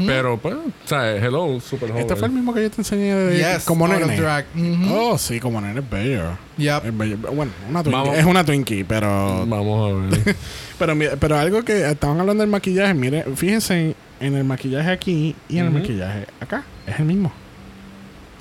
Pero, 0.06 0.38
pues, 0.38 0.54
o 0.54 0.88
sea, 0.88 1.16
hello, 1.16 1.58
super 1.60 1.88
joven. 1.88 2.02
este 2.02 2.14
fue 2.14 2.28
el 2.28 2.34
mismo 2.34 2.54
que 2.54 2.62
yo 2.62 2.70
te 2.70 2.80
enseñé 2.82 3.14
de 3.14 3.36
Yes, 3.38 3.64
como 3.64 3.88
nene. 3.88 4.16
drag. 4.16 4.44
Oh, 4.90 5.18
sí, 5.18 5.40
como 5.40 5.60
nene 5.60 5.80
es 5.80 5.90
bello. 5.90 6.22
Yep. 6.58 6.84
Es 6.86 6.98
bello. 6.98 7.16
Bueno, 7.34 7.50
una 7.68 7.82
Twinkie. 7.82 8.18
Es 8.18 8.24
una 8.26 8.44
Twinkie, 8.44 8.84
pero 8.84 9.46
Vamos 9.46 9.90
a 9.90 10.16
ver. 10.16 10.36
Pero, 10.78 10.96
pero 11.20 11.38
algo 11.38 11.62
que 11.62 11.88
estaban 11.88 12.18
hablando 12.18 12.42
del 12.42 12.50
maquillaje, 12.50 12.92
mire, 12.92 13.24
fíjense 13.36 13.74
en, 13.80 13.94
en 14.18 14.34
el 14.34 14.42
maquillaje 14.42 14.90
aquí 14.90 15.36
y 15.48 15.58
en 15.58 15.66
el 15.66 15.70
maquillaje 15.70 16.26
acá. 16.40 16.64
Es 16.88 16.98
el 16.98 17.04
mismo. 17.04 17.30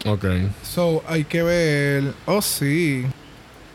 Ok. 0.06 0.26
So 0.64 1.04
hay 1.08 1.24
que 1.24 1.44
ver. 1.44 2.14
Oh, 2.26 2.42
sí. 2.42 3.06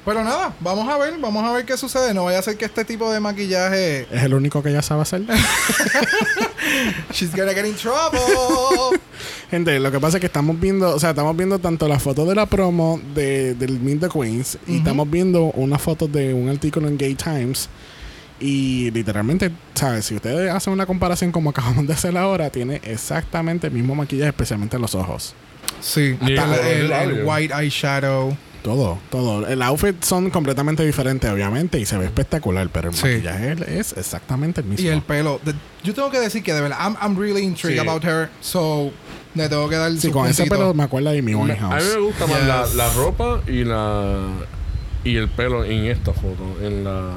Pero 0.07 0.23
nada, 0.23 0.55
vamos 0.61 0.89
a 0.89 0.97
ver, 0.99 1.19
vamos 1.19 1.45
a 1.45 1.53
ver 1.53 1.67
qué 1.67 1.77
sucede. 1.77 2.15
No 2.15 2.27
vaya 2.27 2.39
a 2.39 2.43
ser 2.43 2.57
que 2.57 2.65
este 2.65 2.85
tipo 2.85 3.11
de 3.13 3.19
maquillaje. 3.19 4.03
Es 4.03 4.23
el 4.23 4.35
único 4.35 4.63
que 4.63 4.69
ella 4.69 4.81
sabe 4.81 5.03
hacer. 5.03 5.23
She's 7.13 7.35
gonna 7.35 7.53
get 7.53 7.67
in 7.67 7.75
trouble. 7.75 9.01
Gente, 9.51 9.81
lo 9.81 9.91
que 9.91 9.99
pasa 9.99 10.19
es 10.19 10.21
que 10.21 10.27
estamos 10.27 10.61
viendo, 10.61 10.95
o 10.95 11.01
sea, 11.01 11.11
estamos 11.11 11.37
viendo 11.37 11.59
tanto 11.59 11.89
las 11.89 12.01
fotos 12.01 12.29
de 12.29 12.37
la 12.37 12.47
promo 12.47 13.01
de, 13.17 13.55
del 13.55 13.81
Meet 13.81 14.01
the 14.03 14.09
Queens 14.09 14.59
y 14.69 14.79
estamos 14.79 15.11
viendo 15.11 15.47
una 15.55 15.77
foto 15.77 16.07
de 16.07 16.33
un 16.33 16.49
artículo 16.49 16.87
en 16.87 16.97
Gay 16.97 17.17
Times. 17.17 17.69
Y 18.39 18.93
literalmente, 18.93 19.51
¿sabes? 19.75 20.05
Si 20.05 20.15
ustedes 20.15 20.53
hacen 20.53 20.73
una 20.73 20.87
comparación 20.87 21.33
como 21.33 21.51
acabamos 21.51 21.85
de 21.85 21.95
hacer 21.95 22.17
ahora, 22.17 22.51
tiene 22.51 22.81
exactamente 22.85 23.67
el 23.67 23.73
mismo 23.73 23.97
maquillaje, 23.97 24.29
especialmente 24.29 24.77
en 24.77 24.83
los 24.83 24.95
ojos. 24.95 25.35
Sí, 25.81 26.17
hasta 26.21 26.35
el- 26.35 26.67
el, 26.67 26.81
el 26.83 26.89
labio. 26.91 27.27
white 27.27 27.55
eyeshadow. 27.55 28.37
Todo, 28.63 28.99
todo. 29.11 29.47
El 29.47 29.63
outfit 29.63 30.03
son 30.03 30.29
completamente 30.31 30.85
diferentes, 30.85 31.31
obviamente, 31.31 31.79
y 31.79 31.87
se 31.87 31.97
ve 31.99 32.07
espectacular, 32.07 32.69
pero 32.73 32.89
el 32.89 32.95
Sí. 32.97 33.07
maquillaje 33.07 33.79
es 33.79 33.93
exactamente 33.97 34.61
el 34.61 34.67
mismo. 34.67 34.85
Y 34.85 34.89
el 34.89 35.03
pelo. 35.03 35.41
De- 35.45 35.55
yo 35.85 35.95
tengo 35.95 36.11
que 36.11 36.19
decir 36.19 36.43
que 36.43 36.53
de 36.53 36.61
verdad, 36.63 36.79
I'm, 36.81 36.97
I'm 37.01 37.17
really 37.17 37.43
intrigued 37.45 37.81
Sí. 37.81 37.89
about 37.89 38.03
her. 38.05 38.29
So, 38.41 38.91
le 39.37 39.49
tengo 39.49 39.69
que 39.69 39.77
dar 39.77 39.89
el 39.93 40.01
Sí, 40.01 40.11
con 40.11 40.27
ese 40.27 40.47
pelo 40.47 40.75
me 40.75 40.83
acuerda 40.83 41.13
de 41.13 41.23
mi 41.23 41.33
Me- 41.37 41.41
a 41.43 41.45
mí 41.45 41.51
Winehouse. 41.53 41.95
me 41.95 42.01
gusta 42.01 42.27
más 42.27 42.39
Yes. 42.39 42.47
la, 42.49 42.67
la 42.89 42.93
ropa 42.95 43.41
y 43.47 43.63
la 43.65 44.17
y 45.05 45.15
el 45.17 45.29
pelo 45.29 45.65
en 45.65 45.85
esta 45.87 46.13
foto. 46.13 46.57
En 46.61 46.83
la 46.83 47.13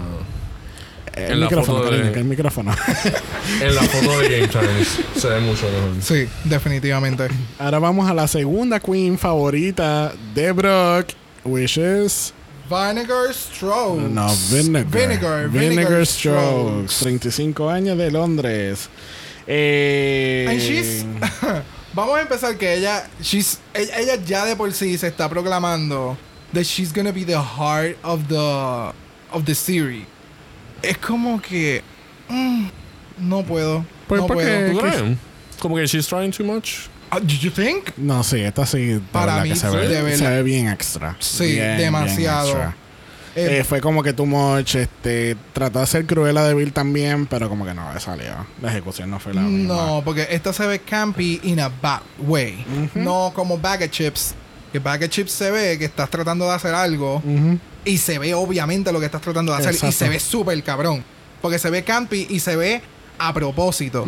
El 1.28 1.32
en 1.34 1.40
la 1.42 1.46
micrófono, 1.48 1.78
foto 1.80 1.90
de- 1.92 1.98
cariño, 1.98 2.14
que 2.14 2.20
el 2.20 2.26
micrófono. 2.26 2.76
en 3.62 3.76
la 3.76 3.82
foto 3.84 4.20
de 4.20 4.30
Game 4.30 4.48
Times. 4.48 5.00
Se 5.18 5.28
ve 5.28 5.40
mucho 5.42 5.66
mejor. 5.66 6.02
Sí, 6.02 6.28
definitivamente. 6.46 7.28
Ahora 7.58 7.80
vamos 7.80 8.10
a 8.10 8.14
la 8.14 8.28
segunda 8.28 8.80
queen 8.80 9.18
favorita 9.18 10.14
de 10.34 10.52
Brock, 10.52 11.10
which 11.44 11.78
is... 11.78 12.34
Vinegar 12.70 13.34
Strokes. 13.34 14.10
No, 14.10 14.28
Vinegar. 14.52 14.92
Vinegar. 14.92 15.50
Vinegar 15.50 16.06
Strokes. 16.06 16.94
Strokes. 16.94 17.00
35 17.00 17.68
años 17.70 17.98
de 17.98 18.12
Londres. 18.12 18.90
Eh, 19.48 20.46
And 20.48 20.60
she's- 20.60 21.06
Vamos 21.96 22.16
a 22.20 22.22
empezar 22.22 22.56
que 22.56 22.76
ella, 22.76 23.10
she's, 23.20 23.58
ella, 23.74 23.98
ella 23.98 24.16
ya 24.24 24.46
de 24.46 24.56
por 24.56 24.72
sí 24.72 24.96
se 25.00 25.08
está 25.08 25.28
proclamando 25.28 26.16
that 26.54 26.62
she's 26.64 26.94
gonna 26.94 27.12
be 27.12 27.26
the 27.26 27.34
heart 27.36 27.98
of 28.04 28.28
the 28.28 28.36
of 29.32 29.44
the 29.46 29.56
series. 29.56 30.06
Es 30.82 30.98
como 30.98 31.42
que 31.42 31.82
mm, 32.30 32.66
no 33.20 33.44
puedo, 33.44 33.86
Pues 34.08 34.22
no 34.22 34.28
porque- 34.28 34.70
puedo. 34.74 34.90
¿Tú? 35.04 35.16
Como 35.60 35.76
que 35.76 35.86
she's 35.88 36.08
trying 36.08 36.32
too 36.32 36.44
much. 36.46 36.88
Uh, 37.12 37.20
do 37.20 37.34
you 37.42 37.50
think? 37.52 37.90
No, 37.98 38.24
sí, 38.24 38.40
esta 38.42 38.66
sí. 38.66 38.86
de 38.86 39.00
Para 39.00 39.42
mí, 39.44 39.50
que 39.50 39.56
se, 39.56 39.70
sí, 39.70 39.76
ve, 39.76 39.88
de 39.88 40.18
se 40.18 40.30
ve 40.30 40.44
bien 40.44 40.68
extra. 40.70 41.16
Sí, 41.20 41.46
Bien, 41.54 41.58
bien 41.66 41.78
demasiado. 41.78 42.48
extra. 42.50 42.76
Eh, 43.36 43.60
Eh, 43.60 43.64
fue 43.64 43.80
como 43.82 44.02
que 44.04 44.14
too 44.14 44.26
much. 44.26 44.76
Este, 44.76 45.36
trató 45.54 45.80
de 45.80 45.88
ser 45.88 46.06
cruela 46.06 46.44
de 46.46 46.54
Bill 46.54 46.72
también, 46.72 47.26
pero 47.26 47.50
como 47.50 47.66
que 47.66 47.74
no 47.74 47.94
le 47.94 48.00
salió. 48.00 48.46
La 48.62 48.70
ejecución 48.70 49.10
no 49.10 49.20
fue 49.20 49.34
la 49.34 49.42
misma. 49.42 49.74
no, 49.76 50.02
porque 50.06 50.28
esta 50.32 50.52
se 50.54 50.66
ve 50.66 50.80
campy 50.80 51.40
in 51.44 51.60
a 51.60 51.70
bad 51.82 52.02
way. 52.20 52.64
No 52.96 53.32
como 53.36 53.58
bag 53.58 53.84
of 53.84 53.90
chips. 53.92 54.34
Que 54.72 54.80
bag 54.80 55.04
of 55.04 55.10
chips 55.10 55.32
se 55.32 55.50
ve 55.52 55.78
que 55.80 55.86
estás 55.86 56.10
tratando 56.10 56.46
de 56.46 56.52
hacer 56.54 56.74
algo 56.76 57.18
Ujú. 57.18 57.60
Y 57.90 57.98
se 57.98 58.20
ve 58.20 58.34
obviamente 58.34 58.92
lo 58.92 59.00
que 59.00 59.06
estás 59.08 59.22
tratando 59.22 59.52
de 59.52 59.60
hacer 59.60 59.76
y 59.88 59.92
se 59.92 60.10
ve 60.10 60.20
súper 60.20 60.62
cabrón. 60.64 61.04
Porque 61.42 61.58
se 61.60 61.70
ve 61.70 61.84
campy 61.84 62.28
y 62.30 62.40
se 62.40 62.56
ve 62.56 62.82
a 63.18 63.34
propósito. 63.34 64.06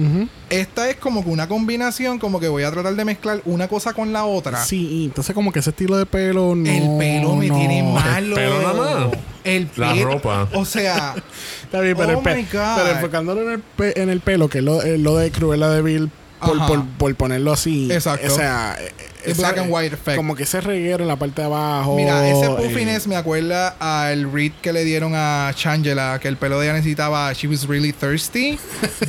Esta 0.50 0.90
es 0.90 0.96
como 0.98 1.24
que 1.24 1.30
una 1.30 1.48
combinación, 1.48 2.20
como 2.20 2.40
que 2.40 2.48
voy 2.48 2.64
a 2.64 2.72
tratar 2.72 2.96
de 2.96 3.04
mezclar 3.06 3.42
una 3.46 3.68
cosa 3.68 3.94
con 3.94 4.14
la 4.14 4.26
otra. 4.26 4.64
Sí, 4.64 5.06
entonces 5.06 5.34
como 5.36 5.52
que 5.52 5.60
ese 5.60 5.72
estilo 5.72 5.98
de 5.98 6.06
pelo 6.06 6.56
no. 6.56 6.70
el 6.70 6.98
pelo 6.98 7.36
me 7.36 7.48
no. 7.48 7.58
tiene 7.58 7.84
malo. 7.84 8.36
pelo 8.36 8.62
nada 8.62 8.74
más. 8.74 9.18
El 9.44 9.70
La 9.76 9.94
pelo- 9.94 10.04
ropa. 10.14 10.48
O 10.54 10.64
sea, 10.66 11.16
Está 11.64 11.82
bien, 11.82 11.96
pero, 11.98 12.10
Oh 12.10 12.18
el 12.20 12.24
pe- 12.24 12.36
my 12.36 12.42
God. 12.44 12.76
pero 12.78 12.88
enfocándolo 12.96 13.42
en 13.44 13.52
el, 13.54 13.60
pe- 13.60 14.02
en 14.02 14.10
el 14.10 14.20
pelo, 14.22 14.48
que 14.50 14.60
es 14.60 14.64
lo, 14.64 14.82
lo 14.98 15.18
de 15.18 15.32
Cruella 15.32 15.70
de 15.70 15.82
Bill, 15.82 16.10
por, 16.40 16.66
por, 16.68 16.86
por 16.98 17.16
ponerlo 17.16 17.52
así. 17.52 17.92
Exacto. 17.92 18.28
O 18.28 18.36
sea, 18.36 18.78
eh, 18.80 19.21
el 19.26 19.34
black 19.36 19.58
and 19.58 19.72
white 19.72 19.94
effect. 19.94 20.18
Como 20.18 20.36
que 20.36 20.44
ese 20.44 20.62
reguero 20.62 21.04
en 21.04 21.08
la 21.08 21.16
parte 21.16 21.42
de 21.42 21.46
abajo. 21.48 21.96
Mira, 21.96 22.28
ese 22.28 22.46
eh, 22.46 22.56
puffiness 22.58 23.08
me 23.08 23.16
acuerda 23.16 23.76
al 23.80 24.32
read 24.32 24.52
que 24.62 24.74
le 24.74 24.84
dieron 24.84 25.14
a 25.16 25.52
Changela, 25.56 26.20
que 26.22 26.28
el 26.28 26.38
pelo 26.38 26.60
de 26.60 26.68
ella 26.68 26.74
necesitaba, 26.74 27.32
she 27.34 27.48
was 27.48 27.68
really 27.68 27.92
thirsty. 27.94 28.58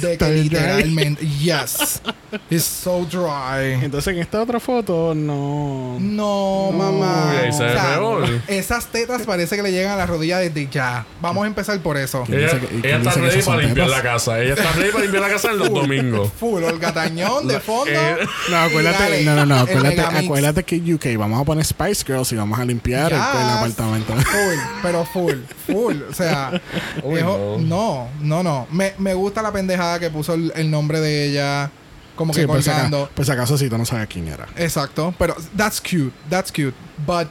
De 0.01 0.16
que 0.18 0.29
literalmente, 0.31 1.27
yes, 1.27 2.01
it's 2.51 2.64
so 2.64 3.05
dry. 3.11 3.72
Entonces 3.85 4.14
en 4.14 4.20
esta 4.20 4.40
otra 4.42 4.61
foto 4.61 5.14
no. 5.14 5.96
No, 6.01 6.70
mamá. 6.72 7.33
Ve 7.33 7.51
peor. 7.59 8.29
Esas 8.48 8.87
tetas 8.87 9.22
parece 9.22 9.57
que 9.57 9.62
le 9.62 9.72
llegan 9.72 9.92
a 9.92 9.96
la 9.96 10.07
rodilla 10.07 10.38
desde 10.38 10.68
ya. 10.70 11.05
Vamos 11.20 11.44
a 11.44 11.46
empezar 11.46 11.79
por 11.81 11.96
eso. 11.96 12.25
¿Quién 12.27 12.40
Ella, 12.40 12.96
está 12.98 13.12
ready 13.12 13.42
para 13.42 13.62
limpiar 13.62 13.87
tetas? 13.88 14.05
la 14.05 14.11
casa. 14.12 14.40
Ella 14.42 14.55
está 14.55 14.72
ready 14.72 14.90
para 14.90 15.03
limpiar 15.05 15.22
la 15.22 15.29
casa 15.31 15.51
en 15.51 15.59
los 15.59 15.70
domingos. 15.70 16.31
Full, 16.38 16.62
Olga 16.64 16.92
Tañón 16.92 17.48
de 17.48 17.61
fondo. 17.61 17.90
Eh, 17.92 18.16
No, 18.51 18.57
acuérdate, 18.59 19.03
Dale, 19.03 19.25
no, 19.25 19.35
no, 19.37 19.46
no, 19.46 19.66
el 19.66 19.85
acuérdate, 20.05 20.27
acuérdate 20.27 20.62
que 20.65 20.95
UK 20.95 21.19
vamos 21.19 21.41
a 21.41 21.45
poner 21.45 21.65
Spice 21.65 22.05
Girls 22.07 22.31
y 22.33 22.37
vamos 22.37 22.59
a 22.59 22.65
limpiar 22.65 23.12
el, 23.12 23.19
Yes. 23.19 23.41
el 23.43 23.51
apartamento. 23.51 24.15
Full, 24.15 24.59
pero 24.83 25.05
full, 25.05 25.35
full. 25.67 25.97
O 26.11 26.12
sea, 26.15 26.61
Uy, 27.03 27.21
no. 27.23 27.59
no, 27.59 28.09
no, 28.21 28.43
no. 28.43 28.67
Me, 28.71 28.95
me 28.99 29.15
gusta 29.15 29.43
la 29.43 29.53
pendejada 29.53 29.99
que 30.01 30.11
puso 30.11 30.35
el, 30.35 30.53
el 30.57 30.71
nombre 30.71 31.01
de 31.01 31.27
ella, 31.29 31.71
como 32.17 32.33
que 32.33 32.41
Sí, 32.43 32.47
colgando. 32.47 33.09
por 33.15 33.25
si 33.25 33.33
acaso 33.33 33.57
si 33.59 33.69
tú 33.69 33.79
no 33.79 33.85
sabes 33.85 34.07
quién 34.09 34.29
era. 34.29 34.47
Exacto, 34.57 35.15
pero 35.19 35.35
that's 35.57 35.81
cute, 35.81 36.12
that's 36.29 36.51
cute. 36.53 36.75
But, 37.07 37.29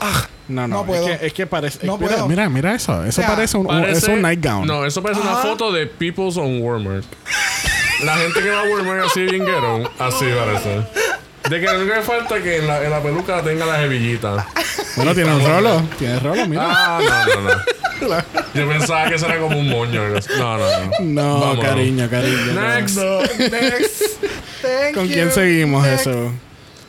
ah, 0.00 0.26
No, 0.48 0.66
no, 0.66 0.78
No 0.78 0.84
puedo. 0.86 1.08
Es 1.08 1.18
que, 1.20 1.26
es 1.28 1.32
que 1.32 1.46
parece. 1.46 1.86
No 1.86 1.96
mira, 1.96 2.12
puedo. 2.14 2.28
mira, 2.28 2.48
mira 2.48 2.74
eso. 2.74 3.04
Eso 3.04 3.20
sea, 3.22 3.28
parece 3.28 3.56
un, 3.56 3.66
un- 3.70 3.84
es 3.84 4.02
un 4.04 4.20
nightgown. 4.20 4.66
No, 4.66 4.84
eso 4.84 5.02
parece 5.02 5.20
una 5.20 5.36
foto 5.36 5.70
de 5.72 5.86
People's 5.86 6.36
on 6.36 6.60
Walmart. 6.60 7.04
La 8.04 8.16
gente 8.16 8.42
que 8.42 8.50
va 8.50 8.62
a 8.62 8.64
Walmart 8.64 9.06
así 9.06 9.20
bien 9.22 9.44
así 10.00 10.24
parece. 10.36 10.82
De 11.48 11.60
que 11.60 11.66
lo 11.66 11.80
único 11.80 11.94
que 11.94 12.02
falta 12.02 12.36
es 12.36 12.42
que 12.42 12.56
en 12.58 12.66
la, 12.66 12.84
en 12.84 12.90
la 12.90 13.02
peluca 13.02 13.42
tenga 13.42 13.66
las 13.66 13.80
hebillitas. 13.82 14.44
Bueno, 14.96 15.14
tiene 15.14 15.34
un 15.34 15.44
rolo. 15.44 15.82
Tiene 15.98 16.18
rolo, 16.20 16.46
mira. 16.46 16.62
Ah, 16.66 17.00
no, 17.26 17.40
no, 17.42 17.50
no. 17.50 17.62
Yo 18.54 18.68
pensaba 18.68 19.08
que 19.08 19.14
eso 19.16 19.26
era 19.26 19.38
como 19.38 19.58
un 19.58 19.68
moño. 19.68 20.02
No, 20.38 20.58
no, 20.58 20.58
no. 20.58 20.90
no, 21.00 21.40
vámonos. 21.40 21.64
cariño, 21.64 22.08
cariño. 22.10 22.52
no. 22.54 22.60
Next. 22.74 22.96
next. 23.38 24.02
Thank 24.62 24.94
¿Con 24.94 25.06
you. 25.08 25.12
quién 25.14 25.30
seguimos 25.32 25.84
Next. 25.84 26.06
eso? 26.06 26.32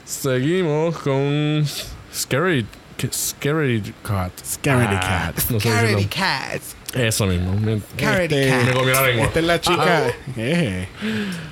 Seguimos 0.05 0.97
con 0.99 1.65
Scary. 2.13 2.65
Scary 3.11 3.93
Cat. 4.07 4.31
Scaredy 4.45 4.95
Ah, 5.01 5.31
Cat. 5.35 5.49
No 5.49 5.59
sé 5.59 5.69
decirlo. 5.69 6.09
cats. 6.15 6.75
Eso 6.93 7.25
mismo. 7.25 7.53
Me- 7.59 7.73
Este- 7.97 8.49
cat. 8.49 8.63
Me 8.65 8.71
comió 8.73 8.93
la 8.93 9.01
lengua. 9.07 9.25
Esta 9.25 9.39
es 9.39 9.45
la 9.45 9.59
chica. 9.61 10.03
Eje. 10.37 10.87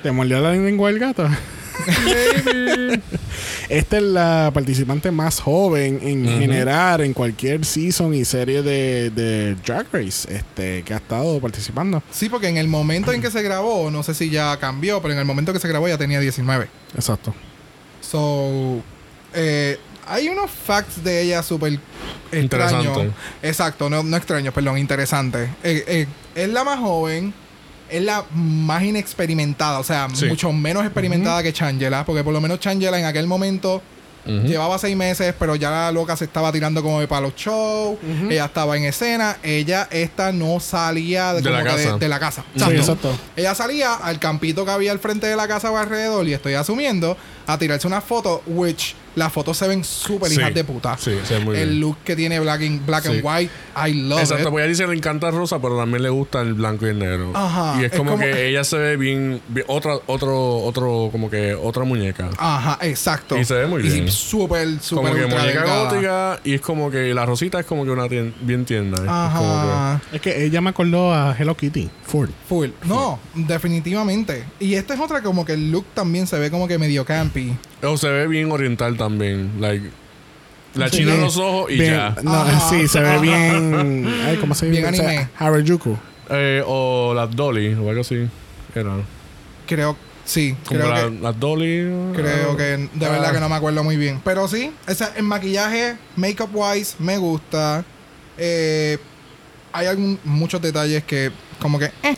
¿Te 0.02 0.12
mordió 0.12 0.40
la 0.40 0.52
lengua 0.52 0.88
el 0.90 0.98
gato? 0.98 1.28
Esta 3.68 3.96
es 3.96 4.02
la 4.02 4.50
participante 4.52 5.10
más 5.10 5.40
joven 5.40 5.98
en 6.02 6.26
Ujú. 6.26 6.38
generar 6.38 7.00
en 7.00 7.12
cualquier 7.14 7.64
season 7.64 8.14
y 8.14 8.24
serie 8.24 8.62
de, 8.62 9.10
de 9.10 9.54
Drag 9.66 9.86
Race 9.92 10.32
este, 10.32 10.82
que 10.82 10.94
ha 10.94 10.98
estado 10.98 11.40
participando. 11.40 12.02
Sí, 12.10 12.28
porque 12.28 12.48
en 12.48 12.56
el 12.58 12.68
momento 12.68 13.12
en 13.12 13.22
que 13.22 13.30
se 13.30 13.42
grabó, 13.42 13.90
no 13.90 14.02
sé 14.02 14.14
si 14.14 14.30
ya 14.30 14.56
cambió, 14.58 15.00
pero 15.00 15.14
en 15.14 15.20
el 15.20 15.24
momento 15.24 15.52
que 15.52 15.58
se 15.58 15.68
grabó 15.68 15.88
ya 15.88 15.98
tenía 15.98 16.20
19. 16.20 16.68
Exacto. 16.94 17.34
So, 18.00 18.82
eh, 19.34 19.78
hay 20.06 20.28
unos 20.28 20.50
facts 20.50 21.02
de 21.02 21.22
ella 21.22 21.42
súper 21.42 21.78
extraños. 22.30 22.98
Exacto, 23.42 23.88
no, 23.88 24.02
no 24.02 24.16
extraños, 24.16 24.52
perdón, 24.52 24.78
interesantes. 24.78 25.48
Eh, 25.62 25.84
eh, 25.86 26.06
es 26.34 26.48
la 26.48 26.64
más 26.64 26.78
joven. 26.78 27.32
Es 27.92 28.02
la 28.02 28.24
más 28.34 28.82
inexperimentada, 28.82 29.78
o 29.78 29.84
sea, 29.84 30.08
Sí. 30.12 30.26
mucho 30.26 30.52
menos 30.52 30.84
experimentada 30.84 31.42
que 31.42 31.52
Changela, 31.52 32.04
porque 32.04 32.24
por 32.24 32.32
lo 32.32 32.40
menos 32.40 32.58
Changela 32.60 32.98
en 32.98 33.04
aquel 33.04 33.26
momento 33.26 33.82
llevaba 34.24 34.78
seis 34.78 34.96
meses, 34.96 35.34
pero 35.36 35.56
ya 35.56 35.68
la 35.68 35.90
loca 35.90 36.16
se 36.16 36.26
estaba 36.26 36.52
tirando 36.52 36.80
como 36.80 37.00
de 37.00 37.08
para 37.08 37.22
los 37.22 37.34
shows, 37.34 37.98
ella 38.30 38.44
estaba 38.44 38.76
en 38.76 38.84
escena, 38.84 39.36
ella 39.42 39.88
esta 39.90 40.30
no 40.30 40.60
salía 40.60 41.34
de, 41.34 41.42
De 41.42 41.50
la 41.50 41.58
de- 41.58 41.64
casa. 41.64 41.96
de 41.98 42.08
la 42.08 42.20
casa. 42.20 42.44
Sí, 42.54 42.62
Exacto. 42.62 42.78
exacto. 43.10 43.10
Ella 43.34 43.54
salía 43.56 43.94
al 43.94 44.20
campito 44.20 44.64
que 44.64 44.70
había 44.70 44.92
al 44.92 45.00
frente 45.00 45.26
de 45.26 45.34
la 45.34 45.48
casa 45.48 45.72
o 45.72 45.76
alrededor, 45.76 46.28
y 46.28 46.34
estoy 46.34 46.54
asumiendo, 46.54 47.16
a 47.48 47.58
tirarse 47.58 47.88
una 47.88 48.00
foto, 48.00 48.42
which 48.46 48.94
las 49.14 49.32
fotos 49.32 49.56
se 49.58 49.68
ven 49.68 49.84
súper 49.84 50.30
Sí. 50.30 50.40
hijas 50.40 50.54
de 50.54 50.64
puta. 50.64 50.96
Sí, 50.98 51.12
se 51.24 51.34
ve 51.38 51.44
muy 51.44 51.56
el 51.56 51.68
bien. 51.70 51.80
look 51.80 51.98
que 52.04 52.16
tiene 52.16 52.40
Black, 52.40 52.62
and, 52.62 52.86
black 52.86 53.02
Sí. 53.04 53.10
and 53.10 53.20
White, 53.22 53.50
I 53.86 53.92
love 53.94 54.20
Exacto, 54.20 54.44
it. 54.44 54.48
porque 54.50 54.62
ella 54.62 54.68
dice 54.70 54.82
que 54.84 54.90
le 54.90 54.96
encanta 54.96 55.28
el 55.28 55.34
rosa, 55.34 55.60
pero 55.60 55.76
también 55.76 56.02
le 56.02 56.08
gusta 56.08 56.40
el 56.40 56.54
blanco 56.54 56.86
y 56.86 56.90
el 56.90 56.98
negro. 56.98 57.32
Ajá, 57.34 57.80
Y 57.80 57.84
es 57.84 57.92
es 57.92 57.98
como, 57.98 58.12
como- 58.12 58.22
que 58.22 58.48
ella 58.48 58.64
se 58.64 58.78
ve 58.78 58.96
bien, 58.96 59.40
bien- 59.48 59.66
otra, 59.68 59.94
otro, 60.06 60.58
otro, 60.58 61.08
como 61.12 61.28
que 61.30 61.54
otra 61.54 61.84
muñeca. 61.84 62.30
Ajá, 62.38 62.78
exacto. 62.82 63.36
Y 63.36 63.44
se 63.44 63.54
ve 63.54 63.66
muy 63.66 63.80
Y 63.86 63.90
bien. 63.90 64.10
súper, 64.10 64.80
súper 64.80 65.04
como 65.10 65.14
que 65.14 65.26
muñeca 65.26 65.42
delgada. 65.46 65.84
gótica 65.90 66.40
y 66.44 66.54
es 66.54 66.60
como 66.60 66.90
que 66.90 67.12
la 67.14 67.26
rosita 67.26 67.60
es 67.60 67.66
como 67.66 67.84
que 67.84 67.90
una 67.90 68.06
tien- 68.06 68.32
bien. 68.40 68.62
Es 68.62 69.00
como 69.00 69.10
Ajá. 69.10 70.00
Es 70.12 70.20
que 70.20 70.44
ella 70.44 70.60
me 70.60 70.70
acordó 70.70 71.12
a 71.12 71.36
Hello 71.38 71.56
Kitty, 71.56 71.90
full. 72.06 72.28
Full. 72.48 72.68
No, 72.84 73.18
definitivamente. 73.34 74.44
Y 74.60 74.74
esta 74.74 74.94
es 74.94 75.00
otra 75.00 75.22
como 75.22 75.44
que 75.44 75.52
el 75.54 75.70
look 75.70 75.84
también 75.94 76.26
se 76.26 76.38
ve 76.38 76.50
como 76.50 76.68
que 76.68 76.78
medio 76.78 77.04
campy. 77.04 77.56
o 77.84 77.96
se 77.96 78.08
ve 78.08 78.28
bien 78.28 78.52
oriental 78.52 78.96
también. 79.04 79.52
Like, 79.60 79.90
la 80.74 80.88
Sí, 80.88 80.98
china 80.98 81.10
en 81.10 81.16
bien- 81.18 81.24
los 81.26 81.36
ojos 81.36 81.70
y 81.70 81.74
bien- 81.78 81.94
ya. 81.94 82.16
No, 82.22 82.60
sí, 82.70 82.88
se 82.88 83.00
ve 83.00 83.18
bien. 83.18 84.06
Ay, 84.26 84.36
¿Cómo 84.38 84.54
se 84.54 84.68
Bien 84.70 84.90
dice? 84.90 85.06
anime. 85.06 85.28
Harajuku. 85.38 85.98
Eh, 86.30 86.62
o 86.66 87.12
las 87.14 87.34
Dolly 87.34 87.74
o 87.74 87.88
algo 87.88 88.00
así. 88.00 88.26
Era. 88.74 88.96
Creo, 89.66 89.96
sí, 90.24 90.56
Como 90.66 90.80
creo 90.80 90.92
la- 90.94 91.02
que... 91.02 91.10
las 91.20 91.38
Dolly. 91.40 91.90
Creo 92.14 92.52
ah, 92.52 92.56
que 92.56 92.62
de 92.92 93.08
verdad 93.08 93.32
que 93.32 93.40
no 93.40 93.48
me 93.48 93.54
acuerdo 93.56 93.84
muy 93.84 93.96
bien. 93.96 94.20
Pero 94.24 94.48
sí, 94.48 94.72
esa, 94.86 95.12
en 95.16 95.24
maquillaje, 95.26 95.96
makeup 96.16 96.50
wise, 96.54 96.94
me 96.98 97.18
gusta. 97.18 97.84
Eh, 98.38 98.96
hay 99.74 99.86
algún, 99.86 100.18
muchos 100.24 100.60
detalles 100.62 101.04
que 101.04 101.30
como 101.60 101.78
que... 101.78 101.86
eh. 102.02 102.16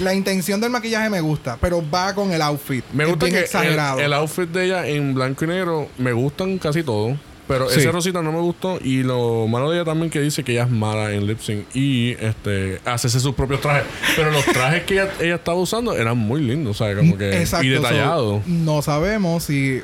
La 0.00 0.14
intención 0.14 0.60
del 0.60 0.70
maquillaje 0.70 1.10
me 1.10 1.20
gusta, 1.20 1.58
pero 1.60 1.82
va 1.88 2.14
con 2.14 2.32
el 2.32 2.40
outfit. 2.42 2.84
Me 2.92 3.04
Es 3.04 3.10
gusta 3.10 3.26
bien 3.26 3.36
que 3.38 3.44
exagerado. 3.44 3.98
el, 3.98 4.06
el 4.06 4.12
outfit 4.14 4.48
de 4.48 4.64
ella 4.66 4.86
en 4.86 5.14
blanco 5.14 5.44
y 5.44 5.48
negro 5.48 5.88
me 5.98 6.12
gustan 6.12 6.58
casi 6.58 6.82
todos. 6.82 7.16
Pero 7.46 7.68
Sí. 7.68 7.80
ese 7.80 7.90
rosita 7.90 8.22
no 8.22 8.30
me 8.30 8.38
gustó. 8.38 8.78
Y 8.82 9.02
lo 9.02 9.48
malo 9.48 9.70
de 9.70 9.76
ella 9.78 9.84
también 9.84 10.08
que 10.08 10.20
dice 10.20 10.44
que 10.44 10.52
ella 10.52 10.62
es 10.64 10.70
mala 10.70 11.12
en 11.12 11.26
lip 11.26 11.40
sync. 11.40 11.64
Y 11.74 12.12
este 12.20 12.80
hacerse 12.84 13.18
sus 13.18 13.34
propios 13.34 13.60
trajes. 13.60 13.82
Pero 14.14 14.30
los 14.30 14.44
trajes 14.44 14.84
que 14.84 14.94
ella, 14.94 15.08
ella 15.20 15.34
estaba 15.34 15.58
usando 15.58 15.96
eran 15.96 16.16
muy 16.16 16.40
lindos. 16.42 16.76
Sea, 16.78 16.94
como 16.94 17.18
que. 17.18 17.40
Exacto, 17.40 17.66
y 17.66 17.74
so, 17.74 17.82
detallados. 17.82 18.46
no 18.46 18.80
sabemos 18.82 19.50
y 19.50 19.82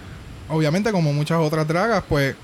obviamente 0.49 0.93
como 0.93 1.13
muchas 1.13 1.39
otras 1.41 1.67
dragas, 1.67 2.05
pues 2.09 2.37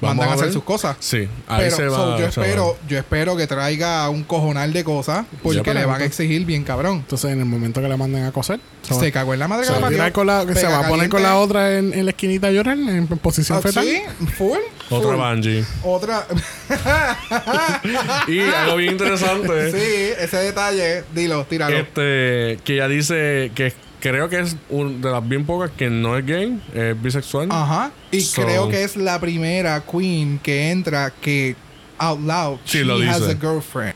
Vamos 0.00 0.16
mandan 0.16 0.28
a, 0.28 0.32
a 0.32 0.34
hacer 0.36 0.52
sus 0.52 0.62
cosas. 0.64 0.96
Sí, 1.00 1.28
ahí 1.48 1.64
Pero 1.64 1.76
se 1.76 1.86
va. 1.88 1.96
so, 1.96 2.18
yo 2.18 2.26
espero, 2.26 2.76
yo 2.88 2.98
espero 2.98 3.36
que 3.36 3.46
traiga 3.46 4.08
un 4.08 4.24
cojonal 4.24 4.72
de 4.72 4.82
cosas 4.84 5.26
porque 5.42 5.62
Ya, 5.64 5.74
le 5.74 5.84
van 5.84 6.00
a 6.02 6.04
exigir 6.04 6.44
bien 6.46 6.64
cabrón. 6.64 6.98
Entonces, 6.98 7.30
en 7.32 7.40
el 7.40 7.44
momento 7.46 7.80
que 7.82 7.88
la 7.88 7.96
manden 7.96 8.24
a 8.24 8.32
coser, 8.32 8.60
se 8.82 9.12
cagó 9.12 9.34
en 9.34 9.40
la 9.40 9.48
madre 9.48 9.66
se 9.66 9.72
que 9.74 9.78
va 9.80 9.90
la 9.90 10.04
a 10.06 10.12
con 10.12 10.26
la- 10.26 10.54
se 10.54 10.66
va 10.66 10.80
a 10.80 10.88
poner 10.88 11.08
con 11.08 11.22
la 11.22 11.36
otra 11.36 11.76
en, 11.78 11.92
en 11.94 12.04
la 12.06 12.10
esquinita 12.12 12.46
a 12.48 12.50
llorar 12.50 12.76
en 12.78 13.06
posición 13.06 13.58
Ah, 13.58 13.62
fetal. 13.62 13.84
Sí, 13.84 14.02
full. 14.36 14.58
Otra. 14.90 15.16
Bungie. 15.16 15.64
Otra. 15.84 16.26
Y 18.28 18.40
algo 18.40 18.76
bien 18.76 18.92
interesante. 18.92 19.70
sí, 19.72 20.12
ese 20.18 20.36
detalle, 20.38 21.04
dilo, 21.14 21.44
tíralo. 21.44 21.76
Este, 21.76 22.58
que 22.64 22.74
ella 22.74 22.88
dice 22.88 23.50
que 23.54 23.72
creo 24.00 24.28
que 24.28 24.40
es 24.40 24.56
una 24.68 24.90
de 24.98 25.10
las 25.10 25.28
bien 25.28 25.44
pocas 25.46 25.70
que 25.70 25.88
no 25.90 26.16
es 26.16 26.26
gay, 26.26 26.60
es 26.74 27.00
bisexual. 27.00 27.48
Ajá. 27.50 27.90
Y 28.10 28.20
So- 28.22 28.42
creo 28.42 28.68
que 28.68 28.82
es 28.84 28.96
la 28.96 29.20
primera 29.20 29.82
queen 29.82 30.38
que 30.42 30.70
entra 30.70 31.12
que 31.20 31.54
out 31.98 32.20
loud 32.20 32.58
Sí, 32.64 32.78
she 32.78 32.84
lo 32.84 32.94
has 32.94 33.20
dice. 33.20 33.32
a 33.32 33.36
girlfriend. 33.40 33.94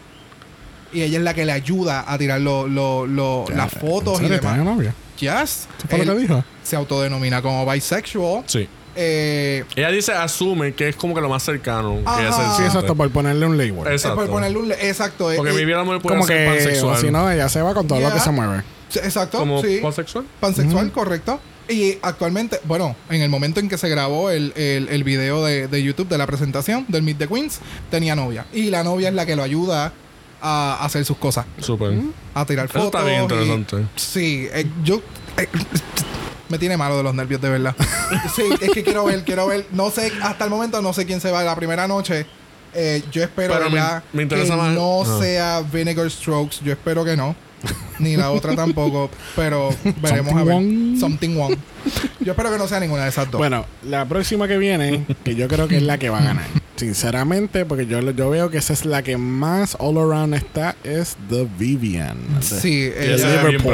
Y 0.92 1.02
ella 1.02 1.18
es 1.18 1.24
la 1.24 1.34
que 1.34 1.44
le 1.44 1.52
ayuda 1.52 2.04
a 2.06 2.16
tirar 2.18 2.40
lo, 2.40 2.68
lo, 2.68 3.06
lo- 3.06 3.46
Ya, 3.48 3.56
las 3.56 3.72
fotos 3.72 4.20
¿en 4.20 4.26
y 4.26 4.28
demás. 4.28 4.54
¿Tiene 4.54 4.64
novia? 4.70 4.94
Yes. 5.18 5.66
¿Eso 5.78 5.88
fue 5.88 6.04
lo 6.04 6.12
Él 6.12 6.18
que 6.18 6.22
dijo? 6.22 6.44
se 6.62 6.76
autodenomina 6.76 7.42
como 7.42 7.68
bisexual. 7.70 8.44
Sí. 8.46 8.68
Eh, 8.96 9.64
Ella 9.74 9.90
dice, 9.90 10.12
asume 10.12 10.72
que 10.72 10.88
es 10.90 10.94
como 10.94 11.16
que 11.16 11.20
lo 11.20 11.28
más 11.28 11.42
cercano 11.42 11.96
que 11.96 12.22
ella 12.22 12.30
se 12.32 12.56
Sí, 12.58 12.62
exacto, 12.64 12.94
por 12.94 13.10
ponerle 13.10 13.44
un 13.44 13.56
label. 13.58 13.80
es 13.88 14.02
Exacto. 14.02 14.16
por 14.20 14.28
ponerle 14.30 14.56
un... 14.58 14.70
Exacto. 14.70 15.32
eh, 15.32 15.36
Porque 15.36 15.50
eh, 15.50 15.54
mi 15.56 15.64
vida 15.64 15.78
no 15.78 15.98
puede 16.00 16.16
Como 16.16 16.26
ser 16.28 16.36
que, 16.36 16.46
pansexual. 16.54 17.00
si 17.00 17.10
no, 17.10 17.28
ella 17.28 17.48
se 17.48 17.60
va 17.60 17.74
con 17.74 17.88
todo 17.88 17.98
lo 17.98 18.06
Ya. 18.08 18.14
que 18.14 18.20
se 18.20 18.30
mueve. 18.30 18.62
Exacto. 19.02 19.38
como 19.38 19.62
sí. 19.62 19.78
pansexual. 19.82 20.24
Pansexual, 20.40 20.92
correcto. 20.92 21.40
Y 21.68 21.96
actualmente, 22.02 22.60
bueno, 22.64 22.94
en 23.08 23.22
el 23.22 23.30
momento 23.30 23.58
en 23.60 23.68
que 23.70 23.78
se 23.78 23.88
grabó 23.88 24.30
el, 24.30 24.52
el, 24.54 24.88
el 24.90 25.02
video 25.04 25.42
de, 25.44 25.66
de 25.66 25.82
YouTube 25.82 26.08
de 26.08 26.18
la 26.18 26.26
presentación 26.26 26.84
del 26.88 27.02
Meet 27.02 27.18
the 27.18 27.26
Queens, 27.28 27.60
tenía 27.90 28.14
novia. 28.14 28.44
Y 28.52 28.70
la 28.70 28.84
novia 28.84 29.08
es 29.08 29.14
la 29.14 29.24
que 29.24 29.34
lo 29.34 29.42
ayuda 29.42 29.92
a 30.42 30.84
hacer 30.84 31.06
sus 31.06 31.16
cosas. 31.16 31.46
Súper. 31.60 31.98
A 32.34 32.44
tirar 32.44 32.66
Eso 32.66 32.74
fotos. 32.80 33.00
está 33.00 33.04
bien 33.08 33.20
y- 33.20 33.22
interesante. 33.22 33.76
Sí, 33.96 34.46
eh, 34.52 34.66
yo... 34.84 35.00
eh, 35.38 35.48
me 36.50 36.58
tiene 36.58 36.76
malo 36.76 36.98
de 36.98 37.02
los 37.02 37.14
nervios, 37.14 37.40
de 37.40 37.48
verdad. 37.48 37.74
sí, 38.36 38.42
es 38.60 38.70
que 38.70 38.82
quiero 38.84 39.04
ver, 39.06 39.24
quiero 39.24 39.46
ver. 39.46 39.66
No 39.72 39.90
sé, 39.90 40.12
hasta 40.22 40.44
el 40.44 40.50
momento 40.50 40.82
no 40.82 40.92
sé 40.92 41.06
quién 41.06 41.20
se 41.20 41.30
va 41.30 41.42
la 41.42 41.56
primera 41.56 41.88
noche. 41.88 42.26
Eh, 42.74 43.02
yo 43.10 43.22
espero 43.22 43.54
Pero 43.54 43.70
me- 43.70 43.76
¿verdad? 43.76 44.02
me 44.12 44.22
interesa 44.24 44.54
que 44.54 44.60
más- 44.60 44.74
no 44.74 45.02
ah. 45.02 45.18
sea 45.20 45.60
Vinegar 45.72 46.10
Strokes. 46.10 46.58
Yo 46.62 46.72
espero 46.72 47.04
que 47.04 47.16
no. 47.16 47.34
Ni 47.98 48.16
la 48.16 48.30
otra 48.30 48.54
tampoco. 48.56 49.10
Pero 49.36 49.70
veremos 50.02 50.32
Something 50.32 50.38
a 50.38 50.44
ver. 50.44 50.98
Something 51.00 51.36
wrong. 51.36 51.56
Yo 52.20 52.32
espero 52.32 52.50
que 52.50 52.58
no 52.58 52.66
sea 52.66 52.80
ninguna 52.80 53.02
de 53.04 53.10
esas 53.10 53.30
dos. 53.30 53.38
Bueno, 53.38 53.66
la 53.84 54.06
próxima 54.06 54.48
que 54.48 54.56
viene, 54.58 55.04
que 55.24 55.34
yo 55.34 55.48
creo 55.48 55.68
que 55.68 55.76
es 55.76 55.82
la 55.82 55.98
que 55.98 56.08
va 56.10 56.18
a 56.18 56.24
ganar. 56.24 56.44
Sinceramente, 56.76 57.64
porque 57.64 57.86
yo, 57.86 58.00
yo 58.10 58.30
veo 58.30 58.50
que 58.50 58.58
esa 58.58 58.72
es 58.72 58.84
la 58.84 59.02
que 59.02 59.16
más 59.16 59.76
all 59.78 59.96
around 59.98 60.34
está, 60.34 60.74
es 60.82 61.16
The 61.28 61.46
Vivian. 61.58 62.16
sí, 62.40 62.90
Ella 62.96 63.26
ve 63.42 63.48
bien 63.48 63.62
Liverpool. 63.62 63.72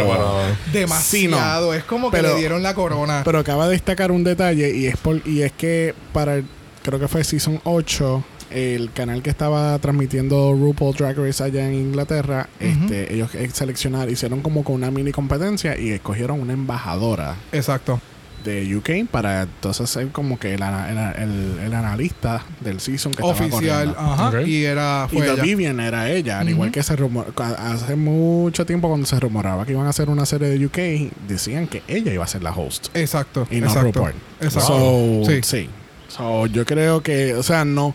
demasiado. 0.73 1.75
Es 1.75 1.85
como 1.85 2.11
que 2.11 2.17
Pero- 2.19 2.35
le 2.35 2.39
dieron 2.41 2.63
la 2.63 2.75
corona. 2.75 3.23
Pero 3.25 3.39
acaba 3.39 3.67
de 3.67 3.73
destacar 3.73 4.13
un 4.13 4.25
detalle 4.25 4.75
y 4.77 4.87
es 4.87 4.97
por, 4.97 5.27
y 5.27 5.43
es 5.43 5.53
que 5.53 5.95
para 6.13 6.37
el- 6.37 6.45
creo 6.83 6.99
que 6.99 7.09
fue 7.09 7.25
Season 7.25 7.61
8, 7.65 8.23
el 8.51 8.93
canal 8.93 9.23
que 9.23 9.31
estaba 9.31 9.79
transmitiendo 9.79 10.53
RuPaul 10.53 10.95
Drag 10.97 11.17
Race 11.19 11.43
allá 11.43 11.67
en 11.69 11.75
Inglaterra, 11.75 12.49
este, 12.59 13.15
ellos 13.15 13.31
seleccionaron, 13.53 14.11
hicieron 14.13 14.41
como 14.41 14.65
con 14.65 14.77
una 14.77 14.91
mini 14.91 15.13
competencia 15.13 15.79
y 15.79 15.91
escogieron 15.91 16.41
una 16.41 16.53
embajadora 16.53 17.37
Exacto. 17.53 18.01
de 18.45 18.75
UK 18.75 19.11
para 19.11 19.43
entonces 19.43 19.91
ser 19.91 20.09
como 20.09 20.39
que 20.39 20.55
el, 20.55 20.63
ana- 20.63 21.15
el- 21.17 21.23
el- 21.23 21.59
el 21.67 21.75
analista 21.75 22.43
del 22.61 22.81
season 22.81 23.13
que 23.13 23.23
estaba 23.23 23.33
Oficial. 23.47 23.95
corriendo. 23.95 24.01
Ajá. 24.25 24.43
Y 24.43 24.65
era. 24.65 25.09
Y 25.13 25.17
The 25.19 25.33
ella. 25.33 25.43
Vivian 25.43 25.79
era 25.81 26.11
ella, 26.11 26.41
al 26.41 26.49
igual 26.49 26.71
que 26.71 26.83
se 26.83 26.97
rumor, 26.97 27.35
hace 27.37 27.97
mucho 27.97 28.65
tiempo 28.65 28.89
cuando 28.89 29.07
se 29.07 29.21
rumoraba 29.21 29.67
que 29.67 29.73
iban 29.73 29.87
a 29.87 29.91
hacer 29.91 30.09
una 30.09 30.25
serie 30.25 30.49
de 30.49 30.65
UK, 30.67 31.13
decían 31.29 31.67
que 31.67 31.83
ella 31.87 32.15
iba 32.15 32.25
a 32.25 32.29
ser 32.29 32.43
la 32.43 32.53
host 32.53 32.89
Exacto. 32.95 33.47
y 33.51 33.61
no 33.61 33.67
exacto. 33.67 33.93
RuPaul. 33.93 34.15
Exacto. 34.41 34.67
So, 34.69 35.31
Sí. 35.31 35.41
sí. 35.43 35.69
So, 36.09 36.47
yo 36.47 36.65
creo 36.67 37.03
que, 37.03 37.35
o 37.35 37.43
sea, 37.43 37.65
no. 37.65 37.95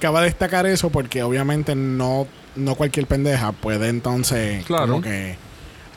Cabe 0.00 0.22
destacar 0.22 0.66
eso 0.66 0.90
porque 0.90 1.22
obviamente 1.22 1.74
no, 1.74 2.26
no 2.56 2.74
cualquier 2.74 3.06
pendeja 3.06 3.52
puede 3.52 3.88
entonces. 3.88 4.64
Claro. 4.64 4.86
Como 4.92 5.02
que. 5.02 5.36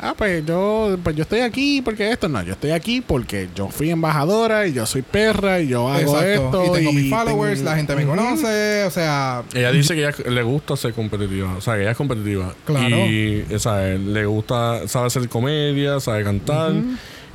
Ah, 0.03 0.15
pues 0.17 0.43
yo, 0.43 0.97
pues 1.03 1.15
yo 1.15 1.21
estoy 1.21 1.41
aquí 1.41 1.83
porque 1.83 2.09
esto 2.11 2.27
no. 2.27 2.41
Yo 2.41 2.53
estoy 2.53 2.71
aquí 2.71 3.01
porque 3.01 3.49
yo 3.53 3.67
fui 3.69 3.91
embajadora 3.91 4.65
y 4.65 4.73
yo 4.73 4.87
soy 4.87 5.03
perra 5.03 5.59
y 5.59 5.67
yo 5.67 5.87
hago 5.87 6.17
Exacto. 6.19 6.63
esto. 6.63 6.65
y 6.65 6.71
tengo 6.79 6.91
mis 6.93 7.03
tengo- 7.11 7.17
followers, 7.17 7.61
la 7.61 7.75
gente 7.75 7.95
me 7.95 8.05
conoce, 8.07 8.83
o 8.85 8.89
sea, 8.89 9.43
Ella 9.53 9.71
dice 9.71 9.93
que 9.93 10.01
ella 10.07 10.15
le 10.27 10.41
gusta 10.41 10.75
ser 10.75 10.93
competitiva. 10.93 11.53
O 11.55 11.61
sea, 11.61 11.75
que 11.75 11.81
ella 11.81 11.91
es 11.91 11.97
competitiva. 11.97 12.51
Claro. 12.65 12.97
Y, 13.05 13.45
o 13.53 13.59
sea, 13.59 13.81
le 13.89 14.25
gusta, 14.25 14.87
sabe 14.87 15.05
hacer 15.05 15.29
comedia, 15.29 15.99
sabe 15.99 16.23
cantar. 16.23 16.73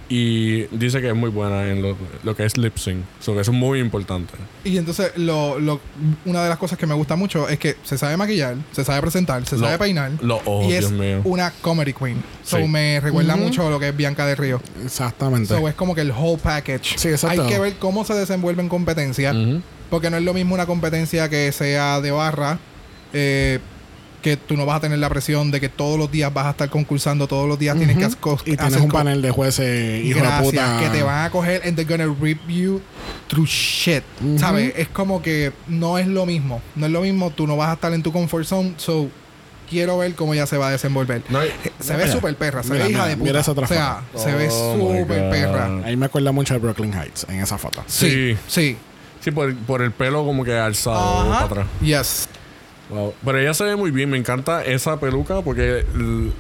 Y 0.08 0.62
dice 0.76 1.00
que 1.00 1.08
es 1.08 1.14
muy 1.16 1.30
buena 1.30 1.66
en 1.68 1.82
lo, 1.82 1.96
lo 2.22 2.36
que 2.36 2.44
es 2.44 2.56
lip 2.56 2.76
sync. 2.76 2.98
So, 3.20 3.32
eso 3.40 3.50
es 3.50 3.56
muy 3.56 3.80
importante. 3.80 4.34
y 4.62 4.76
entonces 4.78 5.10
lo, 5.16 5.58
lo, 5.58 5.80
una 6.24 6.44
de 6.44 6.48
las 6.48 6.58
cosas 6.58 6.78
que 6.78 6.86
me 6.86 6.94
gusta 6.94 7.16
mucho 7.16 7.48
es 7.48 7.58
que 7.58 7.74
se 7.82 7.98
sabe 7.98 8.16
maquillar, 8.16 8.54
se 8.70 8.84
sabe 8.84 9.00
presentar, 9.00 9.44
se 9.46 9.56
Lo- 9.56 9.64
sabe 9.66 9.78
peinar. 9.78 10.12
Los 10.20 10.40
ojos, 10.44 10.66
y 10.66 10.74
es 10.74 10.78
Dios 10.80 10.92
mío. 10.92 11.22
una 11.24 11.50
comedy 11.60 11.92
queen. 11.92 12.22
So 12.44 12.58
Sí. 12.58 12.68
me 12.68 13.00
recuerda 13.00 13.34
mucho 13.34 13.66
a 13.66 13.70
lo 13.70 13.80
que 13.80 13.88
es 13.88 13.96
Bianca 13.96 14.26
del 14.26 14.36
Río. 14.36 14.60
Exactamente. 14.84 15.48
So 15.48 15.66
es 15.68 15.74
como 15.74 15.94
que 15.96 16.02
el 16.02 16.12
whole 16.12 16.38
package. 16.40 16.96
Sí, 16.98 17.08
exacto. 17.08 17.42
Hay 17.42 17.48
que 17.48 17.58
ver 17.58 17.74
cómo 17.80 18.04
se 18.04 18.14
desenvuelve 18.14 18.62
en 18.62 18.68
competencia. 18.68 19.34
Porque 19.90 20.08
no 20.10 20.16
es 20.16 20.22
lo 20.22 20.34
mismo 20.34 20.54
una 20.54 20.66
competencia 20.66 21.28
que 21.28 21.50
sea 21.52 22.00
de 22.00 22.10
barra. 22.12 22.58
eh, 23.12 23.58
que 24.22 24.36
tú 24.36 24.56
no 24.56 24.66
vas 24.66 24.78
a 24.78 24.80
tener 24.80 24.98
la 24.98 25.08
presión 25.08 25.50
de 25.50 25.60
que 25.60 25.68
todos 25.68 25.98
los 25.98 26.10
días 26.10 26.32
vas 26.34 26.46
a 26.46 26.50
estar 26.50 26.68
concursando, 26.70 27.26
todos 27.28 27.48
los 27.48 27.58
días 27.58 27.76
tienes 27.76 27.96
que 27.96 28.04
y 28.04 28.56
tienes 28.56 28.60
hacer 28.66 28.80
un 28.82 28.88
panel 28.90 29.22
de 29.22 29.30
jueces, 29.30 30.04
hijo 30.04 30.18
Gracias, 30.20 30.40
de 30.52 30.58
puta. 30.58 30.78
que 30.80 30.88
te 30.90 31.02
van 31.02 31.24
a 31.26 31.30
coger 31.30 31.62
and 31.64 31.76
they're 31.76 31.88
gonna 31.96 32.12
rip 32.20 32.40
you 32.48 32.80
through 33.28 33.46
shit. 33.46 34.02
¿Sabes? 34.38 34.72
Es 34.76 34.88
como 34.88 35.22
que 35.22 35.52
no 35.68 35.98
es 35.98 36.06
lo 36.06 36.26
mismo. 36.26 36.60
No 36.74 36.86
es 36.86 36.92
lo 36.92 37.00
mismo, 37.02 37.30
tú 37.30 37.46
no 37.46 37.56
vas 37.56 37.70
a 37.70 37.74
estar 37.74 37.92
en 37.92 38.02
tu 38.02 38.12
comfort 38.12 38.44
zone, 38.46 38.74
so 38.78 39.08
quiero 39.70 39.98
ver 39.98 40.14
cómo 40.14 40.32
ella 40.34 40.46
se 40.46 40.56
va 40.56 40.68
a 40.68 40.70
desenvolver. 40.72 41.22
No 41.28 41.40
hay- 41.40 41.50
Se 41.80 41.94
ve 41.96 42.10
súper 42.10 42.36
perra, 42.36 42.62
se 42.62 42.70
mira, 42.72 42.84
ve 42.84 42.90
hija 42.90 42.98
mira, 43.02 43.08
de 43.08 43.16
puta. 43.16 43.24
mira 43.30 43.40
esa 43.40 43.50
otra 43.52 43.64
o 43.64 43.68
sea, 43.68 44.02
foto. 44.12 44.24
se 44.24 44.32
ve 44.34 44.48
Oh 44.50 44.76
súper 45.00 45.30
perra. 45.30 45.70
Ahí 45.84 45.96
me 45.96 46.06
acuerda 46.06 46.32
mucho 46.32 46.54
de 46.54 46.60
Brooklyn 46.60 46.92
Heights 46.94 47.26
en 47.28 47.40
esa 47.40 47.58
foto. 47.58 47.82
Sí, 47.86 48.08
Sí. 48.08 48.36
sí. 48.48 48.76
Sí, 49.20 49.30
por, 49.32 49.52
por 49.56 49.82
el 49.82 49.90
pelo 49.90 50.24
como 50.24 50.44
que 50.44 50.56
alzado 50.56 51.20
Ajá. 51.22 51.48
para 51.48 51.62
atrás. 51.62 51.66
Yes. 51.82 52.28
Wow. 52.88 53.14
Pero 53.24 53.38
ella 53.38 53.52
se 53.54 53.64
ve 53.64 53.76
muy 53.76 53.90
bien, 53.90 54.08
me 54.10 54.16
encanta 54.16 54.64
esa 54.64 55.00
peluca 55.00 55.42
porque 55.42 55.84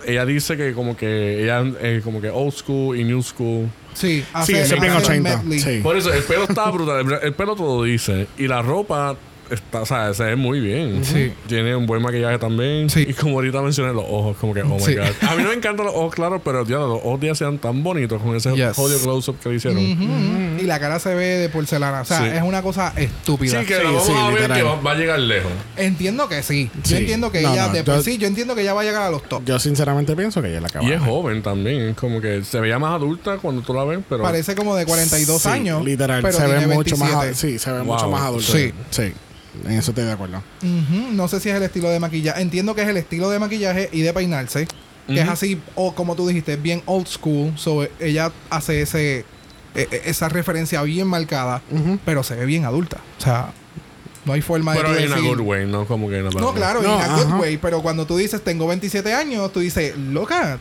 ella 0.06 0.24
dice 0.24 0.56
que 0.56 0.72
como 0.74 0.96
que 0.96 1.42
ella 1.42 1.64
es 1.80 2.02
como 2.04 2.20
que 2.20 2.30
old 2.30 2.52
school 2.52 2.96
y 2.98 3.04
new 3.04 3.22
school. 3.22 3.68
Sí, 3.94 4.24
Sí, 4.44 4.54
hace, 4.54 4.74
el 4.74 4.90
80. 4.92 5.38
medley. 5.42 5.58
Sí. 5.58 5.80
Por 5.82 5.96
eso 5.96 6.12
el 6.12 6.22
pelo 6.22 6.44
está 6.44 6.70
brutal, 6.70 7.06
el, 7.06 7.18
el 7.28 7.32
pelo 7.34 7.56
todo 7.56 7.82
dice 7.84 8.26
y 8.38 8.46
la 8.46 8.60
ropa 8.62 9.16
está, 9.50 9.82
o 9.82 9.86
sea, 9.86 10.12
se 10.14 10.24
ve 10.24 10.36
muy 10.36 10.60
bien. 10.60 11.04
Sí. 11.04 11.32
Tiene 11.46 11.74
un 11.76 11.86
buen 11.86 12.02
maquillaje 12.02 12.38
también. 12.38 12.88
Sí. 12.90 13.06
Y 13.08 13.12
como 13.14 13.34
ahorita 13.36 13.62
mencioné 13.62 13.92
los 13.92 14.04
ojos, 14.08 14.36
como 14.38 14.52
que 14.54 14.62
oh 14.62 14.66
my 14.76 14.80
Sí. 14.80 14.94
god. 14.94 15.04
A 15.28 15.34
mí 15.34 15.42
no 15.42 15.48
me 15.50 15.54
encantan 15.54 15.86
los 15.86 15.94
ojos 15.94 16.14
claros, 16.14 16.40
pero 16.44 16.64
ya 16.66 16.76
los 16.78 17.00
ojos 17.02 17.18
ella 17.22 17.34
sean 17.34 17.58
tan 17.58 17.82
bonitos 17.82 18.20
con 18.22 18.34
ese 18.36 18.54
Yes. 18.54 18.74
jodido 18.76 18.98
close 19.00 19.30
up 19.30 19.38
que 19.40 19.48
le 19.50 19.54
hicieron. 19.56 19.78
Y 20.60 20.62
la 20.62 20.78
cara 20.80 20.98
se 20.98 21.14
ve 21.14 21.26
de 21.38 21.48
porcelana. 21.48 22.00
O 22.00 22.04
sea, 22.04 22.18
Sí. 22.20 22.36
es 22.36 22.42
una 22.42 22.62
cosa 22.62 22.92
estúpida. 22.96 23.60
Sí, 23.60 23.66
que 23.66 23.76
Sí, 23.76 23.82
la 23.82 23.90
vamos 23.90 24.06
sí, 24.06 24.12
a 24.16 24.24
ver 24.28 24.34
literal. 24.34 24.56
que 24.58 24.62
va, 24.64 24.80
va 24.80 24.92
a 24.92 24.94
llegar 24.94 25.18
lejos. 25.18 25.52
Entiendo 25.76 26.28
que 26.28 26.42
sí. 26.42 26.70
Sí. 26.82 26.90
Yo 26.94 26.96
entiendo 26.98 27.30
que 27.32 27.42
No, 27.42 27.52
ella, 27.52 27.66
no, 27.68 27.72
de 27.74 27.84
por 27.84 27.96
yo- 27.96 28.02
sí, 28.02 28.18
yo 28.18 28.26
entiendo 28.26 28.54
que 28.54 28.62
ella 28.62 28.74
va 28.74 28.80
a 28.80 28.84
llegar 28.84 29.02
a 29.02 29.10
los 29.10 29.22
top. 29.28 29.42
Yo 29.44 29.58
sinceramente 29.58 30.14
pienso 30.16 30.40
que 30.42 30.48
ella 30.50 30.60
la 30.60 30.68
acaba. 30.68 30.84
Y 30.84 30.92
es 30.92 31.00
joven 31.00 31.42
también, 31.42 31.82
es 31.90 31.96
como 31.96 32.20
que 32.20 32.42
se 32.44 32.60
veía 32.60 32.78
más 32.78 32.94
adulta 32.94 33.36
cuando 33.38 33.62
tú 33.62 33.74
la 33.74 33.84
ves, 33.84 34.00
pero 34.08 34.22
Parece 34.22 34.54
como 34.54 34.74
de 34.76 34.86
42 34.86 35.42
Sí, 35.42 35.48
años. 35.48 35.84
Literal, 35.84 36.22
pero 36.22 36.36
se 36.36 36.46
ve 36.46 36.66
mucho 36.66 36.96
más, 36.96 37.10
27. 37.10 37.34
sí, 37.34 37.58
se 37.58 37.70
ve 37.72 37.78
Wow. 37.82 37.94
mucho 37.94 38.10
más 38.10 38.22
adulto. 38.22 38.52
Sí. 38.52 38.72
Sí. 38.90 39.12
En 39.64 39.72
eso 39.72 39.90
estoy 39.92 40.04
de 40.04 40.12
acuerdo. 40.12 40.42
No 41.12 41.28
sé 41.28 41.40
si 41.40 41.48
es 41.48 41.54
el 41.56 41.62
estilo 41.62 41.88
de 41.88 42.00
maquillaje. 42.00 42.40
Entiendo 42.42 42.74
que 42.74 42.82
es 42.82 42.88
el 42.88 42.96
estilo 42.96 43.30
de 43.30 43.38
maquillaje 43.38 43.88
y 43.92 44.02
de 44.02 44.12
peinarse. 44.12 44.66
Que 45.06 45.20
es 45.20 45.28
así, 45.28 45.60
o 45.76 45.94
como 45.94 46.16
tú 46.16 46.26
dijiste, 46.26 46.54
es 46.54 46.62
bien 46.62 46.82
old 46.86 47.06
school. 47.06 47.52
So, 47.56 47.86
ella 48.00 48.32
hace 48.50 48.82
ese 48.82 49.24
e- 49.74 49.88
e- 49.90 50.02
esa 50.06 50.28
referencia 50.28 50.82
bien 50.82 51.06
marcada, 51.06 51.62
pero 52.04 52.22
se 52.24 52.34
ve 52.34 52.44
bien 52.44 52.64
adulta. 52.64 52.98
O 53.18 53.22
sea, 53.22 53.52
no 54.24 54.32
hay 54.32 54.40
forma 54.42 54.74
pero 54.74 54.92
de 54.92 55.04
in 55.04 55.12
a 55.12 55.16
decir- 55.16 55.28
good 55.36 55.40
way, 55.46 55.64
no 55.66 55.86
como 55.86 56.08
que 56.08 56.18
en 56.18 56.24
la 56.24 56.30
No, 56.32 56.52
claro, 56.52 56.82
No, 56.82 56.96
in 56.96 57.00
a 57.02 57.08
good 57.22 57.40
way. 57.40 57.56
Pero 57.58 57.82
cuando 57.82 58.04
tú 58.06 58.16
dices 58.16 58.42
tengo 58.42 58.66
27 58.66 59.14
años, 59.14 59.52
tú 59.52 59.60
dices, 59.60 59.96
loca, 59.96 60.58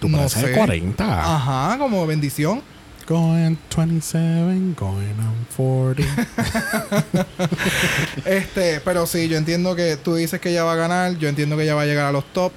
Tú 0.00 0.08
no 0.08 0.28
sé. 0.28 0.52
40. 0.52 1.34
Ajá, 1.36 1.78
como 1.78 2.06
bendición. 2.06 2.62
Going 3.08 3.56
27, 3.74 4.74
going 4.74 5.18
on 5.18 5.46
40. 5.56 6.04
Este, 8.26 8.80
pero 8.80 9.06
sí, 9.06 9.28
yo 9.28 9.38
entiendo 9.38 9.74
que 9.74 9.96
tú 9.96 10.14
dices 10.14 10.40
que 10.40 10.50
ella 10.50 10.64
va 10.64 10.74
a 10.74 10.76
ganar, 10.76 11.16
yo 11.16 11.28
entiendo 11.28 11.56
que 11.56 11.62
ella 11.62 11.74
va 11.74 11.82
a 11.82 11.86
llegar 11.86 12.06
a 12.06 12.12
los 12.12 12.24
top. 12.32 12.52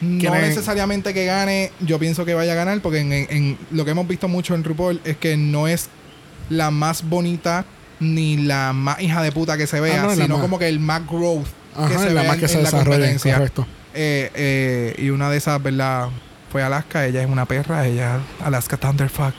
No 0.00 0.30
necesariamente 0.48 1.12
que 1.14 1.24
gane, 1.24 1.72
yo 1.80 1.98
pienso 1.98 2.24
que 2.24 2.34
vaya 2.34 2.52
a 2.52 2.54
ganar, 2.54 2.80
porque 2.82 2.98
en, 3.00 3.12
en- 3.12 3.26
en 3.30 3.58
lo 3.70 3.84
que 3.84 3.90
hemos 3.92 4.06
visto 4.06 4.28
mucho 4.28 4.54
en 4.54 4.62
RuPaul 4.62 5.00
es 5.04 5.16
que 5.16 5.36
no 5.36 5.66
es 5.66 5.88
la 6.50 6.70
más 6.70 7.02
bonita 7.08 7.64
ni 7.98 8.36
la 8.36 8.72
más 8.72 9.00
hija 9.00 9.22
de 9.22 9.32
puta 9.32 9.56
que 9.56 9.66
se 9.66 9.80
vea, 9.80 10.02
Ah, 10.02 10.06
no, 10.06 10.14
la 10.14 10.22
sino 10.24 10.40
como 10.40 10.58
que 10.58 10.68
el 10.68 10.78
más 10.78 11.04
growth 11.06 11.46
que 11.88 11.98
se 11.98 12.10
la 12.10 12.20
vea 12.22 12.24
más 12.24 12.34
en, 12.34 12.40
que 12.40 12.48
se 12.48 12.54
en 12.58 12.62
la 12.62 12.70
desarrolla, 12.70 12.96
competencia. 13.10 13.52
Eh, 13.94 14.30
eh, 14.34 14.94
y 14.98 15.10
una 15.10 15.30
de 15.30 15.38
esas, 15.38 15.60
¿verdad? 15.62 16.08
Fue 16.50 16.62
Alaska, 16.62 17.06
ella 17.06 17.22
es 17.22 17.28
una 17.28 17.44
perra, 17.44 17.86
ella 17.86 18.20
Alaska 18.42 18.76
Thunderfuck. 18.78 19.34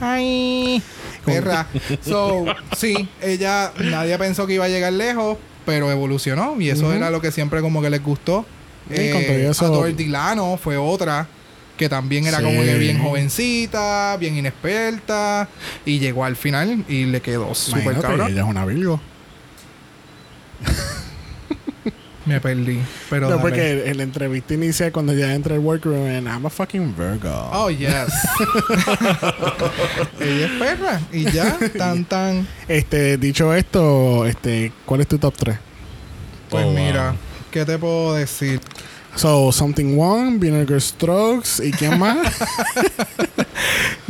Ay, 0.00 0.82
perra. 1.24 1.66
So, 2.04 2.44
sí, 2.76 3.08
ella 3.22 3.72
nadie 3.78 4.18
pensó 4.18 4.46
que 4.46 4.54
iba 4.54 4.64
a 4.64 4.68
llegar 4.68 4.92
lejos, 4.92 5.38
pero 5.64 5.90
evolucionó 5.90 6.60
y 6.60 6.70
eso 6.70 6.92
era 6.92 7.10
lo 7.10 7.20
que 7.20 7.30
siempre 7.30 7.60
como 7.60 7.80
que 7.82 7.90
les 7.90 8.02
gustó. 8.02 8.44
Sí, 8.88 8.96
Eh, 8.96 9.48
eso- 9.48 9.84
Dilano 9.86 10.56
fue 10.56 10.76
otra 10.76 11.28
que 11.76 11.88
también 11.88 12.26
era 12.26 12.38
Sí. 12.38 12.44
como 12.44 12.62
que 12.62 12.74
bien 12.78 13.00
jovencita, 13.00 14.16
bien 14.18 14.36
inexperta 14.36 15.48
y 15.84 15.98
llegó 16.00 16.24
al 16.24 16.34
final 16.36 16.84
y 16.88 17.04
le 17.04 17.20
quedó 17.22 17.54
súper 17.54 18.00
cabrón. 18.00 18.32
Ella 18.32 18.42
es 18.42 18.48
una 18.48 18.64
Virgo. 18.66 19.00
Me 22.30 22.40
perdí, 22.40 22.78
pero 23.08 23.28
No, 23.28 23.36
dale. 23.36 23.42
porque 23.42 23.90
en 23.90 23.96
la 23.96 24.02
entrevista 24.04 24.54
inicial, 24.54 24.92
cuando 24.92 25.12
ya 25.12 25.34
entra 25.34 25.54
el 25.54 25.60
workroom, 25.60 26.06
and 26.06 26.28
I'm 26.28 26.46
a 26.46 26.50
fucking 26.50 26.94
Virgo. 26.96 27.50
Oh, 27.52 27.70
yes. 27.70 28.12
Ella 30.20 30.46
es 30.46 30.50
perra. 30.58 31.00
Y 31.12 31.24
ya, 31.30 31.58
tan, 31.76 32.04
tan. 32.04 32.46
Este, 32.68 33.16
dicho 33.16 33.52
esto, 33.54 34.26
este, 34.26 34.72
¿cuál 34.84 35.00
es 35.00 35.08
tu 35.08 35.18
top 35.18 35.34
3? 35.36 35.58
Pues 36.50 36.66
Oh, 36.66 36.70
mira, 36.70 37.10
wow. 37.10 37.18
¿qué 37.50 37.64
te 37.64 37.78
puedo 37.78 38.14
decir? 38.14 38.60
So, 39.16 39.50
Something 39.50 39.98
One, 39.98 40.38
Vinegar 40.38 40.80
Strokes, 40.80 41.64
¿y 41.66 41.72
quién 41.72 41.98
más? 41.98 42.18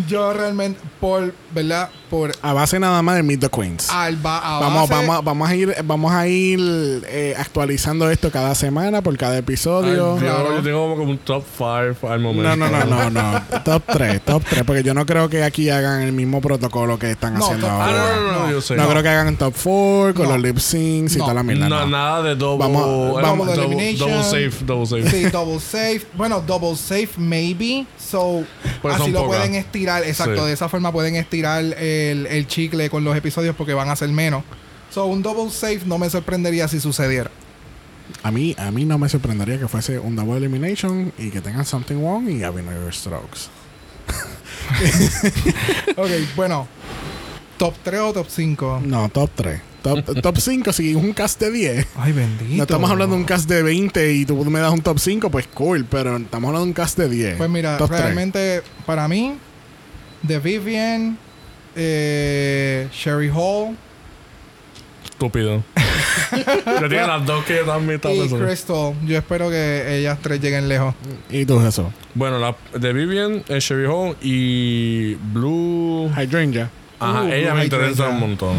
Yo 0.08 0.32
realmente, 0.32 0.80
por, 1.00 1.32
¿verdad? 1.54 1.90
Por 2.11 2.32
a 2.42 2.52
base 2.52 2.80
nada 2.80 3.00
más 3.02 3.14
de 3.16 3.22
Meet 3.22 3.40
the 3.40 3.48
Queens. 3.48 3.88
alba 3.88 4.38
a 4.38 4.61
Vamos, 4.61 4.88
base- 4.88 5.06
vamos, 5.06 5.24
vamos 5.24 5.48
a 5.48 5.54
ir, 5.54 5.74
vamos 5.84 6.12
a 6.12 6.26
ir 6.26 6.61
eh, 7.08 7.34
actualizando 7.38 8.11
esto 8.11 8.30
cada 8.32 8.54
semana 8.56 9.00
por 9.00 9.16
cada 9.16 9.38
episodio. 9.38 10.14
Ay, 10.14 10.20
Claro. 10.20 10.56
Yo 10.56 10.62
tengo 10.62 10.96
como 10.96 11.11
un 11.12 11.18
top 11.18 11.44
5 11.56 12.08
al 12.11 12.18
momento. 12.20 12.56
No, 12.56 12.68
no, 12.68 12.84
no, 12.84 13.11
no, 13.11 13.11
no. 13.11 13.42
Top 13.64 13.82
3, 13.86 14.20
top 14.24 14.42
3. 14.48 14.64
Porque 14.64 14.82
yo 14.82 14.92
no 14.94 15.06
creo 15.06 15.28
que 15.28 15.44
aquí 15.44 15.70
hagan 15.70 16.02
el 16.02 16.12
mismo 16.12 16.40
protocolo 16.40 16.98
que 16.98 17.12
están 17.12 17.34
No, 17.34 17.44
haciendo 17.44 17.66
top- 17.68 17.76
Ah, 17.80 17.84
ahora. 17.86 18.16
no, 18.16 18.20
no, 18.22 18.32
no, 18.32 18.46
No. 18.46 18.50
yo 18.50 18.61
sé. 18.61 18.74
No, 18.74 18.88
creo 18.88 19.02
que 19.02 19.08
hagan 19.08 19.36
top 19.36 19.54
4 19.54 20.14
con 20.14 20.26
No. 20.26 20.32
los 20.36 20.42
lip 20.42 20.58
syncs 20.58 21.14
y 21.14 21.18
No. 21.18 21.24
toda 21.24 21.34
la 21.34 21.42
mierda. 21.44 21.68
No, 21.68 21.80
no. 21.80 21.86
nada 21.86 22.22
de 22.22 22.34
double. 22.34 22.58
Vamos- 22.66 23.18
eh, 23.18 23.22
vamos 23.22 23.46
de 23.46 23.54
double, 23.56 23.66
elimination. 23.76 24.11
double 24.11 24.24
safe, 24.24 24.64
double 24.64 24.86
safe. 24.86 25.11
Sí, 25.11 25.30
double 25.30 25.61
safe. 25.61 26.02
Bueno, 26.14 26.40
double 26.44 26.74
safe, 26.76 27.11
maybe. 27.18 27.86
So, 27.98 28.42
Pues 28.82 28.96
así 29.00 29.11
lo 29.12 29.26
pueden 29.26 29.54
estirar. 29.54 30.02
Exacto, 30.04 30.40
Sí. 30.42 30.46
de 30.46 30.52
esa 30.52 30.68
forma 30.68 30.90
pueden 30.90 31.14
estirar 31.16 31.62
el, 32.01 32.26
el 32.26 32.46
chicle 32.46 32.90
con 32.90 33.05
los 33.05 33.16
episodios 33.16 33.55
porque 33.57 33.74
van 33.74 33.88
a 33.88 33.96
ser 33.96 34.09
menos. 34.11 34.44
So, 34.90 35.07
un 35.07 35.22
double 35.22 35.51
safe 35.51 35.82
no 35.86 35.98
me 35.98 36.11
sorprendería 36.11 36.66
si 36.68 36.80
sucediera. 36.80 37.30
A 38.22 38.30
mí, 38.30 38.55
a 38.59 38.70
mí 38.70 38.84
no 38.84 38.98
me 38.98 39.09
sorprendería 39.09 39.59
que 39.59 39.68
fuese 39.68 39.98
un 39.98 40.16
double 40.16 40.38
elimination 40.38 41.12
y 41.16 41.30
que 41.30 41.40
tengan 41.40 41.64
Something 41.64 42.03
One 42.03 42.32
y 42.32 42.42
a 42.42 42.51
Vinegar 42.51 42.92
Strokes. 42.92 43.48
Ok, 45.96 46.11
bueno. 46.36 46.68
¿Top 47.59 47.74
3 47.82 48.01
o 48.01 48.12
top 48.12 48.26
5? 48.28 48.82
No, 48.84 49.09
top 49.09 49.30
3. 49.34 49.61
Top, 49.82 50.20
top 50.22 50.38
5, 50.38 50.72
si 50.72 50.94
un 50.94 51.12
cast 51.12 51.40
de 51.40 51.51
10. 51.51 51.86
Ay, 51.96 52.12
bendito. 52.12 52.57
No 52.57 52.62
estamos 52.62 52.90
hablando 52.90 53.16
de 53.16 53.20
un 53.22 53.26
cast 53.26 53.48
de 53.48 53.62
20 53.62 54.12
y 54.12 54.24
tú 54.24 54.36
me 54.44 54.61
das 54.61 54.72
un 54.72 54.82
top 54.82 54.98
5, 54.98 55.30
pues 55.30 55.46
cool, 55.48 55.86
pero 55.90 56.16
estamos 56.16 56.48
hablando 56.48 56.64
de 56.66 56.70
un 56.70 56.74
cast 56.74 56.98
de 56.98 57.09
10. 57.09 57.36
Pues 57.36 57.51
mira, 57.51 57.78
Top 57.78 57.90
realmente 57.90 58.62
para 58.86 59.09
mí, 59.09 59.34
The 60.26 60.38
Vivian, 60.38 61.18
eh, 61.76 62.88
Sherry 62.92 63.30
Hall 63.34 63.76
Estúpido. 65.20 65.62
yo 66.80 66.88
tengo 66.88 67.06
las 67.06 67.26
dos 67.26 67.44
que 67.44 67.56
yo 67.56 67.64
también 67.66 67.96
estaba 67.96 68.14
y 68.14 68.20
pensando. 68.20 68.46
Crystal. 68.46 68.94
Yo 69.04 69.18
espero 69.18 69.50
que 69.50 69.98
ellas 69.98 70.18
tres 70.22 70.40
lleguen 70.40 70.66
lejos. 70.66 70.94
¿Y 71.28 71.44
tú 71.44 71.60
eso? 71.60 71.92
Bueno, 72.14 72.38
la 72.38 72.56
de 72.72 72.92
Vivian, 72.94 73.44
eh, 73.48 73.60
Sherry 73.60 73.84
Hall 73.84 74.16
y 74.22 75.16
Blue. 75.16 76.10
Hydrangea. 76.16 76.70
Ajá, 77.01 77.22
Uh, 77.24 77.32
ella 77.32 77.55
me 77.55 77.64
interesa 77.64 78.09
un 78.09 78.20
montón. 78.20 78.57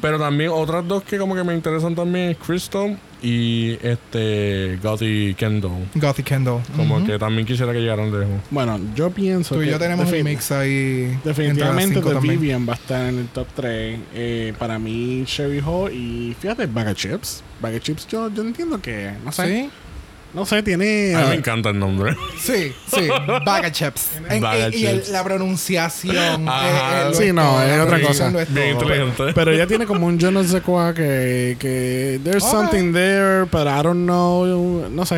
Pero 0.00 0.18
también 0.18 0.50
otras 0.52 0.86
dos 0.86 1.02
que 1.04 1.18
como 1.18 1.34
que 1.34 1.44
me 1.44 1.54
interesan 1.54 1.94
también 1.94 2.30
es 2.30 2.36
Crystal 2.38 2.98
y 3.22 3.72
este 3.82 4.78
Gotti 4.82 5.34
Kendall. 5.34 5.86
Gothic 5.94 6.26
Kendall. 6.26 6.60
Como 6.76 7.04
que 7.04 7.18
también 7.18 7.46
quisiera 7.46 7.72
que 7.72 7.80
llegaran 7.80 8.10
lejos. 8.12 8.40
Bueno, 8.50 8.78
yo 8.94 9.10
pienso 9.10 9.54
Tú 9.54 9.62
y 9.62 9.66
que 9.66 9.70
yo 9.72 9.78
tenemos 9.78 10.10
un 10.10 10.24
mix 10.24 10.52
ahí. 10.52 11.18
Definitivamente 11.24 11.42
entre 11.42 11.64
las 11.64 11.84
cinco 11.84 12.08
The 12.08 12.14
también. 12.14 12.40
Vivian 12.40 12.68
va 12.68 12.72
a 12.72 12.76
estar 12.76 13.06
en 13.08 13.18
el 13.18 13.26
top 13.28 13.46
3. 13.54 13.98
Eh, 14.14 14.54
para 14.58 14.78
mí, 14.78 15.24
Sherry 15.26 15.60
Hall 15.64 15.92
y 15.92 16.34
fíjate, 16.38 16.66
Bag 16.66 16.88
of 16.88 16.94
Chips. 16.94 17.42
Bag 17.60 17.74
of 17.76 17.82
Chips, 17.82 18.06
yo, 18.06 18.30
yo 18.32 18.42
entiendo 18.42 18.80
que, 18.80 19.12
no 19.24 19.32
sé, 19.32 19.46
¿Sí? 19.46 19.70
No 20.36 20.46
sé, 20.46 20.62
tiene... 20.62 21.14
A 21.16 21.20
mí 21.22 21.26
me 21.28 21.34
eh, 21.34 21.38
encanta 21.38 21.70
el 21.70 21.78
nombre. 21.80 22.14
Sí, 22.38 22.72
sí. 22.94 23.08
Bag 23.44 23.64
of 23.64 23.72
chips. 23.72 24.10
En- 24.28 24.40
Bag 24.40 24.68
of 24.68 24.74
y 24.76 24.86
el- 24.86 25.02
la 25.10 25.24
pronunciación. 25.24 26.48
Ajá. 26.48 26.68
eh, 26.68 27.02
eh, 27.02 27.04
lo 27.08 27.14
Sí, 27.14 27.32
no, 27.32 27.42
todo, 27.42 27.62
es 27.62 27.68
la 27.68 27.74
otra 27.84 27.86
pronunciación 27.96 28.32
cosa. 28.32 28.32
lo 28.32 28.40
es 28.40 28.54
Bien 28.54 28.78
todo. 28.78 28.82
inteligente. 28.94 29.32
pero 29.34 29.50
ella 29.50 29.66
tiene 29.66 29.86
como 29.86 30.06
un 30.06 30.18
yo 30.18 30.30
no 30.30 30.44
sé 30.44 30.60
cuál 30.60 30.94
que, 30.94 31.56
que 31.58 32.20
there's 32.22 32.44
Ok. 32.44 32.50
something 32.50 32.92
there, 32.92 33.44
but 33.50 33.62
I 33.66 33.82
don't 33.82 34.04
know, 34.04 34.88
no 34.90 35.04
sé. 35.06 35.16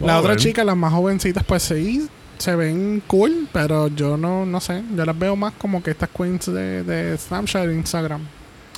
La 0.00 0.06
Vamos 0.08 0.10
a 0.12 0.18
otra 0.18 0.30
ver. 0.32 0.38
chica, 0.40 0.64
las 0.64 0.76
más 0.76 0.92
jovencitas, 0.92 1.42
pues 1.44 1.62
sí, 1.62 2.06
se 2.36 2.54
ven 2.54 3.02
cool, 3.06 3.48
pero 3.52 3.88
yo 3.88 4.16
no, 4.18 4.44
no 4.44 4.60
sé. 4.60 4.82
Yo 4.94 5.04
las 5.06 5.18
veo 5.18 5.36
más 5.36 5.54
como 5.56 5.82
que 5.82 5.92
estas 5.92 6.10
queens 6.10 6.46
de, 6.52 6.82
de 6.82 7.16
Snapchat 7.16 7.68
e 7.68 7.72
Instagram. 7.74 8.20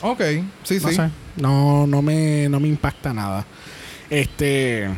Ok, 0.02 0.20
sí, 0.62 0.78
No 0.80 0.88
sí. 0.90 0.94
sé. 0.94 1.08
No, 1.36 1.86
no 1.86 2.02
me, 2.02 2.48
no 2.48 2.60
me 2.60 2.68
impacta 2.68 3.12
nada. 3.12 3.44
Este. 4.10 4.88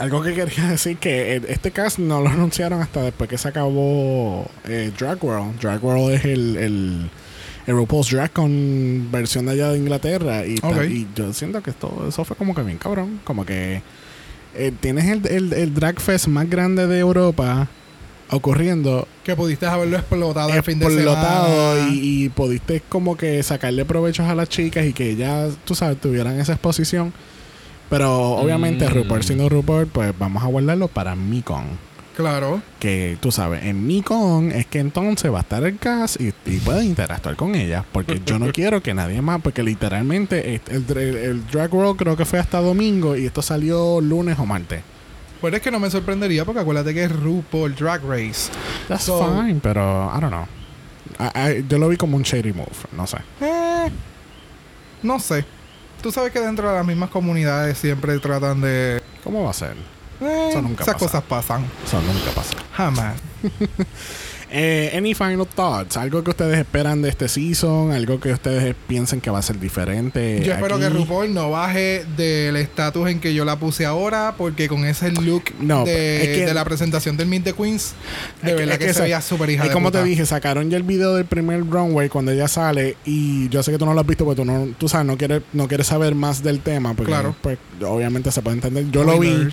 Algo 0.00 0.22
que 0.22 0.34
quería 0.34 0.68
decir 0.70 0.96
que 0.96 1.36
eh, 1.36 1.42
este 1.48 1.70
cast 1.70 1.98
no 1.98 2.20
lo 2.20 2.28
anunciaron 2.28 2.80
hasta 2.82 3.02
después 3.02 3.28
que 3.30 3.38
se 3.38 3.48
acabó 3.48 4.48
eh, 4.64 4.90
Drag 4.98 5.22
World. 5.22 5.60
Drag 5.60 5.84
World 5.84 6.14
es 6.14 6.24
el, 6.24 6.56
el, 6.56 7.10
el 7.66 7.74
RuPaul's 7.74 8.10
Drag 8.10 8.32
con 8.32 9.08
versión 9.12 9.46
de 9.46 9.52
allá 9.52 9.70
de 9.70 9.78
Inglaterra. 9.78 10.44
Y, 10.46 10.56
tal, 10.56 10.72
Ok. 10.72 10.84
y 10.90 11.06
yo 11.14 11.32
siento 11.32 11.62
que 11.62 11.72
todo 11.72 12.08
eso 12.08 12.24
fue 12.24 12.36
como 12.36 12.54
que 12.54 12.62
bien 12.62 12.78
cabrón. 12.78 13.20
Como 13.24 13.44
que 13.44 13.82
eh, 14.54 14.72
tienes 14.80 15.06
el, 15.06 15.26
el, 15.28 15.52
el 15.52 15.74
drag 15.74 16.00
fest 16.00 16.26
más 16.26 16.48
grande 16.50 16.86
de 16.88 16.98
Europa 16.98 17.68
ocurriendo 18.32 19.08
Que 19.24 19.34
pudiste 19.34 19.66
haberlo 19.66 19.96
explotado 19.96 20.50
el 20.54 20.62
fin 20.62 20.78
de 20.78 20.86
explotado 20.86 21.74
semana. 21.76 21.94
y, 21.94 22.24
y 22.24 22.28
pudiste 22.28 22.80
como 22.88 23.16
que 23.16 23.42
sacarle 23.42 23.84
provechos 23.84 24.26
a 24.28 24.34
las 24.34 24.48
chicas 24.48 24.86
y 24.86 24.92
que 24.92 25.10
ellas, 25.10 25.54
tú 25.64 25.74
sabes, 25.74 26.00
tuvieran 26.00 26.38
esa 26.38 26.52
exposición. 26.52 27.12
Pero 27.90 28.30
obviamente 28.36 28.88
Mm. 28.88 28.92
Rupert 28.94 29.22
siendo 29.24 29.48
Rupert, 29.48 29.90
pues 29.90 30.14
vamos 30.18 30.42
a 30.42 30.46
guardarlo 30.46 30.88
para 30.88 31.14
mi 31.16 31.42
con. 31.42 31.64
Claro. 32.16 32.60
Que 32.78 33.16
tú 33.20 33.32
sabes, 33.32 33.64
en 33.64 33.86
mi 33.86 34.02
con 34.02 34.52
es 34.52 34.66
que 34.66 34.78
entonces 34.78 35.32
va 35.32 35.38
a 35.38 35.40
estar 35.42 35.64
el 35.64 35.78
cast 35.78 36.20
y, 36.20 36.34
y 36.46 36.58
puedes 36.58 36.84
interactuar 36.84 37.34
con 37.36 37.54
ellas. 37.54 37.84
Porque 37.92 38.20
yo 38.24 38.38
no 38.38 38.48
quiero 38.52 38.82
que 38.82 38.92
nadie 38.94 39.22
más, 39.22 39.40
porque 39.40 39.62
literalmente 39.62 40.54
el, 40.68 40.82
el, 40.96 40.98
el 41.16 41.46
Drag 41.48 41.72
World 41.72 41.96
creo 41.98 42.16
que 42.16 42.24
fue 42.24 42.38
hasta 42.38 42.60
domingo 42.60 43.16
y 43.16 43.26
esto 43.26 43.42
salió 43.42 44.00
lunes 44.00 44.38
o 44.38 44.46
martes. 44.46 44.82
Pues 45.40 45.54
es 45.54 45.62
que 45.62 45.70
no 45.70 45.80
me 45.80 45.90
sorprendería 45.90 46.44
porque 46.44 46.60
acuérdate 46.60 46.92
que 46.92 47.04
es 47.04 47.12
RuPaul 47.12 47.74
Drag 47.74 48.02
Race. 48.04 48.50
That's 48.88 49.04
So- 49.04 49.24
fine, 49.42 49.58
pero 49.62 50.12
I 50.14 50.20
don't 50.20 50.30
know. 50.32 50.46
I- 51.18 51.38
I- 51.60 51.64
yo 51.66 51.78
lo 51.78 51.88
vi 51.88 51.96
como 51.96 52.16
un 52.18 52.22
shady 52.22 52.52
move, 52.52 52.68
no 52.92 53.06
sé. 53.06 53.16
Eh, 53.40 53.88
no 55.02 55.18
sé. 55.18 55.44
Tú 56.02 56.10
sabes 56.10 56.32
que 56.32 56.40
dentro 56.40 56.68
de 56.68 56.74
las 56.76 56.86
mismas 56.86 57.10
comunidades 57.10 57.76
siempre 57.78 58.18
tratan 58.18 58.60
de... 58.60 59.02
¿Cómo 59.22 59.44
va 59.44 59.50
a 59.50 59.54
ser? 59.54 59.76
eh, 60.20 60.48
Eso 60.50 60.62
nunca 60.62 60.82
esas 60.82 60.94
pasa. 60.94 61.06
cosas 61.06 61.22
pasan. 61.24 61.64
Eso 61.84 62.00
nunca 62.00 62.30
pasa. 62.34 62.54
Jamás. 62.74 63.16
Eh, 64.52 64.90
any 64.96 65.14
final 65.14 65.46
thoughts? 65.46 65.96
¿Algo 65.96 66.24
que 66.24 66.30
ustedes 66.30 66.58
esperan 66.58 67.02
de 67.02 67.08
este 67.08 67.28
season? 67.28 67.92
¿Algo 67.92 68.18
que 68.18 68.32
ustedes 68.32 68.74
piensen 68.88 69.20
que 69.20 69.30
va 69.30 69.38
a 69.38 69.42
ser 69.42 69.60
diferente? 69.60 70.42
Yo 70.44 70.52
espero 70.52 70.78
que 70.80 70.88
RuPaul 70.88 71.32
no 71.32 71.50
baje 71.50 72.04
del 72.16 72.56
estatus 72.56 73.08
en 73.08 73.20
que 73.20 73.32
yo 73.32 73.44
la 73.44 73.56
puse 73.60 73.86
ahora, 73.86 74.34
porque 74.36 74.66
con 74.66 74.84
ese 74.84 75.12
look 75.12 75.44
No, 75.60 75.84
de, 75.84 76.22
es 76.32 76.38
que- 76.38 76.46
de 76.46 76.54
la 76.54 76.64
presentación 76.64 77.16
del 77.16 77.28
Meet 77.28 77.44
the 77.44 77.52
Queens, 77.52 77.92
de 78.42 78.50
Es 78.50 78.56
que- 78.56 78.60
verdad 78.66 78.82
es 78.82 78.86
que, 78.88 78.94
se 78.94 79.02
veía 79.02 79.20
súper 79.20 79.50
hija 79.50 79.64
Y 79.64 79.68
de 79.68 79.72
como 79.72 79.88
puta. 79.90 80.02
te 80.02 80.08
dije, 80.08 80.26
sacaron 80.26 80.68
ya 80.68 80.76
el 80.78 80.82
video 80.82 81.14
del 81.14 81.26
primer 81.26 81.60
runway 81.68 82.08
cuando 82.08 82.32
ella 82.32 82.48
sale 82.48 82.96
y 83.04 83.48
yo 83.50 83.62
sé 83.62 83.70
que 83.70 83.78
tú 83.78 83.86
no 83.86 83.94
lo 83.94 84.00
has 84.00 84.06
visto 84.06 84.24
porque 84.24 84.42
tú 84.42 84.44
no, 84.44 84.66
tú 84.78 84.88
sabes, 84.88 85.06
no 85.06 85.16
quieres, 85.16 85.42
no 85.52 85.68
quieres 85.68 85.86
saber 85.86 86.16
más 86.16 86.42
del 86.42 86.58
tema 86.60 86.94
porque 86.94 87.12
Claro. 87.12 87.36
pues, 87.40 87.56
obviamente 87.86 88.32
se 88.32 88.42
puede 88.42 88.56
entender. 88.56 88.90
Yo 88.90 89.04
lo 89.04 89.18
vi. 89.20 89.48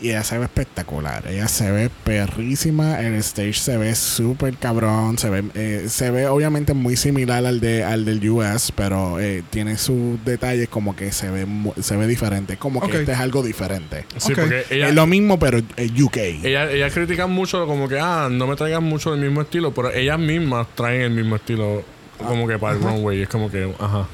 Y 0.00 0.10
ella 0.10 0.24
se 0.24 0.38
ve 0.38 0.44
espectacular. 0.44 1.26
Ella 1.28 1.48
se 1.48 1.70
ve 1.70 1.90
perrísima. 2.04 3.00
El 3.00 3.14
stage 3.16 3.54
se 3.54 3.76
ve 3.76 3.94
súper 3.94 4.56
cabrón. 4.56 5.18
Se 5.18 5.30
ve, 5.30 5.44
eh, 5.54 5.86
se 5.88 6.10
ve 6.10 6.26
obviamente 6.26 6.74
muy 6.74 6.96
similar 6.96 7.44
al 7.46 7.60
de 7.60 7.84
al 7.84 8.04
del 8.04 8.28
US, 8.30 8.72
pero 8.74 9.20
eh, 9.20 9.42
tiene 9.50 9.76
sus 9.76 10.24
detalles 10.24 10.68
como 10.68 10.96
que 10.96 11.12
se 11.12 11.30
ve 11.30 11.46
se 11.80 11.96
ve 11.96 12.06
diferente. 12.06 12.56
Como 12.56 12.80
que 12.80 13.00
este 13.00 13.12
es 13.12 13.18
algo 13.18 13.42
diferente. 13.42 14.06
Sí, 14.16 14.32
porque 14.34 14.64
ella, 14.70 14.88
es 14.88 14.94
lo 14.94 15.06
mismo, 15.06 15.38
pero 15.38 15.58
eh, 15.76 15.90
UK. 16.02 16.16
ella, 16.16 16.70
ellas 16.70 16.92
critican 16.92 17.30
mucho 17.30 17.66
como 17.66 17.88
que, 17.88 17.98
ah, 17.98 18.28
no 18.30 18.46
me 18.46 18.56
traigan 18.56 18.84
mucho 18.84 19.12
del 19.12 19.20
mismo 19.20 19.42
estilo, 19.42 19.72
pero 19.72 19.92
ellas 19.92 20.18
mismas 20.18 20.66
traen 20.74 21.02
el 21.02 21.10
mismo 21.10 21.36
estilo 21.36 21.82
como 22.18 22.46
que 22.46 22.58
para 22.58 22.74
el 22.74 22.82
runway. 22.82 23.22
Es 23.22 23.28
como 23.28 23.50
que, 23.50 23.72
ajá, 23.78 24.06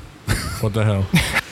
what 0.62 0.72
the 0.72 0.80
hell. 0.80 1.04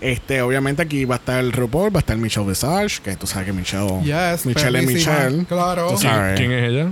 Este, 0.00 0.40
obviamente 0.42 0.82
aquí 0.82 1.04
va 1.04 1.16
a 1.16 1.18
estar 1.18 1.40
el 1.40 1.52
RuPaul, 1.52 1.92
va 1.94 1.98
a 1.98 2.00
estar 2.00 2.16
Michelle 2.16 2.46
Visage, 2.46 3.00
que 3.02 3.16
tú 3.16 3.26
sabes 3.26 3.46
que 3.46 3.52
Michelle, 3.52 4.00
Yes, 4.04 4.46
Michelle 4.46 4.78
es. 4.78 4.86
Michelle. 4.86 5.44
Claro. 5.46 5.88
Tú 5.90 5.96
¿Quién, 5.98 6.12
sabes. 6.12 6.38
quién 6.38 6.52
es 6.52 6.70
ella? 6.70 6.86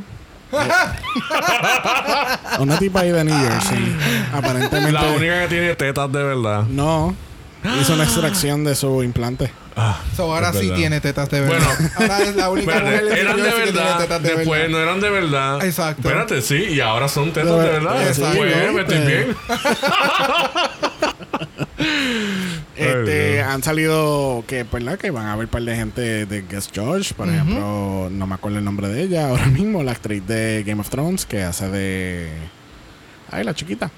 Una 2.60 2.78
tipa 2.78 3.00
ahí 3.00 3.10
de 3.10 3.24
New 3.24 3.36
Jersey. 3.36 3.96
Aparentemente. 4.32 4.92
La 4.92 5.02
única 5.08 5.42
que 5.42 5.48
tiene 5.48 5.74
tetas 5.74 6.10
de 6.12 6.22
verdad. 6.22 6.62
No. 6.68 7.14
Hizo 7.80 7.94
una 7.94 8.04
extracción 8.04 8.62
de 8.64 8.74
su 8.76 9.02
implante. 9.02 9.50
Ah, 9.78 9.98
So, 10.16 10.22
ahora 10.32 10.52
sí 10.52 10.60
verdad. 10.60 10.76
tiene 10.76 11.00
tetas 11.00 11.28
de 11.30 11.40
verdad. 11.42 11.66
Bueno. 11.78 11.90
ahora 11.96 12.22
es 12.22 12.36
la 12.36 12.48
única 12.50 12.80
mujer 12.80 13.04
de 13.04 13.20
eran 13.20 13.36
de 13.36 13.42
Jersey 13.42 13.64
que 13.64 13.72
tiene 13.72 13.84
verdad, 13.86 13.98
tetas 13.98 14.22
de 14.22 14.34
después 14.36 14.60
verdad. 14.62 14.76
no 14.76 14.82
eran 14.82 15.00
de 15.00 15.10
verdad. 15.10 15.64
Exacto. 15.64 16.08
Espérate, 16.08 16.42
sí, 16.42 16.64
y 16.70 16.80
ahora 16.80 17.08
son 17.08 17.32
tetas 17.32 17.50
De 17.50 17.56
de 17.58 17.62
ver- 17.68 17.82
verdad. 17.82 18.06
Exacto. 18.08 18.36
Pues, 18.38 18.72
me 18.72 18.80
estoy 18.82 18.98
bien. 18.98 19.36
Este, 22.76 23.42
han 23.42 23.62
salido 23.62 24.44
que, 24.46 24.64
pues, 24.64 24.84
¿verdad? 24.84 24.98
Que 24.98 25.10
van 25.10 25.26
a 25.26 25.32
haber 25.32 25.46
un 25.46 25.50
par 25.50 25.62
de 25.62 25.76
gente 25.76 26.26
de 26.26 26.42
Guest 26.42 26.74
George. 26.74 27.14
Por 27.14 27.28
ejemplo, 27.28 28.08
no 28.10 28.26
me 28.26 28.34
acuerdo 28.34 28.58
el 28.58 28.64
nombre 28.64 28.88
de 28.88 29.02
ella 29.02 29.28
ahora 29.28 29.46
mismo, 29.46 29.82
la 29.82 29.92
actriz 29.92 30.26
de 30.26 30.62
Game 30.66 30.80
of 30.80 30.90
Thrones 30.90 31.24
que 31.26 31.42
hace 31.42 31.68
de. 31.68 32.30
Ay, 33.30 33.44
la 33.44 33.54
chiquita. 33.54 33.90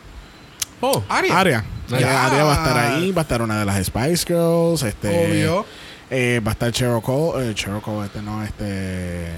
Oh, 0.80 1.02
Aria. 1.08 1.38
Aria. 1.38 1.64
Ya. 1.88 1.98
Eh, 2.00 2.04
Aria 2.04 2.44
va 2.44 2.52
a 2.54 2.56
estar 2.56 2.78
ahí, 2.78 3.12
va 3.12 3.22
a 3.22 3.24
estar 3.24 3.42
una 3.42 3.58
de 3.58 3.64
las 3.64 3.84
Spice 3.84 4.24
Girls. 4.26 4.82
Este, 4.82 5.08
Obvio. 5.08 5.66
Eh, 6.10 6.40
va 6.46 6.52
a 6.52 6.54
estar 6.54 6.72
Cheryl 6.72 7.02
Cole. 7.02 7.50
Eh, 7.50 7.54
Cheryl 7.54 7.80
Cole, 7.80 8.06
este 8.06 8.22
no, 8.22 8.42
este. 8.42 9.28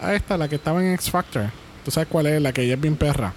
Ah, 0.00 0.14
esta, 0.14 0.36
la 0.36 0.48
que 0.48 0.56
estaba 0.56 0.82
en 0.82 0.94
X 0.94 1.10
Factor. 1.10 1.50
¿Tú 1.84 1.90
sabes 1.90 2.08
cuál 2.10 2.26
es? 2.26 2.40
La 2.42 2.52
que 2.52 2.62
ella 2.62 2.74
es 2.74 2.80
bien 2.80 2.96
perra. 2.96 3.32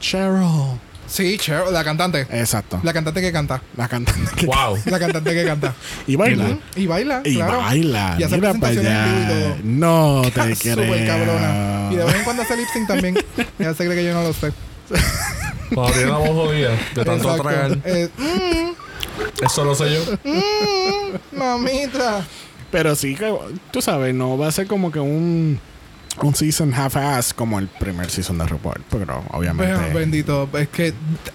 Cheryl. 0.00 0.78
Sí, 1.06 1.36
Cheryl, 1.38 1.72
la 1.72 1.84
cantante. 1.84 2.22
Exacto. 2.30 2.78
La, 2.82 2.84
La 2.88 2.92
cantante 2.92 3.20
que 3.20 3.30
canta. 3.32 3.60
cantante 3.76 4.12
que. 4.36 4.46
wow. 4.46 4.78
La 4.86 4.98
cantante 4.98 5.34
que 5.34 5.44
canta. 5.44 5.74
Y 6.06 6.16
baila. 6.16 6.58
Y 6.76 6.86
baila, 6.86 7.20
Y 7.24 7.34
claro. 7.36 7.58
baila. 7.58 8.16
Y 8.18 8.22
hace 8.22 8.34
Mira 8.36 8.54
para 8.54 8.72
presentaciones 8.72 9.06
en 9.06 9.14
vivo 9.14 9.20
y 9.20 9.44
allá. 9.44 9.54
todo. 9.54 9.56
No 9.64 10.22
te 10.22 10.54
Súper 10.56 11.06
cabrona. 11.06 11.88
Y 11.92 11.96
de 11.96 12.04
vez 12.04 12.14
en 12.14 12.24
cuando 12.24 12.42
hace 12.42 12.56
lip 12.56 12.66
sync 12.72 12.88
también. 12.88 13.14
Ya 13.58 13.74
se 13.74 13.84
cree 13.84 13.96
que 13.96 14.04
yo 14.04 14.14
no 14.14 14.22
lo 14.22 14.32
sé. 14.32 14.52
Cuando 15.74 15.92
tiene 15.94 16.10
la 16.10 16.18
voz 16.18 16.28
jodida 16.28 16.70
de 16.94 17.04
tanto 17.04 17.14
Exacto. 17.14 17.42
tragar. 17.42 17.78
Eh, 17.84 18.08
mm, 18.18 19.44
Eso 19.44 19.64
lo 19.64 19.74
sé 19.74 19.94
yo. 19.94 20.00
mm, 20.24 21.36
mamita. 21.38 22.24
Pero 22.70 22.94
sí 22.94 23.14
que, 23.14 23.34
tú 23.70 23.80
sabes, 23.80 24.14
no 24.14 24.36
va 24.36 24.48
a 24.48 24.52
ser 24.52 24.66
como 24.66 24.92
que 24.92 25.00
un. 25.00 25.58
Un 26.22 26.34
season 26.34 26.72
half-ass 26.72 27.34
como 27.34 27.58
el 27.58 27.66
primer 27.68 28.10
season 28.10 28.38
de 28.38 28.46
RuPaul. 28.46 28.82
Pero 28.90 29.24
obviamente. 29.32 29.74
Pero, 29.74 29.94
bendito. 29.98 30.48
Es 30.58 30.68
que 30.68 30.92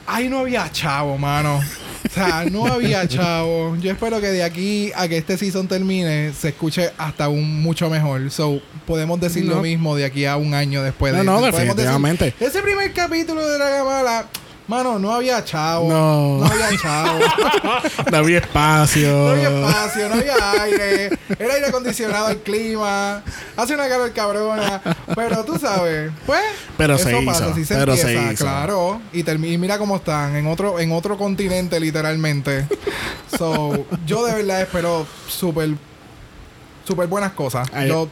ahí 0.08 0.30
no 0.30 0.40
había 0.40 0.72
chavo, 0.72 1.18
mano. 1.18 1.60
O 1.60 2.10
sea, 2.10 2.46
no 2.50 2.66
había 2.66 3.08
chavo. 3.08 3.76
Yo 3.78 3.92
espero 3.92 4.22
que 4.22 4.28
de 4.28 4.42
aquí 4.44 4.92
a 4.96 5.08
que 5.10 5.18
este 5.18 5.38
season 5.38 5.68
termine 5.68 6.32
se 6.34 6.50
escuche 6.50 6.92
hasta 6.98 7.28
un 7.28 7.62
mucho 7.62 7.90
mejor. 7.90 8.32
So, 8.32 8.62
podemos 8.88 9.20
decir 9.20 9.44
No. 9.46 9.56
lo 9.56 9.62
mismo 9.62 9.96
de 9.98 10.06
aquí 10.06 10.26
a 10.26 10.38
un 10.38 10.54
año 10.54 10.82
después 10.82 11.12
No, 11.14 11.20
de 11.20 11.26
no, 11.26 11.42
decir, 11.42 11.60
definitivamente. 11.60 12.34
ese 12.40 12.62
primer 12.62 12.94
capítulo 12.94 13.46
de 13.48 13.58
Dragamala, 13.58 14.28
mano, 14.70 15.00
no 15.00 15.12
había 15.14 15.44
chavo. 15.44 15.90
No. 15.90 16.38
No 16.38 16.46
había 16.46 16.78
chavo. 16.80 17.20
no 18.12 18.18
había 18.18 18.38
espacio. 18.38 19.10
No 19.12 19.30
había 19.30 19.50
espacio, 19.50 20.10
no 20.10 20.16
había 20.16 20.52
aire. 20.62 21.10
Era 21.40 21.54
aire 21.56 21.68
acondicionado 21.68 22.30
el 22.30 22.38
clima. 22.38 23.24
Hace 23.58 23.74
una 23.74 23.90
calor 23.90 24.14
cabrona. 24.14 24.82
Pero 25.16 25.44
tú 25.44 25.58
sabes, 25.58 26.12
pues. 26.26 26.42
Pero 26.78 26.96
eso 26.96 27.10
se 27.10 27.22
pasa, 27.26 27.42
hizo, 27.46 27.52
así 27.52 27.66
se 27.66 27.76
pero 27.76 27.96
se 27.96 28.02
empieza, 28.14 28.34
hizo. 28.34 28.46
claro. 28.46 29.02
Y, 29.12 29.30
y 29.30 29.58
mira 29.58 29.80
cómo 29.80 29.96
están, 29.98 30.36
en 30.36 30.46
otro, 30.48 30.80
en 30.80 30.92
otro 30.92 31.18
continente, 31.18 31.80
literalmente. 31.80 32.68
so, 33.38 33.86
yo 34.06 34.24
de 34.26 34.36
verdad 34.36 34.62
espero 34.62 35.08
súper. 35.28 35.72
Súper 36.90 37.06
buenas 37.08 37.34
cosas. 37.34 37.70
Ay. 37.72 37.88
Yo, 37.90 38.10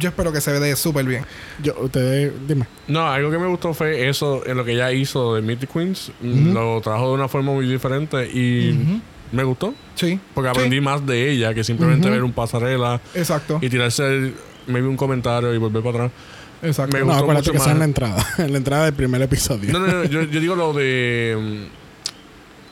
yo 0.00 0.08
espero 0.08 0.32
que 0.32 0.40
se 0.40 0.58
dé 0.58 0.74
súper 0.74 1.04
bien. 1.04 1.24
Yo, 1.62 1.72
ustedes, 1.80 2.32
dime. 2.48 2.66
No, 2.88 3.06
algo 3.08 3.30
que 3.30 3.38
me 3.38 3.46
gustó 3.46 3.72
fue 3.74 4.08
eso 4.08 4.44
en 4.44 4.56
lo 4.56 4.64
que 4.64 4.72
ella 4.72 4.90
hizo 4.90 5.36
de 5.36 5.56
the 5.56 5.68
Queens. 5.68 6.10
Lo 6.20 6.80
trajo 6.80 7.10
de 7.10 7.14
una 7.14 7.28
forma 7.28 7.52
muy 7.52 7.64
diferente 7.68 8.26
y 8.26 9.00
me 9.30 9.44
gustó. 9.44 9.72
Sí. 9.94 10.18
Porque 10.34 10.50
aprendí 10.50 10.80
más 10.80 11.06
de 11.06 11.30
ella 11.30 11.54
que 11.54 11.62
simplemente 11.62 12.10
ver 12.10 12.24
un 12.24 12.32
pasarela 12.32 13.00
Exacto. 13.14 13.60
y 13.62 13.68
tirarse 13.68 14.32
maybe 14.66 14.88
un 14.88 14.96
comentario 14.96 15.54
y 15.54 15.58
volver 15.58 15.80
para 15.84 16.06
atrás. 16.06 16.12
Exacto. 16.60 16.96
me 16.96 17.00
No, 17.04 17.06
gustó 17.06 17.20
acuérdate 17.22 17.50
mucho 17.50 17.52
que 17.52 17.58
es 17.68 17.72
en 17.72 17.78
la 17.78 17.84
entrada. 17.84 18.26
en 18.38 18.50
la 18.52 18.58
entrada 18.58 18.84
del 18.86 18.94
primer 18.94 19.22
episodio. 19.22 19.72
No, 19.72 19.78
no, 19.78 19.86
no, 19.86 20.04
yo, 20.06 20.22
yo 20.24 20.40
digo 20.40 20.56
lo 20.56 20.72
de. 20.72 21.68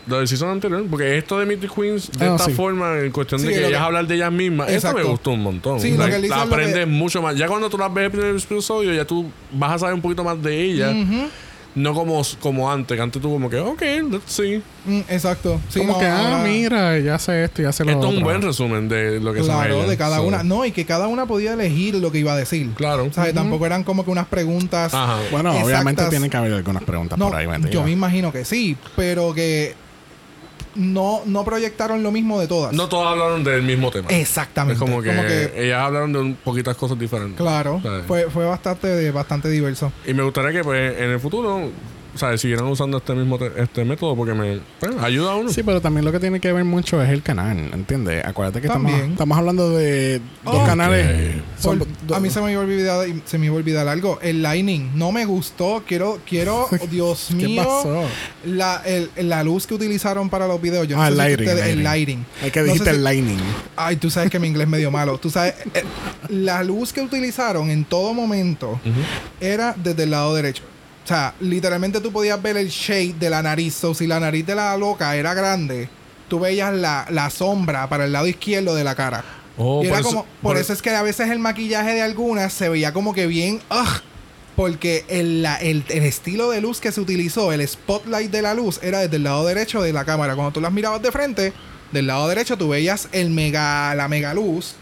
Lo 0.06 0.18
del 0.18 0.28
season 0.28 0.50
anterior, 0.50 0.84
porque 0.88 1.18
esto 1.18 1.38
de 1.38 1.56
the 1.56 1.68
Queens, 1.68 2.10
de 2.12 2.24
Ah, 2.26 2.32
esta 2.36 2.44
sí. 2.46 2.52
forma, 2.52 3.00
en 3.00 3.10
cuestión 3.10 3.40
Sí, 3.40 3.46
de 3.48 3.52
que 3.54 3.58
ellas 3.60 3.70
que- 3.70 3.76
hablar 3.86 4.06
de 4.06 4.14
ellas 4.14 4.30
mismas, 4.32 4.70
Exacto. 4.70 4.98
me 4.98 5.04
gustó 5.04 5.30
un 5.32 5.42
montón. 5.42 5.80
Sí, 5.80 5.88
es 5.88 5.98
lo 6.28 6.34
aprendes 6.36 6.74
que- 6.78 6.86
mucho 6.86 7.20
más. 7.22 7.36
Ya 7.36 7.48
cuando 7.48 7.68
tú 7.68 7.76
las 7.76 7.92
ves 7.92 8.04
el 8.04 8.10
primer 8.12 8.36
episodio, 8.36 8.94
ya 8.94 9.04
tú 9.04 9.26
vas 9.52 9.72
a 9.72 9.78
saber 9.80 9.94
un 9.94 10.00
poquito 10.02 10.22
más 10.22 10.40
de 10.40 10.62
ellas. 10.62 10.94
Ujú. 10.94 11.28
No 11.74 11.92
como, 11.92 12.22
como 12.40 12.72
antes, 12.72 12.96
que 12.96 13.02
antes 13.02 13.20
tú 13.20 13.30
como 13.30 13.50
que, 13.50 13.58
ok, 13.58 13.82
let's 14.10 14.22
see. 14.32 14.62
Mm, 14.86 15.00
exacto. 15.10 15.60
Sí, 15.68 15.80
como 15.80 15.92
no, 15.92 15.98
que, 15.98 16.06
ah, 16.06 16.40
mira, 16.42 16.98
ya 17.00 17.18
sé 17.18 17.44
esto, 17.44 17.60
ya 17.60 17.70
sé 17.70 17.84
lo 17.84 17.90
Esto 17.90 18.08
es 18.08 18.16
un 18.16 18.22
buen 18.22 18.40
resumen 18.40 18.88
de 18.88 19.20
lo 19.20 19.34
que 19.34 19.40
son 19.40 19.48
Claro, 19.48 19.74
ellas. 19.74 19.88
de 19.90 19.96
cada 19.98 20.16
So, 20.16 20.22
una. 20.22 20.42
No, 20.42 20.64
y 20.64 20.70
que 20.72 20.86
cada 20.86 21.06
una 21.06 21.26
podía 21.26 21.52
elegir 21.52 21.96
lo 21.96 22.10
que 22.10 22.18
iba 22.20 22.32
a 22.32 22.36
decir. 22.36 22.70
Claro. 22.76 23.08
¿Sabes? 23.12 23.34
Tampoco 23.34 23.66
eran 23.66 23.84
como 23.84 24.06
que 24.06 24.10
unas 24.10 24.26
preguntas. 24.26 24.94
Ajá. 24.94 25.18
Bueno, 25.30 25.50
exactas. 25.50 25.66
obviamente 25.66 26.04
tienen 26.08 26.30
que 26.30 26.36
haber 26.38 26.52
algunas 26.54 26.82
preguntas 26.84 27.18
no, 27.18 27.26
por 27.28 27.36
ahí. 27.36 27.46
yo 27.70 27.82
me 27.84 27.90
imagino 27.90 28.32
que 28.32 28.46
sí, 28.46 28.74
pero 28.96 29.34
que 29.34 29.74
no, 30.76 31.22
no 31.26 31.44
proyectaron 31.44 32.02
lo 32.02 32.10
mismo 32.10 32.40
de 32.40 32.46
todas. 32.46 32.72
No 32.72 32.88
todas 32.88 33.12
hablaron 33.12 33.44
del 33.44 33.62
mismo 33.62 33.90
tema. 33.90 34.08
Exactamente. 34.10 34.74
Es 34.74 34.90
como 34.90 35.02
que, 35.02 35.52
ellas 35.56 35.80
hablaron 35.80 36.12
de 36.12 36.18
un 36.18 36.34
poquitas 36.34 36.76
cosas 36.76 36.98
diferentes. 36.98 37.36
claro, 37.36 37.80
¿sabes? 37.82 38.04
fue, 38.06 38.30
fue 38.30 38.44
bastante, 38.44 39.10
bastante 39.10 39.48
diverso. 39.48 39.92
Y 40.06 40.14
me 40.14 40.22
gustaría 40.22 40.52
que 40.52 40.64
pues 40.64 40.98
en 40.98 41.10
el 41.10 41.20
futuro 41.20 41.70
o 42.16 42.18
sea, 42.18 42.36
siguieran 42.38 42.66
usando 42.66 42.96
este 42.98 43.14
mismo 43.14 43.38
te- 43.38 43.52
este 43.62 43.84
método 43.84 44.16
porque 44.16 44.32
me 44.34 44.58
pues, 44.80 44.96
ayuda 45.02 45.32
a 45.32 45.36
uno. 45.36 45.50
Sí, 45.50 45.62
pero 45.62 45.80
también 45.80 46.04
lo 46.04 46.12
que 46.12 46.18
tiene 46.18 46.40
que 46.40 46.50
ver 46.52 46.64
mucho 46.64 47.02
es 47.02 47.10
el 47.10 47.22
canal, 47.22 47.58
¿entiendes? 47.74 48.24
Acuérdate 48.24 48.60
que 48.62 48.66
estamos, 48.68 48.90
También. 48.90 49.12
estamos 49.12 49.36
hablando 49.38 49.70
de 49.70 50.20
dos 50.44 50.66
canales. 50.66 51.36
son 51.60 51.78
Por- 51.80 51.88
do- 52.06 52.14
a 52.14 52.20
mí 52.20 52.30
se 52.30 52.40
me 52.40 52.52
iba 52.52 52.60
a 52.62 52.64
olvidar 52.64 53.06
se 53.26 53.38
me 53.38 53.46
iba 53.46 53.54
a 53.54 53.58
olvidar 53.58 53.86
algo. 53.88 54.18
El 54.22 54.42
lighting 54.42 54.90
no 54.94 55.12
me 55.12 55.24
gustó. 55.26 55.82
Quiero, 55.86 56.18
quiero, 56.26 56.68
oh, 56.72 56.86
Dios 56.90 57.26
¿Qué 57.28 57.46
mío, 57.46 57.62
pasó? 57.64 58.02
la, 58.46 58.82
el- 58.86 59.10
la 59.28 59.44
luz 59.44 59.66
que 59.66 59.74
utilizaron 59.74 60.30
para 60.30 60.46
los 60.48 60.60
videos. 60.60 60.88
Yo 60.88 60.96
no 60.96 61.02
Ah, 61.02 61.06
sé 61.08 61.12
si 61.12 61.18
lighting, 61.18 61.46
ustedes- 61.48 61.64
el 61.66 61.78
el 61.78 61.84
lighting. 61.84 62.26
Hay 62.42 62.50
que 62.50 62.60
No 62.60 62.66
sé 62.66 62.72
dijiste 62.72 62.90
si- 62.90 62.96
el 62.96 63.04
lightning. 63.04 63.38
Ay, 63.76 63.96
tú 63.96 64.10
sabes 64.10 64.30
que 64.30 64.38
mi 64.38 64.48
inglés 64.48 64.64
es 64.64 64.70
medio 64.70 64.90
malo. 64.90 65.18
Tú 65.18 65.28
sabes, 65.30 65.54
eh, 65.74 65.82
la 66.30 66.62
luz 66.64 66.92
que 66.92 67.02
utilizaron 67.02 67.70
en 67.70 67.84
todo 67.84 68.14
momento 68.14 68.80
era 69.40 69.74
desde 69.76 70.04
el 70.04 70.10
lado 70.12 70.34
derecho. 70.34 70.62
O 71.06 71.08
sea, 71.08 71.34
literalmente 71.38 72.00
tú 72.00 72.10
podías 72.10 72.42
ver 72.42 72.56
el 72.56 72.68
shade 72.68 73.14
de 73.20 73.30
la 73.30 73.40
nariz. 73.40 73.74
So, 73.76 73.94
si 73.94 74.08
la 74.08 74.18
nariz 74.18 74.44
de 74.44 74.56
la 74.56 74.76
loca 74.76 75.14
era 75.14 75.34
grande, 75.34 75.88
tú 76.28 76.40
veías 76.40 76.74
la, 76.74 77.06
la 77.10 77.30
sombra 77.30 77.88
para 77.88 78.06
el 78.06 78.12
lado 78.12 78.26
izquierdo 78.26 78.74
de 78.74 78.82
la 78.82 78.96
cara. 78.96 79.24
Oh, 79.56 79.84
y 79.84 79.86
era 79.86 79.98
por 79.98 80.00
eso- 80.00 80.08
como, 80.10 80.26
por, 80.42 80.56
eso 80.56 80.72
es 80.72 80.82
que 80.82 80.90
a 80.90 81.02
veces 81.02 81.30
el 81.30 81.38
maquillaje 81.38 81.94
de 81.94 82.02
algunas 82.02 82.52
se 82.52 82.68
veía 82.68 82.92
como 82.92 83.14
que 83.14 83.28
bien, 83.28 83.60
ugh, 83.70 84.02
porque 84.56 85.04
el, 85.08 85.44
la- 85.44 85.58
el, 85.58 85.84
el 85.90 86.02
estilo 86.02 86.50
de 86.50 86.60
luz 86.60 86.80
que 86.80 86.90
se 86.90 87.00
utilizó, 87.00 87.52
el 87.52 87.66
spotlight 87.68 88.32
de 88.32 88.42
la 88.42 88.54
luz, 88.54 88.80
era 88.82 88.98
desde 88.98 89.14
el 89.16 89.22
lado 89.22 89.46
derecho 89.46 89.80
de 89.82 89.92
la 89.92 90.04
cámara. 90.04 90.34
Cuando 90.34 90.50
tú 90.52 90.60
las 90.60 90.72
mirabas 90.72 91.00
de 91.02 91.12
frente, 91.12 91.52
del 91.92 92.08
lado 92.08 92.26
derecho 92.26 92.58
tú 92.58 92.68
veías 92.70 93.08
el 93.12 93.30
mega, 93.30 93.94
la 93.94 94.08
mega 94.08 94.34
luz 94.34 94.74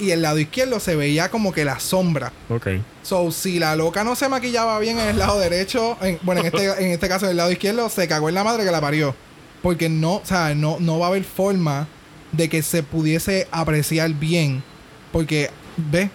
y 0.00 0.10
el 0.12 0.22
lado 0.22 0.38
izquierdo 0.38 0.80
se 0.80 0.96
veía 0.96 1.30
como 1.30 1.52
que 1.52 1.64
la 1.64 1.78
sombra. 1.80 2.32
Ok. 2.48 2.68
So, 3.02 3.30
si 3.30 3.58
la 3.58 3.76
loca 3.76 4.02
no 4.04 4.16
se 4.16 4.28
maquillaba 4.28 4.78
bien 4.78 4.98
en 4.98 5.08
el 5.08 5.18
lado 5.18 5.38
derecho, 5.38 5.96
en- 6.00 6.18
bueno, 6.22 6.40
en 6.40 6.46
este, 6.48 6.64
en 6.84 6.90
este 6.92 7.08
caso 7.08 7.26
en 7.26 7.32
el 7.32 7.36
lado 7.36 7.52
izquierdo, 7.52 7.88
se 7.88 8.08
cagó 8.08 8.28
en 8.28 8.34
la 8.34 8.44
madre 8.44 8.64
que 8.64 8.70
la 8.70 8.80
parió. 8.80 9.14
Porque 9.62 9.88
no, 9.88 10.16
o 10.16 10.22
sea, 10.24 10.54
no, 10.54 10.78
no 10.80 10.98
va 10.98 11.06
a 11.06 11.08
haber 11.10 11.24
forma 11.24 11.86
de 12.32 12.48
que 12.48 12.62
se 12.62 12.82
pudiese 12.82 13.46
apreciar 13.50 14.10
bien. 14.14 14.62
Porque, 15.12 15.50
ve, 15.76 16.08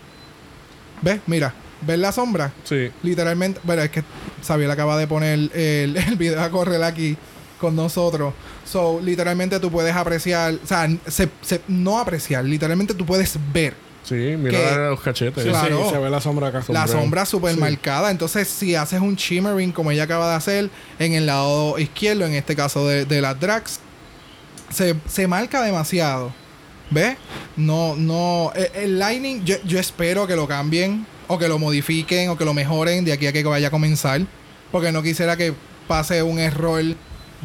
ve, 1.01 1.19
mira, 1.27 1.53
¿ves 1.81 1.99
la 1.99 2.11
sombra? 2.11 2.51
Sí. 2.63 2.89
Literalmente, 3.03 3.59
bueno, 3.63 3.81
es 3.83 3.91
que 3.91 4.03
Xavier 4.45 4.71
acaba 4.71 4.97
de 4.97 5.07
poner 5.07 5.33
el, 5.33 5.51
el 5.97 6.15
video 6.15 6.41
a 6.41 6.49
correr 6.49 6.81
aquí 6.83 7.17
con 7.59 7.75
nosotros. 7.75 8.33
So, 8.65 8.99
literalmente 9.01 9.59
tú 9.59 9.71
puedes 9.71 9.95
apreciar, 9.95 10.55
o 10.63 10.67
sea, 10.67 10.87
se, 11.07 11.29
se- 11.41 11.61
no 11.67 11.99
apreciar, 11.99 12.43
literalmente 12.45 12.93
tú 12.93 13.05
puedes 13.05 13.37
ver 13.53 13.73
Sí, 14.03 14.13
mira 14.37 14.59
Que- 14.59 14.75
los 14.89 15.01
cachetes. 15.01 15.43
Sí, 15.43 15.49
Claro. 15.49 15.83
sí, 15.85 15.89
se 15.95 15.97
ve 15.97 16.11
la 16.11 16.21
sombra 16.21 16.49
acá. 16.49 16.63
la 16.67 16.85
sombra 16.85 17.25
súper 17.25 17.55
Sí. 17.55 17.59
marcada. 17.59 18.11
Entonces, 18.11 18.47
si 18.47 18.75
haces 18.75 19.01
un 19.01 19.15
shimmering 19.15 19.71
como 19.71 19.89
ella 19.89 20.03
acaba 20.03 20.29
de 20.29 20.35
hacer 20.35 20.69
en 20.99 21.13
el 21.13 21.25
lado 21.25 21.79
izquierdo, 21.79 22.23
en 22.27 22.33
este 22.35 22.55
caso 22.55 22.87
de, 22.87 23.05
de 23.05 23.19
las 23.19 23.39
drags, 23.39 23.79
se, 24.69 24.95
se 25.07 25.27
marca 25.27 25.63
demasiado. 25.63 26.31
¿Ves? 26.91 27.17
No, 27.57 27.95
no. 27.95 28.51
El, 28.55 28.69
el 28.75 28.99
lighting, 28.99 29.43
yo, 29.43 29.55
yo 29.63 29.79
espero 29.79 30.27
que 30.27 30.35
lo 30.35 30.47
cambien, 30.47 31.07
o 31.27 31.39
que 31.39 31.47
lo 31.47 31.57
modifiquen, 31.57 32.29
o 32.29 32.37
que 32.37 32.45
lo 32.45 32.53
mejoren 32.53 33.05
de 33.05 33.11
aquí 33.13 33.25
a 33.25 33.33
que 33.33 33.43
vaya 33.43 33.69
a 33.69 33.71
comenzar. 33.71 34.21
Porque 34.71 34.91
no 34.91 35.01
quisiera 35.01 35.35
que 35.35 35.51
pase 35.87 36.21
un 36.21 36.37
error 36.37 36.83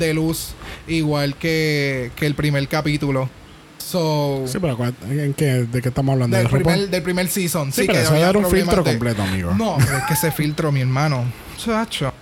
de 0.06 0.14
luz 0.14 0.54
igual 0.88 1.36
que, 1.36 2.10
que 2.16 2.26
el 2.26 2.34
primer 2.34 2.66
capítulo. 2.66 3.30
So. 3.78 4.44
Sí, 4.46 4.58
pero 4.60 4.76
¿en 5.08 5.34
qué, 5.34 5.44
¿de 5.64 5.82
qué 5.82 5.88
estamos 5.88 6.12
hablando? 6.12 6.36
del, 6.36 6.48
primer, 6.48 6.88
del 6.88 7.02
primer 7.02 7.28
season. 7.28 7.72
Sí, 7.72 7.82
Sí, 7.82 7.86
pero 7.88 7.98
que 7.98 8.04
eso 8.04 8.14
era 8.14 8.38
un 8.38 8.50
filtro 8.50 8.82
de- 8.82 8.90
completo, 8.90 9.22
amigo. 9.22 9.52
no, 9.54 9.76
pero 9.78 9.98
es 9.98 10.04
que 10.04 10.14
ese 10.14 10.30
filtro, 10.32 10.70
mi 10.70 10.80
hermano. 10.80 11.24
Chacho. 11.56 12.12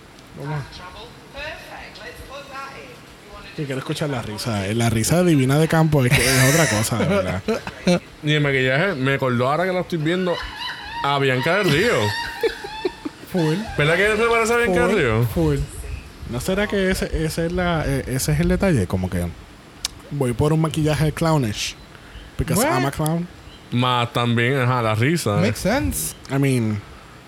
Sí, 3.55 3.65
quiero 3.65 3.79
escuchar 3.79 4.09
la 4.09 4.21
risa. 4.21 4.65
La 4.73 4.89
risa 4.89 5.21
divina 5.23 5.59
de 5.59 5.67
campo 5.67 6.05
es, 6.05 6.11
que 6.13 6.23
es 6.25 6.53
otra 6.53 6.65
cosa, 6.69 6.97
de 6.97 7.05
verdad. 7.07 7.41
Y 8.23 8.33
el 8.33 8.41
maquillaje 8.41 8.95
me 8.95 9.13
acordó 9.15 9.49
ahora 9.49 9.65
que 9.65 9.71
lo 9.73 9.81
estoy 9.81 9.97
viendo 9.97 10.35
a 11.03 11.19
Bianca 11.19 11.57
del 11.57 11.69
Río. 11.71 11.93
Full. 13.31 13.55
¿Verdad 13.77 13.95
que 13.95 14.17
se 14.17 14.29
parece 14.29 14.53
a 14.53 14.57
Bianca 14.57 14.87
del 14.87 14.97
Río? 14.97 15.23
Full. 15.33 15.57
¿No 16.29 16.39
será 16.39 16.67
que 16.67 16.91
ese, 16.91 17.05
ese, 17.25 17.47
es 17.47 17.51
la, 17.51 17.83
eh, 17.87 18.03
ese 18.07 18.31
es 18.33 18.39
el 18.39 18.47
detalle? 18.49 18.85
Como 18.87 19.09
que 19.09 19.25
voy 20.11 20.33
por 20.33 20.53
un 20.53 20.61
maquillaje 20.61 21.11
clownish. 21.11 21.75
Because 22.37 22.61
What? 22.63 22.71
I'm 22.73 22.85
a 22.85 22.91
clown. 22.91 23.27
Más 23.71 24.11
también, 24.13 24.57
ajá, 24.59 24.81
la 24.81 24.95
risa. 24.95 25.35
Makes 25.37 25.59
sense. 25.59 26.15
I 26.31 26.37
mean... 26.39 26.81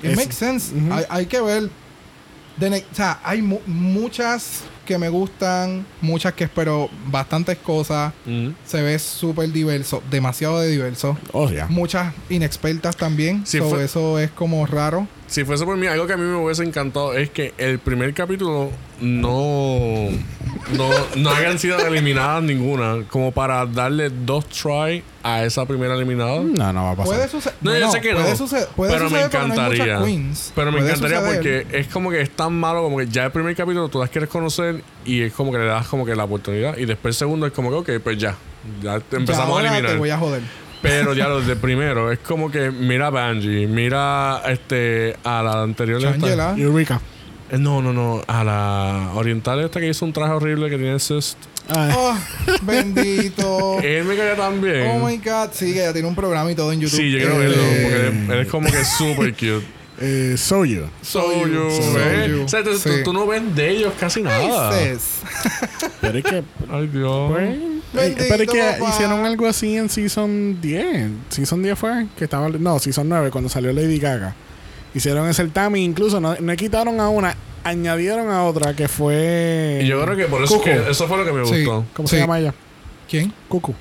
It 0.04 0.12
es- 0.12 0.16
makes 0.18 0.34
sense. 0.34 0.74
Hay, 0.91 1.06
hay 1.10 1.26
que 1.26 1.41
ver. 1.41 1.70
O 2.60 2.95
sea, 2.95 3.20
hay 3.24 3.41
mu- 3.41 3.60
muchas 3.66 4.62
que 4.86 4.97
me 4.97 5.10
gustan, 5.10 5.86
muchas 6.02 6.34
que 6.34 6.43
espero 6.43 6.89
bastantes 7.08 7.58
cosas. 7.58 8.14
Se 8.66 8.82
ve 8.82 8.99
súper 8.99 9.52
diverso, 9.52 10.04
demasiado 10.12 10.60
de 10.60 10.70
diverso. 10.70 11.18
Oh, 11.32 11.49
yeah. 11.49 11.68
Muchas 11.68 12.14
inexpertas 12.30 12.95
también. 12.97 13.45
Sí, 13.45 13.58
so 13.60 13.80
eso 13.80 14.20
es 14.20 14.32
como 14.32 14.66
raro. 14.66 15.08
Si 15.32 15.45
fuese 15.45 15.63
por 15.63 15.77
mí, 15.77 15.88
algo 15.88 16.05
que 16.07 16.11
a 16.13 16.17
mí 16.17 16.25
me 16.25 16.36
hubiese 16.36 16.61
encantado 16.61 17.13
es 17.13 17.29
que 17.29 17.53
el 17.57 17.79
primer 17.79 18.13
capítulo 18.13 18.69
no, 18.99 20.09
no, 20.75 20.89
no 21.15 21.29
hayan 21.32 21.57
sido 21.57 21.79
eliminadas 21.79 22.43
ninguna, 22.43 23.05
como 23.09 23.32
para 23.32 23.65
darle 23.65 24.09
dos 24.09 24.45
try 24.49 25.01
a 25.23 25.45
esa 25.45 25.65
primera 25.65 25.95
eliminada. 25.95 26.41
No, 26.43 26.73
no 26.73 26.84
va 26.84 26.91
a 26.91 26.95
pasar. 26.97 27.15
Puede 27.15 27.29
suceder. 27.29 27.57
No, 27.61 27.77
yo 27.77 27.89
sé 27.93 28.01
que 28.01 28.11
puede 28.11 28.29
no. 28.32 28.36
suceder, 28.36 28.67
puede 28.75 28.91
pero 28.91 29.05
me 29.05 29.09
suceder, 29.09 29.29
pero 29.32 29.47
no 29.47 29.53
hay 29.53 29.61
encantaría. 29.79 29.99
muchas 29.99 30.51
pero 30.53 30.71
me 30.73 30.77
Puede 30.79 30.89
encantaría 30.89 31.19
suceder. 31.21 31.36
porque 31.63 31.79
es 31.79 31.88
como 31.88 32.09
que 32.11 32.19
es 32.21 32.29
tan 32.32 32.53
malo 32.53 32.84
como 32.84 32.97
que 32.97 33.07
ya 33.07 33.23
el 33.23 33.32
primer 33.32 33.55
capítulo 33.55 33.88
tú 33.88 33.99
las 33.99 34.09
quieres 34.09 34.29
conocer 34.29 34.84
y 35.05 35.21
es 35.21 35.32
como 35.32 35.53
que 35.53 35.59
le 35.59 35.65
das 35.65 35.88
como 35.88 36.05
que 36.05 36.13
la 36.13 36.25
oportunidad. 36.25 36.75
Y 36.77 36.84
después 36.84 37.15
el 37.15 37.19
segundo 37.19 37.45
es 37.47 37.53
como 37.53 37.69
que, 37.69 37.93
ok, 37.97 38.03
pues 38.03 38.17
ya. 38.17 38.36
Ya 38.84 38.99
te 38.99 39.05
Ya 39.15 39.17
empezamos 39.17 39.57
a 39.57 39.61
eliminar. 39.61 39.91
te 39.93 39.97
voy 39.97 40.09
a 40.09 40.17
joder. 40.17 40.41
Pero 40.82 41.13
ya 41.13 41.27
los 41.27 41.45
de 41.45 41.55
primero 41.55 42.11
es 42.11 42.19
como 42.19 42.49
que 42.51 42.71
mira 42.71 43.07
a 43.07 43.09
Banji, 43.11 43.67
mira 43.67 44.41
este 44.47 45.15
a 45.23 45.43
la 45.43 45.61
anterior. 45.61 46.01
Changela. 46.01 46.55
Eureka. 46.57 46.99
Eh, 47.51 47.57
No, 47.57 47.82
no, 47.82 47.93
no. 47.93 48.21
A 48.27 48.43
la 48.43 49.11
oriental 49.13 49.59
esta 49.63 49.79
que 49.79 49.88
hizo 49.89 50.05
un 50.05 50.13
traje 50.13 50.32
horrible 50.34 50.69
que 50.69 50.77
tiene 50.77 50.97
cyst. 50.99 51.38
Ah, 51.69 51.89
Oh, 51.95 52.17
bendito. 52.63 53.79
Él 53.82 54.05
me 54.05 54.15
caía 54.15 54.36
tan 54.36 54.59
bien. 54.61 54.88
Oh 54.91 55.05
my 55.07 55.17
god. 55.17 55.49
Sí, 55.53 55.67
que 55.73 55.79
ya 55.79 55.93
tiene 55.93 56.07
un 56.07 56.15
programa 56.15 56.51
y 56.51 56.55
todo 56.55 56.71
en 56.71 56.79
YouTube. 56.82 56.97
sí, 56.97 57.11
yo 57.11 57.17
quiero 57.19 57.36
Eh, 57.36 57.38
verlo. 57.47 57.63
Porque 57.63 58.07
él, 58.07 58.32
él 58.32 58.39
es 58.39 58.47
como 58.47 58.69
que 58.71 58.84
super 58.84 59.32
cute. 59.34 59.63
eh, 60.01 60.36
Soyu. 60.38 60.86
So 61.03 61.45
you, 61.47 61.69
So 61.69 61.93
¿ves? 61.93 62.29
you. 62.29 62.43
O 62.43 62.47
sea, 62.47 62.63
tú, 62.63 62.75
Sí. 62.77 62.89
tú- 62.89 63.03
tú 63.03 63.13
no 63.13 63.27
ves 63.27 63.43
de 63.55 63.69
ellos 63.69 63.93
casi 63.99 64.23
nada. 64.23 64.69
Ay, 64.71 64.95
sis. 64.95 65.19
Pero 66.01 66.17
es 66.17 66.23
que... 66.23 66.43
Ay, 66.71 66.88
Dios. 66.88 67.32
pues, 67.32 67.57
eh, 67.94 67.98
Bendito, 67.98 68.24
pero 68.30 68.44
es 68.44 68.50
que 68.50 68.62
papá. 68.80 68.89
hicieron 68.92 69.26
algo 69.26 69.48
así 69.48 69.78
en 69.78 69.89
Season 69.89 70.60
10. 70.62 71.10
Season 71.30 71.62
10 71.62 71.78
fue 71.80 72.08
que 72.18 72.24
estaba... 72.26 72.48
No, 72.50 72.80
Season 72.80 73.08
9 73.08 73.32
cuando 73.32 73.50
salió 73.50 73.72
Lady 73.74 74.00
Gaga. 74.00 74.36
Hicieron 74.94 75.28
ese 75.28 75.44
certamen. 75.44 75.82
Incluso 75.82 76.20
no, 76.20 76.36
no 76.39 76.56
quitaron 76.56 77.00
a 77.00 77.10
una. 77.10 77.36
Añadieron 77.64 78.30
a 78.32 78.44
otra 78.46 78.76
que 78.76 78.88
fue... 78.88 79.82
Y 79.84 79.88
yo 79.88 80.02
creo 80.04 80.18
que 80.18 80.26
por 80.26 80.44
eso, 80.44 80.56
Cucu. 80.56 80.66
que 80.66 80.89
eso 80.89 81.08
fue 81.08 81.18
lo 81.18 81.26
que 81.26 81.32
me 81.32 81.46
Sí. 81.46 81.64
gustó. 81.64 81.86
¿Cómo 81.94 82.08
Sí. 82.08 82.16
se 82.16 82.22
llama 82.22 82.39
ella? 82.39 82.54
¿Quién? 83.10 83.32
Cucu. 83.48 83.74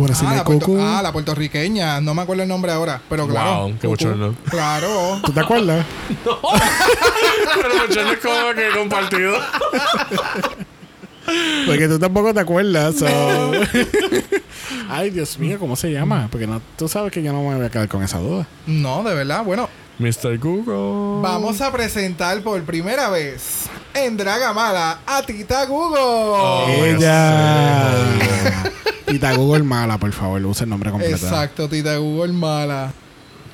Ah 0.00 0.34
la, 0.36 0.44
puerto- 0.44 0.66
Cucu? 0.66 0.78
ah, 0.80 1.00
la 1.02 1.10
puertorriqueña. 1.12 2.00
No 2.00 2.14
me 2.14 2.22
acuerdo 2.22 2.44
el 2.44 2.48
nombre 2.48 2.70
ahora. 2.70 3.00
Pero 3.10 3.26
claro. 3.26 3.62
Wow, 3.62 3.78
qué 3.80 3.86
bochorno. 3.88 4.34
Claro. 4.48 5.18
¿Tú 5.24 5.32
te 5.32 5.40
acuerdas? 5.40 5.84
Pero 6.14 7.74
muchachos 7.74 8.12
es 8.12 8.18
como 8.18 8.54
que 8.54 8.78
compartido. 8.78 9.34
Porque 11.66 11.88
tú 11.88 11.98
tampoco 11.98 12.32
te 12.34 12.40
acuerdas. 12.40 12.96
so- 12.96 13.06
Ay, 14.88 15.10
Dios 15.10 15.38
mío, 15.38 15.58
¿cómo 15.58 15.76
se 15.76 15.90
llama? 15.92 16.28
Porque 16.30 16.46
no, 16.46 16.60
tú 16.76 16.88
sabes 16.88 17.12
que 17.12 17.22
yo 17.22 17.32
no 17.32 17.42
me 17.42 17.56
voy 17.56 17.66
a 17.66 17.70
quedar 17.70 17.88
con 17.88 18.02
esa 18.02 18.18
duda. 18.18 18.46
No, 18.66 19.02
de 19.02 19.14
verdad. 19.14 19.44
Bueno, 19.44 19.68
Mr. 19.98 20.38
Google. 20.38 21.22
vamos 21.22 21.60
a 21.60 21.72
presentar 21.72 22.40
por 22.42 22.62
primera 22.62 23.08
vez 23.10 23.64
en 23.94 24.16
Dragamala 24.16 25.00
a 25.06 25.22
Tita 25.22 25.66
Google. 25.66 26.00
Oh, 26.00 26.66
Ella. 26.84 27.94
Tita 29.06 29.34
Google 29.34 29.62
mala, 29.64 29.98
por 29.98 30.12
favor, 30.12 30.44
usa 30.46 30.64
el 30.64 30.70
nombre 30.70 30.90
completo. 30.90 31.16
Exacto, 31.16 31.68
Tita 31.68 31.96
Google 31.96 32.32
mala. 32.32 32.92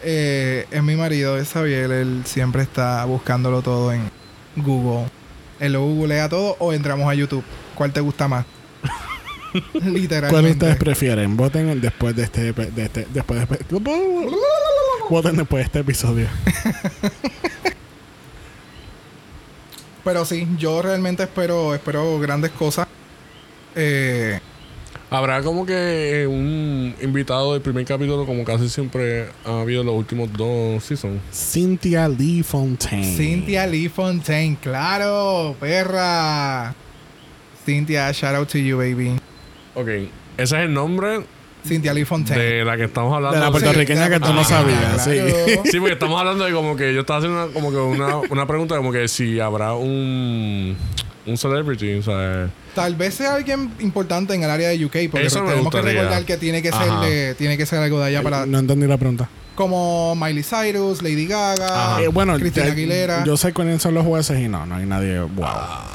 Eh, 0.02 0.66
es 0.70 0.82
mi 0.82 0.96
marido, 0.96 1.38
es 1.38 1.48
Xavier. 1.48 1.90
Él 1.90 2.22
siempre 2.26 2.62
está 2.62 3.04
buscándolo 3.06 3.62
todo 3.62 3.92
en 3.92 4.10
Google. 4.56 5.06
Él 5.60 5.72
lo 5.72 5.82
googlea 5.82 6.28
todo 6.28 6.56
o 6.58 6.72
entramos 6.72 7.08
a 7.08 7.14
YouTube. 7.14 7.44
¿Cuál 7.74 7.92
te 7.92 8.00
gusta 8.00 8.28
más? 8.28 8.46
Literalmente. 9.74 10.28
¿Cuál 10.30 10.46
ustedes 10.46 10.76
prefieren? 10.76 11.36
Voten 11.36 11.80
después 11.80 12.14
de 12.16 12.24
este, 12.24 12.52
de 12.52 12.84
este 12.84 13.06
después 13.12 13.48
de 13.48 13.56
este, 13.56 13.74
Voten 15.10 15.36
después 15.36 15.60
de 15.60 15.66
este 15.66 15.78
episodio. 15.80 16.28
Pero 20.04 20.24
sí, 20.24 20.46
yo 20.58 20.82
realmente 20.82 21.22
espero, 21.22 21.74
espero 21.74 22.18
grandes 22.18 22.50
cosas. 22.50 22.86
Eh, 23.74 24.38
Habrá 25.14 25.42
como 25.42 25.64
que 25.64 26.22
eh, 26.22 26.26
un 26.26 26.92
invitado 27.00 27.52
del 27.52 27.62
primer 27.62 27.84
capítulo, 27.84 28.26
como 28.26 28.44
casi 28.44 28.68
siempre 28.68 29.28
ha 29.44 29.60
habido 29.60 29.82
en 29.82 29.86
los 29.86 29.94
últimos 29.94 30.32
dos 30.32 30.82
seasons. 30.82 31.20
Cynthia 31.30 32.08
Lee 32.08 32.42
Fontaine. 32.42 33.16
Cynthia 33.16 33.64
Lee 33.64 33.88
Fontaine, 33.88 34.56
claro, 34.60 35.54
perra. 35.60 36.74
Cynthia, 37.64 38.12
shout 38.12 38.34
out 38.34 38.48
to 38.48 38.58
you, 38.58 38.76
baby. 38.76 39.18
Ok, 39.74 39.88
ese 39.88 40.10
es 40.36 40.52
el 40.52 40.72
nombre 40.72 41.24
Cynthia 41.66 41.94
Lee 41.94 42.04
Fontaine. 42.04 42.42
de 42.42 42.64
la 42.64 42.76
que 42.76 42.84
estamos 42.84 43.14
hablando. 43.14 43.38
De 43.38 43.44
la 43.44 43.50
puertorriqueña 43.50 44.08
que 44.10 44.20
tú 44.20 44.32
no 44.32 44.44
sabías, 44.44 45.04
sí. 45.04 45.10
claro. 45.10 45.62
Sí, 45.70 45.78
porque 45.78 45.94
estamos 45.94 46.20
hablando 46.20 46.44
de 46.44 46.52
como 46.52 46.76
que 46.76 46.94
yo 46.94 47.00
estaba 47.00 47.18
haciendo 47.18 47.44
una, 47.44 47.52
como 47.52 47.70
que 47.70 47.76
una, 47.78 48.16
una 48.18 48.46
pregunta 48.46 48.76
como 48.76 48.92
que 48.92 49.08
si 49.08 49.40
habrá 49.40 49.74
un 49.74 50.76
un 51.26 51.38
celebrity, 51.38 51.94
o 51.94 52.02
sea, 52.02 52.50
Tal 52.74 52.96
vez 52.96 53.14
sea 53.14 53.34
alguien 53.34 53.72
importante 53.80 54.34
en 54.34 54.42
el 54.42 54.50
área 54.50 54.68
de 54.68 54.84
UK, 54.84 55.10
porque 55.10 55.26
Eso 55.26 55.42
tenemos 55.42 55.72
que 55.72 55.80
recordar 55.80 56.24
que 56.24 56.36
tiene 56.36 56.60
que 56.60 56.70
ser 56.70 56.90
de, 57.00 57.34
tiene 57.34 57.56
que 57.56 57.64
ser 57.64 57.78
algo 57.78 57.98
de 57.98 58.06
allá 58.06 58.22
para 58.22 58.46
No 58.46 58.58
entendí 58.58 58.86
la 58.86 58.98
pregunta. 58.98 59.28
como 59.54 60.14
Miley 60.16 60.42
Cyrus, 60.42 61.00
Lady 61.00 61.26
Gaga. 61.26 62.02
Eh, 62.02 62.08
bueno, 62.08 62.36
Cristina 62.38 62.66
Aguilera. 62.66 63.24
yo 63.24 63.36
sé 63.36 63.54
cuáles 63.54 63.80
son 63.80 63.94
los 63.94 64.04
jueces 64.04 64.38
y 64.38 64.48
no, 64.48 64.66
no 64.66 64.76
hay 64.76 64.84
nadie. 64.84 65.20
Wow. 65.20 65.46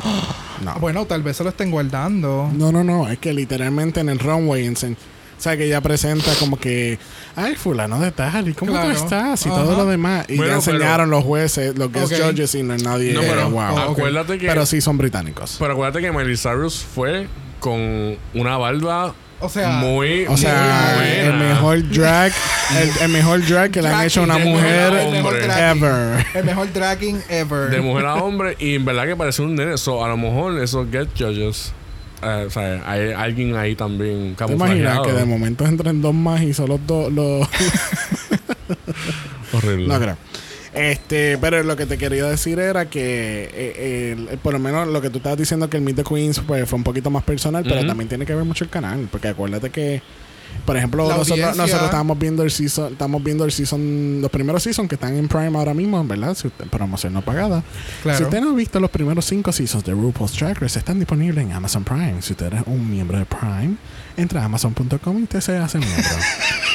No. 0.64 0.76
Bueno, 0.76 1.06
tal 1.06 1.24
vez 1.24 1.38
se 1.38 1.44
lo 1.44 1.50
estén 1.50 1.72
guardando. 1.72 2.50
No, 2.54 2.72
no, 2.72 2.84
no. 2.84 3.08
Es 3.10 3.20
que 3.20 3.34
literalmente 3.34 4.00
en 4.00 4.10
el 4.10 4.20
runway 4.20 4.68
o 5.40 5.42
sea, 5.42 5.56
que 5.56 5.64
ella 5.68 5.80
presenta 5.80 6.34
como 6.38 6.60
que, 6.60 7.00
ay, 7.38 7.56
fulano 7.56 7.98
de 8.02 8.12
tal, 8.12 8.50
¿y 8.50 8.54
cómo 8.54 8.74
Claro. 8.74 8.90
tú 8.92 8.98
estás? 8.98 9.46
Y 9.46 9.50
Ajá. 9.50 9.64
todo 9.64 9.78
lo 9.78 9.86
demás. 9.86 10.26
Y 10.28 10.36
Bueno, 10.36 10.52
ya 10.52 10.56
enseñaron 10.58 11.10
los 11.10 11.24
jueces, 11.24 11.78
los 11.78 11.90
guest 11.94 12.12
Ok. 12.12 12.20
judges 12.32 12.56
y 12.56 12.64
no 12.64 12.74
hay 12.74 12.82
nadie. 12.82 13.14
no, 13.14 13.22
pero 13.22 13.50
wow. 13.50 13.62
oh, 13.62 13.84
ok. 13.92 14.00
acuérdate 14.00 14.38
que 14.38 14.48
Pero 14.48 14.66
sí 14.66 14.82
son 14.82 14.98
británicos. 14.98 15.56
pero 15.58 15.72
acuérdate 15.72 16.02
que 16.02 16.12
Miley 16.12 16.36
Cyrus 16.36 16.84
fue 16.84 17.28
con 17.62 18.18
una 18.34 18.58
barba 18.58 19.16
O 19.42 19.48
sea, 19.48 19.70
muy 19.70 20.26
O 20.28 20.36
sea, 20.36 20.96
muy 20.98 21.08
el 21.08 21.34
mejor 21.34 21.90
drag, 21.90 22.34
el, 22.78 22.90
el 23.04 23.10
mejor 23.10 23.46
drag 23.48 23.72
que 23.72 23.82
le 23.82 23.88
han 23.88 24.06
hecho 24.06 24.20
a 24.22 24.24
una 24.24 24.38
mujer 24.38 24.94
el 24.94 25.16
ever. 25.16 26.26
el 26.34 26.44
mejor 26.44 26.74
dragging 26.74 27.22
ever. 27.30 27.70
de 27.70 27.80
mujer 27.80 28.06
a 28.06 28.16
hombre 28.16 28.58
y 28.60 28.76
en 28.76 28.84
verdad 28.84 29.06
que 29.06 29.16
parece 29.16 29.42
un 29.42 29.56
nene. 29.56 29.78
So, 29.78 30.04
a 30.04 30.10
lo 30.10 30.18
mejor 30.18 30.62
esos 30.62 30.92
get 30.92 31.08
judges, 31.18 31.72
eh, 32.22 32.44
o 32.48 32.50
sea, 32.50 32.82
hay 32.86 33.14
alguien 33.14 33.56
ahí 33.56 33.76
también 33.76 34.36
¿Te 34.36 34.52
imaginas 34.52 35.00
que 35.02 35.14
de 35.14 35.26
momento 35.26 35.66
entren 35.66 36.02
dos 36.02 36.14
más 36.14 36.42
y 36.42 36.54
solo 36.54 36.78
dos 36.86 37.12
los... 37.12 37.48
Horrible. 39.54 39.88
No 39.88 40.00
creo. 40.00 40.18
Este, 40.74 41.38
pero 41.40 41.64
lo 41.64 41.76
que 41.76 41.86
te 41.86 41.98
quería 41.98 42.26
decir 42.26 42.60
era 42.60 42.90
que 42.90 43.50
eh, 43.54 44.16
el- 44.32 44.38
por 44.38 44.54
lo 44.54 44.60
menos 44.60 44.88
lo 44.88 45.02
que 45.02 45.10
tú 45.10 45.18
estabas 45.18 45.38
diciendo 45.40 45.70
que 45.70 45.78
el 45.78 45.84
Meet 45.84 45.98
the 45.98 46.04
Queens 46.04 46.40
pues, 46.46 46.70
fue 46.70 46.78
un 46.78 46.84
poquito 46.84 47.10
más 47.10 47.24
personal, 47.24 47.64
pero 47.64 47.86
también 47.88 48.08
tiene 48.08 48.26
que 48.26 48.36
ver 48.36 48.46
mucho 48.46 48.64
el 48.64 48.70
canal, 48.70 49.08
porque 49.12 49.30
acuérdate 49.30 49.70
que 49.72 50.02
por 50.66 50.76
ejemplo, 50.76 51.08
nosotros, 51.08 51.58
estábamos 51.86 52.18
viendo 52.18 52.42
el 52.44 52.50
season, 52.50 52.94
estamos 52.94 53.24
viendo 53.24 53.46
el 53.46 53.52
season, 53.52 54.20
los 54.22 54.32
primeros 54.32 54.64
seasons 54.64 54.90
que 54.90 54.96
están 54.96 55.16
en 55.16 55.28
Prime 55.28 55.56
ahora 55.58 55.76
mismo, 55.76 56.04
¿verdad? 56.04 56.34
Si 56.36 56.48
usted, 56.48 56.66
promoción 56.66 57.14
no 57.14 57.22
pagada. 57.22 57.64
Claro. 58.02 58.18
Si 58.18 58.24
usted 58.24 58.42
no 58.42 58.52
ha 58.52 58.56
visto 58.56 58.80
los 58.80 58.90
primeros 58.90 59.26
cinco 59.26 59.52
seasons 59.52 59.84
de 59.84 59.92
RuPaul's 59.94 60.38
Drag 60.38 60.60
Race, 60.60 60.80
están 60.80 60.98
disponibles 61.00 61.46
en 61.46 61.52
Amazon 61.54 61.84
Prime. 61.84 62.22
Si 62.22 62.34
usted 62.34 62.52
es 62.54 62.64
un 62.66 62.90
miembro 62.90 63.18
de 63.20 63.26
Prime, 63.26 63.76
entra 64.18 64.42
a 64.42 64.46
amazon.com 64.46 65.20
y 65.20 65.24
usted 65.24 65.40
se 65.42 65.56
hace 65.58 65.78
miembro. 65.78 66.04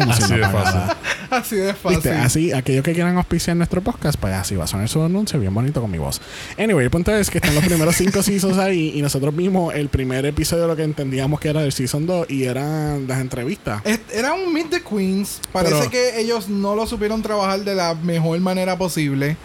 Así 0.00 0.34
de 0.34 0.40
pagada. 0.40 0.96
Así 1.30 1.56
de 1.56 1.72
fácil. 1.74 1.96
¿Viste? 1.98 2.10
Así, 2.12 2.52
aquellos 2.52 2.84
que 2.84 2.92
quieran 2.92 3.16
auspiciar 3.16 3.56
nuestro 3.56 3.80
podcast, 3.82 4.18
pues 4.20 4.34
así 4.34 4.54
va 4.56 4.64
a 4.64 4.66
sonar 4.66 4.88
su 4.88 5.02
anuncio 5.02 5.38
bien 5.40 5.52
bonito 5.54 5.80
con 5.80 5.90
mi 5.90 5.98
voz. 5.98 6.20
Anyway, 6.58 6.84
el 6.84 6.90
punto 6.90 7.14
es 7.14 7.30
que 7.30 7.38
están 7.38 7.54
los 7.54 7.64
primeros 7.64 7.96
cinco 7.96 8.22
seasons 8.22 8.58
ahí 8.58 8.92
y 8.94 9.02
nosotros 9.02 9.34
vimos 9.34 9.74
el 9.74 9.88
primer 9.88 10.24
episodio 10.26 10.62
de 10.62 10.68
lo 10.68 10.76
que 10.76 10.82
entendíamos 10.84 11.40
que 11.40 11.48
era 11.48 11.60
del 11.62 11.72
season 11.72 12.06
2 12.06 12.30
y 12.30 12.44
eran 12.44 13.06
las 13.08 13.20
entrevistas. 13.20 13.80
Es- 13.84 14.00
Era 14.12 14.34
un 14.34 14.52
Meet 14.52 14.70
the 14.70 14.82
Queens. 14.82 15.40
Parece 15.52 15.74
Pero- 15.76 15.90
que 15.90 16.20
ellos 16.20 16.48
no 16.48 16.74
lo 16.74 16.86
supieron 16.86 17.22
trabajar 17.22 17.60
de 17.64 17.74
la 17.74 17.94
mejor 17.94 18.38
manera 18.40 18.76
posible. 18.76 19.36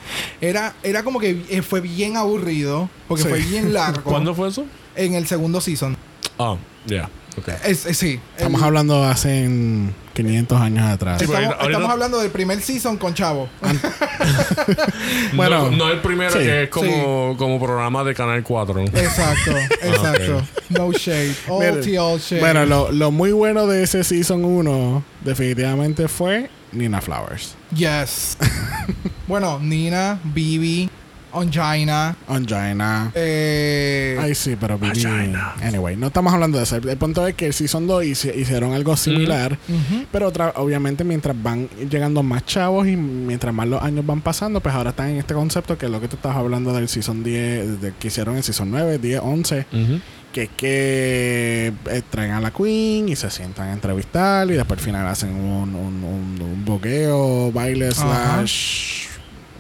Era, 0.42 0.74
era 0.84 1.04
como 1.04 1.20
que 1.20 1.44
eh, 1.50 1.62
fue 1.62 1.82
bien 1.82 2.18
aburrido. 2.18 2.90
Porque 3.08 3.24
Sí. 3.24 3.30
fue 3.30 3.40
bien 3.40 3.74
largo. 3.74 4.02
¿Cuándo 4.04 4.36
fue 4.36 4.50
eso? 4.50 4.66
En 4.96 5.14
el 5.14 5.26
segundo 5.28 5.62
season. 5.62 5.96
Ah, 6.38 6.56
ya. 6.86 7.10
Ok. 7.38 7.48
Es- 7.66 7.86
es- 7.86 7.98
sí. 7.98 8.20
Estamos 8.36 8.62
El- 8.62 8.68
hablando 8.68 9.04
hace 9.04 9.44
en 9.44 9.94
500 10.14 10.60
años 10.60 10.86
atrás. 10.86 11.20
Sí, 11.20 11.26
Estamos, 11.26 11.48
porque 11.48 11.62
ahorita- 11.62 11.72
estamos 11.78 11.92
hablando 11.92 12.20
del 12.20 12.32
primer 12.32 12.62
season 12.62 12.98
con 12.98 13.14
Chavo. 13.14 13.50
Bueno, 15.34 15.70
no, 15.70 15.78
no 15.78 15.90
el 15.92 16.00
primero 16.02 16.32
sí. 16.32 16.40
que 16.40 16.64
es 16.64 16.70
como, 16.70 17.36
como 17.38 17.60
programa 17.60 18.04
de 18.04 18.14
Canal 18.16 18.44
4. 18.44 18.82
Exacto, 18.82 19.52
exacto. 19.82 20.44
No 20.70 20.92
shade. 20.92 21.36
All 21.48 21.60
Mira, 21.60 21.82
tea, 21.82 22.04
all 22.04 22.20
shade. 22.20 22.40
Bueno, 22.42 22.66
lo, 22.66 22.92
lo 22.92 23.12
muy 23.12 23.32
bueno 23.32 23.68
de 23.68 23.84
ese 23.84 24.04
season 24.04 24.44
1 24.44 25.04
definitivamente 25.24 26.08
fue 26.08 26.50
Nina 26.72 27.02
Flowers. 27.02 27.56
Yes. 27.76 28.38
bueno, 29.28 29.60
Nina, 29.60 30.20
Bibi, 30.24 30.90
Ongina. 31.38 32.16
Angina. 32.28 33.12
Eh, 33.16 34.18
Ay, 34.22 34.36
sí, 34.36 34.56
pero. 34.60 34.78
Vagina. 34.78 35.54
Anyway, 35.64 35.96
no 35.96 36.08
estamos 36.08 36.34
hablando 36.34 36.58
de 36.58 36.64
eso. 36.64 36.76
El 36.78 36.98
punto 36.98 37.26
es 37.28 37.36
que 37.36 37.48
el 37.48 37.54
Season 37.54 37.86
2 37.88 38.04
hici- 38.04 38.36
hicieron 38.36 38.74
algo 38.74 38.96
similar. 38.98 39.58
ujú. 39.68 40.06
Pero 40.12 40.28
otra, 40.28 40.54
obviamente, 40.56 41.04
mientras 41.04 41.36
van 41.42 41.68
llegando 41.90 42.24
más 42.24 42.46
chavos 42.46 42.88
y 42.88 42.96
mientras 42.96 43.54
más 43.54 43.68
los 43.68 43.82
años 43.82 44.06
van 44.06 44.22
pasando, 44.22 44.60
pues 44.62 44.74
ahora 44.76 44.92
están 44.92 45.10
en 45.10 45.18
este 45.18 45.34
concepto 45.34 45.78
que 45.78 45.86
es 45.88 45.92
lo 45.92 46.02
que 46.02 46.08
tú 46.08 46.16
estabas 46.16 46.38
hablando 46.38 46.74
del 46.74 46.88
Season 46.90 47.24
10, 47.24 47.82
de, 47.82 47.94
que 48.00 48.08
hicieron 48.08 48.36
en 48.36 48.44
Season 48.44 48.70
9, 48.70 48.98
10, 48.98 49.22
11. 49.24 49.66
Ujú. 49.72 50.00
Que 50.34 50.44
es 50.44 50.50
que 50.58 51.74
eh, 51.90 52.02
traen 52.12 52.32
a 52.32 52.42
la 52.42 52.52
Queen 52.52 53.10
y 53.10 53.16
se 53.16 53.30
sientan 53.32 53.70
a 53.70 53.74
entrevistar 53.74 54.46
y 54.52 54.54
después 54.54 54.80
al 54.80 54.86
final 54.86 55.08
hacen 55.08 55.30
un, 55.34 55.74
un, 55.74 56.04
un, 56.04 56.42
un 56.42 56.66
boqueo, 56.66 57.52
baile 57.52 57.92
slash 57.92 59.08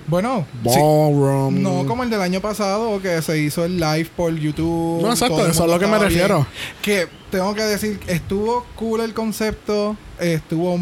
Bueno, 0.08 0.46
sí. 0.64 0.80
No 0.80 1.86
como 1.86 2.04
el 2.04 2.10
del 2.10 2.22
año 2.22 2.40
pasado 2.42 3.02
que 3.02 3.22
se 3.22 3.40
hizo 3.40 3.66
el 3.66 3.78
live 3.78 4.10
por 4.16 4.34
YouTube. 4.34 5.02
No, 5.02 5.12
exacto, 5.12 5.40
eso 5.42 5.50
es 5.50 5.60
mundo 5.60 5.74
lo 5.74 5.80
que 5.80 5.88
me 5.88 6.00
refiero. 6.00 6.36
bien. 6.38 6.48
Que 6.82 7.08
tengo 7.30 7.54
que 7.54 7.64
decir, 7.64 8.00
estuvo 8.08 8.66
cool 8.76 9.02
el 9.02 9.14
concepto, 9.14 9.98
estuvo 10.20 10.80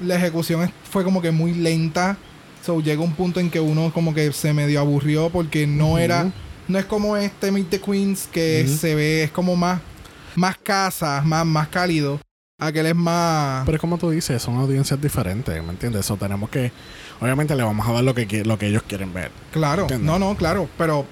la 0.00 0.16
ejecución 0.16 0.72
fue 0.90 1.04
como 1.04 1.20
que 1.20 1.30
muy 1.30 1.52
lenta. 1.54 2.16
So 2.64 2.80
llega 2.80 3.02
un 3.02 3.12
punto 3.12 3.40
en 3.40 3.50
que 3.50 3.60
uno 3.60 3.92
como 3.92 4.14
que 4.14 4.32
se 4.32 4.54
medio 4.54 4.80
aburrió 4.80 5.28
porque 5.28 5.66
no 5.66 5.98
era 5.98 6.32
no 6.66 6.78
es 6.78 6.86
como 6.86 7.16
este 7.16 7.52
Meet 7.52 7.68
the 7.68 7.80
Queens 7.80 8.26
que 8.32 8.66
se 8.66 8.94
ve 8.94 9.24
es 9.24 9.30
como 9.30 9.54
más 9.54 9.80
más 10.34 10.56
casas, 10.56 11.24
más 11.24 11.44
más 11.46 11.68
cálido. 11.68 12.20
Aquel 12.58 12.86
es 12.86 12.94
más 12.94 13.64
Pero 13.64 13.76
es 13.76 13.80
como 13.80 13.98
tú 13.98 14.10
dices, 14.10 14.40
son 14.40 14.56
audiencias 14.56 15.00
diferentes, 15.00 15.62
¿me 15.62 15.70
entiendes? 15.70 16.00
Eso 16.00 16.16
tenemos 16.16 16.48
que, 16.50 16.70
obviamente 17.20 17.54
le 17.56 17.64
vamos 17.64 17.86
a 17.88 17.92
dar 17.92 18.04
lo 18.04 18.14
que, 18.14 18.44
lo 18.44 18.58
que 18.58 18.68
ellos 18.68 18.84
quieren 18.86 19.12
ver. 19.12 19.32
Claro, 19.52 19.88
no, 20.00 20.18
no, 20.20 20.36
claro, 20.36 20.68
pero 20.78 21.04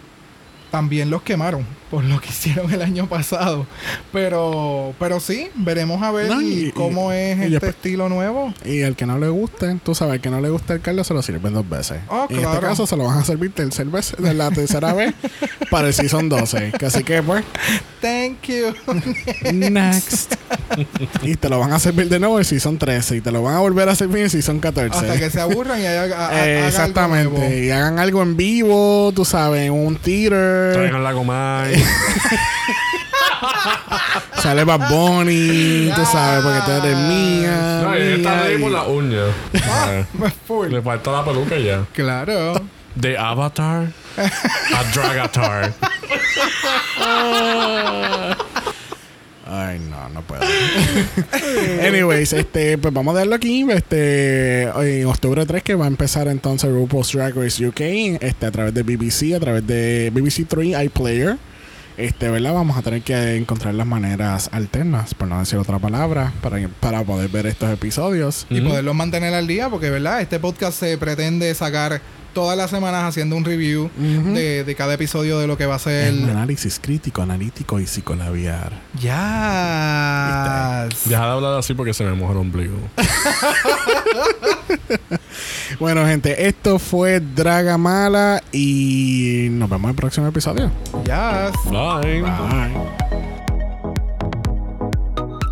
también 0.71 1.11
los 1.11 1.23
quemaron 1.23 1.67
por 1.93 2.05
lo 2.05 2.19
que 2.23 2.31
hicieron 2.31 2.73
el 2.73 2.81
año 2.81 3.07
pasado. 3.07 3.67
Pero, 4.13 4.95
pero 4.99 5.21
sí, 5.21 5.49
veremos 5.55 6.03
a 6.03 6.11
ver 6.11 6.29
No, 6.31 6.41
y- 6.41 6.73
cómo 6.75 7.13
y- 7.13 7.17
es 7.17 7.51
y 7.51 7.55
este 7.55 7.69
estilo 7.69 8.09
nuevo. 8.09 8.53
Y 8.65 8.81
el 8.81 8.97
que 8.97 9.05
no 9.07 9.19
le 9.19 9.29
guste, 9.29 9.79
tú 9.85 9.95
sabes, 9.95 10.15
el 10.15 10.21
que 10.23 10.31
no 10.31 10.41
le 10.41 10.49
gusta 10.49 10.73
el 10.73 10.81
caldo 10.81 11.05
se 11.05 11.13
lo 11.13 11.21
sirven 11.23 11.53
dos 11.53 11.69
veces. 11.69 11.99
Oh, 12.09 12.27
en 12.31 12.41
este 12.41 12.59
caso 12.61 12.87
se 12.87 12.97
lo 12.97 13.05
van 13.05 13.19
a 13.19 13.25
servir 13.25 13.53
tercer 13.53 13.87
vez, 13.89 14.15
de 14.19 14.33
la 14.35 14.51
tercera 14.51 14.95
vez 14.95 15.15
para 15.71 15.89
el 15.89 15.95
Season 15.95 16.29
12. 16.31 16.73
Que 16.79 16.87
así 16.87 17.05
que 17.05 17.23
pues, 17.23 17.45
Thank 18.01 18.43
you. 18.49 18.75
next. 19.53 20.35
y 21.23 21.37
te 21.37 21.49
lo 21.49 21.59
van 21.61 21.73
a 21.73 21.79
servir 21.79 22.09
de 22.09 22.19
nuevo 22.19 22.39
el 22.39 22.45
Season 22.47 22.79
13 22.79 23.17
y 23.17 23.21
te 23.21 23.31
lo 23.31 23.43
van 23.43 23.55
a 23.57 23.59
volver 23.61 23.89
a 23.91 23.95
servir 23.95 24.19
en 24.19 24.25
el 24.25 24.31
Season 24.31 24.59
14. 24.61 24.99
Hasta 24.99 25.19
que 25.19 25.31
se 25.31 25.41
aburran 25.41 25.81
y 25.81 25.85
haga, 25.87 26.17
ha- 26.17 26.29
ha- 26.31 26.49
Eh, 26.49 26.59
haga 26.59 26.69
exactamente. 26.69 27.21
algo 27.29 27.39
nuevo. 27.39 27.55
Y 27.55 27.71
hagan 27.71 27.99
algo 27.99 28.23
en 28.23 28.37
vivo, 28.37 29.13
tú 29.15 29.25
sabes, 29.25 29.67
en 29.67 29.73
un 29.73 29.97
theater. 29.97 30.73
Traigan 30.73 31.05
la 31.05 31.13
Comay. 31.13 31.82
Sale 34.43 34.65
Bad 34.65 34.89
Bunny, 34.89 35.91
tú 35.95 36.05
sabes, 36.11 36.43
porque 36.43 36.61
tú 36.65 36.71
eres 36.73 36.97
mía. 36.97 37.81
No, 37.83 37.97
y 37.97 38.01
está 38.01 38.31
mía, 38.31 38.43
ahí 38.45 38.59
por 38.59 38.71
la 38.71 38.83
uña. 38.85 39.23
Ah. 39.65 40.05
Le 40.69 40.83
falta 40.83 41.13
la 41.13 41.25
peluca 41.25 41.59
ya. 41.59 41.85
Claro. 41.93 42.55
De 42.95 43.17
Avatar 43.17 43.89
a 44.17 44.85
Dragatar. 44.93 45.73
Ay, 49.55 49.81
no, 49.81 50.09
no 50.09 50.23
puedo. 50.23 50.41
Anyways, 51.87 52.33
este, 52.33 52.79
pues 52.79 52.95
vamos 52.95 53.15
a 53.15 53.19
darlo 53.19 53.35
aquí. 53.35 53.67
Este, 53.71 54.63
en 54.63 55.07
octubre 55.07 55.45
3 55.45 55.63
que 55.63 55.75
va 55.75 55.85
a 55.85 55.89
empezar 55.89 56.27
entonces 56.29 56.71
RuPaul's 56.71 57.13
Drag 57.13 57.35
Race 57.35 57.67
UK, 57.67 57.81
este, 58.23 58.47
a 58.47 58.51
través 58.51 58.73
de 58.73 58.83
BBC, 58.83 59.35
a 59.35 59.41
través 59.41 59.67
de 59.67 60.11
BBC 60.11 60.47
3 60.49 60.85
iPlayer. 60.85 61.37
Este, 61.97 62.31
¿verdad? 62.31 62.55
Vamos 62.55 62.77
a 62.77 62.83
tener 62.83 63.03
que 63.03 63.37
encontrar 63.37 63.75
las 63.75 63.87
maneras 63.87 64.49
alternas, 64.53 65.15
por 65.15 65.29
no 65.29 65.39
decir 65.39 65.59
otra 65.59 65.79
palabra, 65.79 66.33
para, 66.41 66.69
para 66.81 67.05
poder 67.05 67.29
ver 67.29 67.47
estos 67.47 67.71
episodios. 67.71 68.47
Y 68.49 68.61
poderlos 68.61 68.95
mantener 68.95 69.35
al 69.35 69.47
día, 69.47 69.69
porque, 69.69 69.91
¿verdad? 69.91 70.21
Este 70.21 70.41
podcast 70.41 70.79
se 70.79 70.97
pretende 70.97 71.55
sacar 71.55 72.01
todas 72.33 72.57
las 72.57 72.71
semanas 72.71 73.05
haciendo 73.05 73.37
un 73.37 73.45
review 73.45 73.91
de, 73.97 74.65
de 74.65 74.75
cada 74.75 74.95
episodio 74.95 75.39
de 75.39 75.47
lo 75.47 75.57
que 75.57 75.67
va 75.67 75.77
a 75.77 75.79
ser. 75.79 76.13
Un 76.13 76.31
análisis 76.31 76.79
crítico, 76.81 77.23
analítico 77.23 77.79
y 77.81 77.87
psicolabiar. 77.87 78.73
Ya. 79.01 80.89
Deja 81.05 81.25
de 81.27 81.33
hablar 81.33 81.59
así 81.59 81.75
porque 81.75 81.95
se 81.95 82.05
me 82.05 82.13
moja 82.15 82.33
el 82.33 82.39
ombligo. 82.39 82.77
Bueno, 85.79 86.05
gente, 86.07 86.49
esto 86.49 86.79
fue 86.79 87.21
Dragamala 87.21 88.43
y 88.53 89.49
nos 89.51 89.69
vemos 89.71 89.85
en 89.85 89.91
el 89.91 89.97
próximo 89.97 90.27
episodio. 90.29 90.71
Ya. 91.05 91.51
Bye. 91.71 92.23
Bye. 92.23 93.12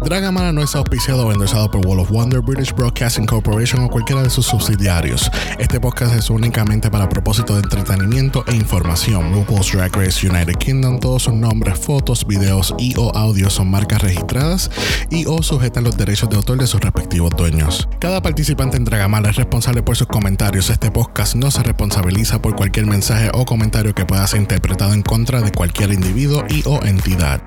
Dragamala 0.03 0.51
no 0.51 0.62
es 0.62 0.74
auspiciado 0.74 1.26
o 1.26 1.32
endorsado 1.32 1.70
por 1.70 1.86
Wall 1.86 2.01
of 2.01 2.11
Wonder, 2.11 2.40
British 2.40 2.74
Broadcasting 2.74 3.26
Corporation 3.26 3.84
o 3.84 3.88
cualquiera 3.88 4.22
de 4.22 4.30
sus 4.30 4.46
subsidiarios. 4.46 5.30
Este 5.59 5.78
podcast 5.78 6.14
es 6.14 6.30
únicamente 6.30 6.90
para 6.90 7.09
propósito 7.09 7.55
de 7.55 7.61
entretenimiento 7.61 8.42
e 8.46 8.57
información. 8.57 9.30
RuPaul's 9.34 9.70
Drag 9.70 9.94
Race 9.94 10.26
United 10.26 10.55
Kingdom, 10.55 10.98
todos 11.01 11.24
sus 11.24 11.34
nombres, 11.34 11.78
fotos, 11.78 12.26
videos 12.26 12.74
y 12.78 12.94
o 12.96 13.14
audios 13.14 13.53
son 13.53 13.70
marcas 13.70 14.01
registradas 14.01 14.70
y 15.11 15.26
o 15.26 15.42
sujetan 15.42 15.84
los 15.84 15.98
derechos 15.98 16.30
de 16.30 16.36
autor 16.36 16.59
de 16.59 16.66
sus 16.66 16.80
respectivos 16.80 17.30
dueños. 17.36 17.86
Cada 18.01 18.22
participante 18.22 18.78
en 18.78 18.84
Dragamala 18.84 19.28
es 19.28 19.36
responsable 19.36 19.82
por 19.82 19.96
sus 19.96 20.07
comentarios. 20.07 20.70
Este 20.70 20.90
podcast 20.90 21.34
no 21.34 21.51
se 21.51 21.62
responsabiliza 21.62 22.40
por 22.40 22.57
cualquier 22.57 22.86
mensaje 22.86 23.30
o 23.34 23.44
comentario 23.44 23.94
que 23.94 24.07
pueda 24.07 24.26
ser 24.26 24.40
interpretado 24.40 24.94
en 24.94 25.03
contra 25.03 25.42
de 25.42 25.53
cualquier 25.53 25.92
individuo 25.92 26.44
y 26.48 26.62
o 26.66 26.82
entidad. 26.84 27.42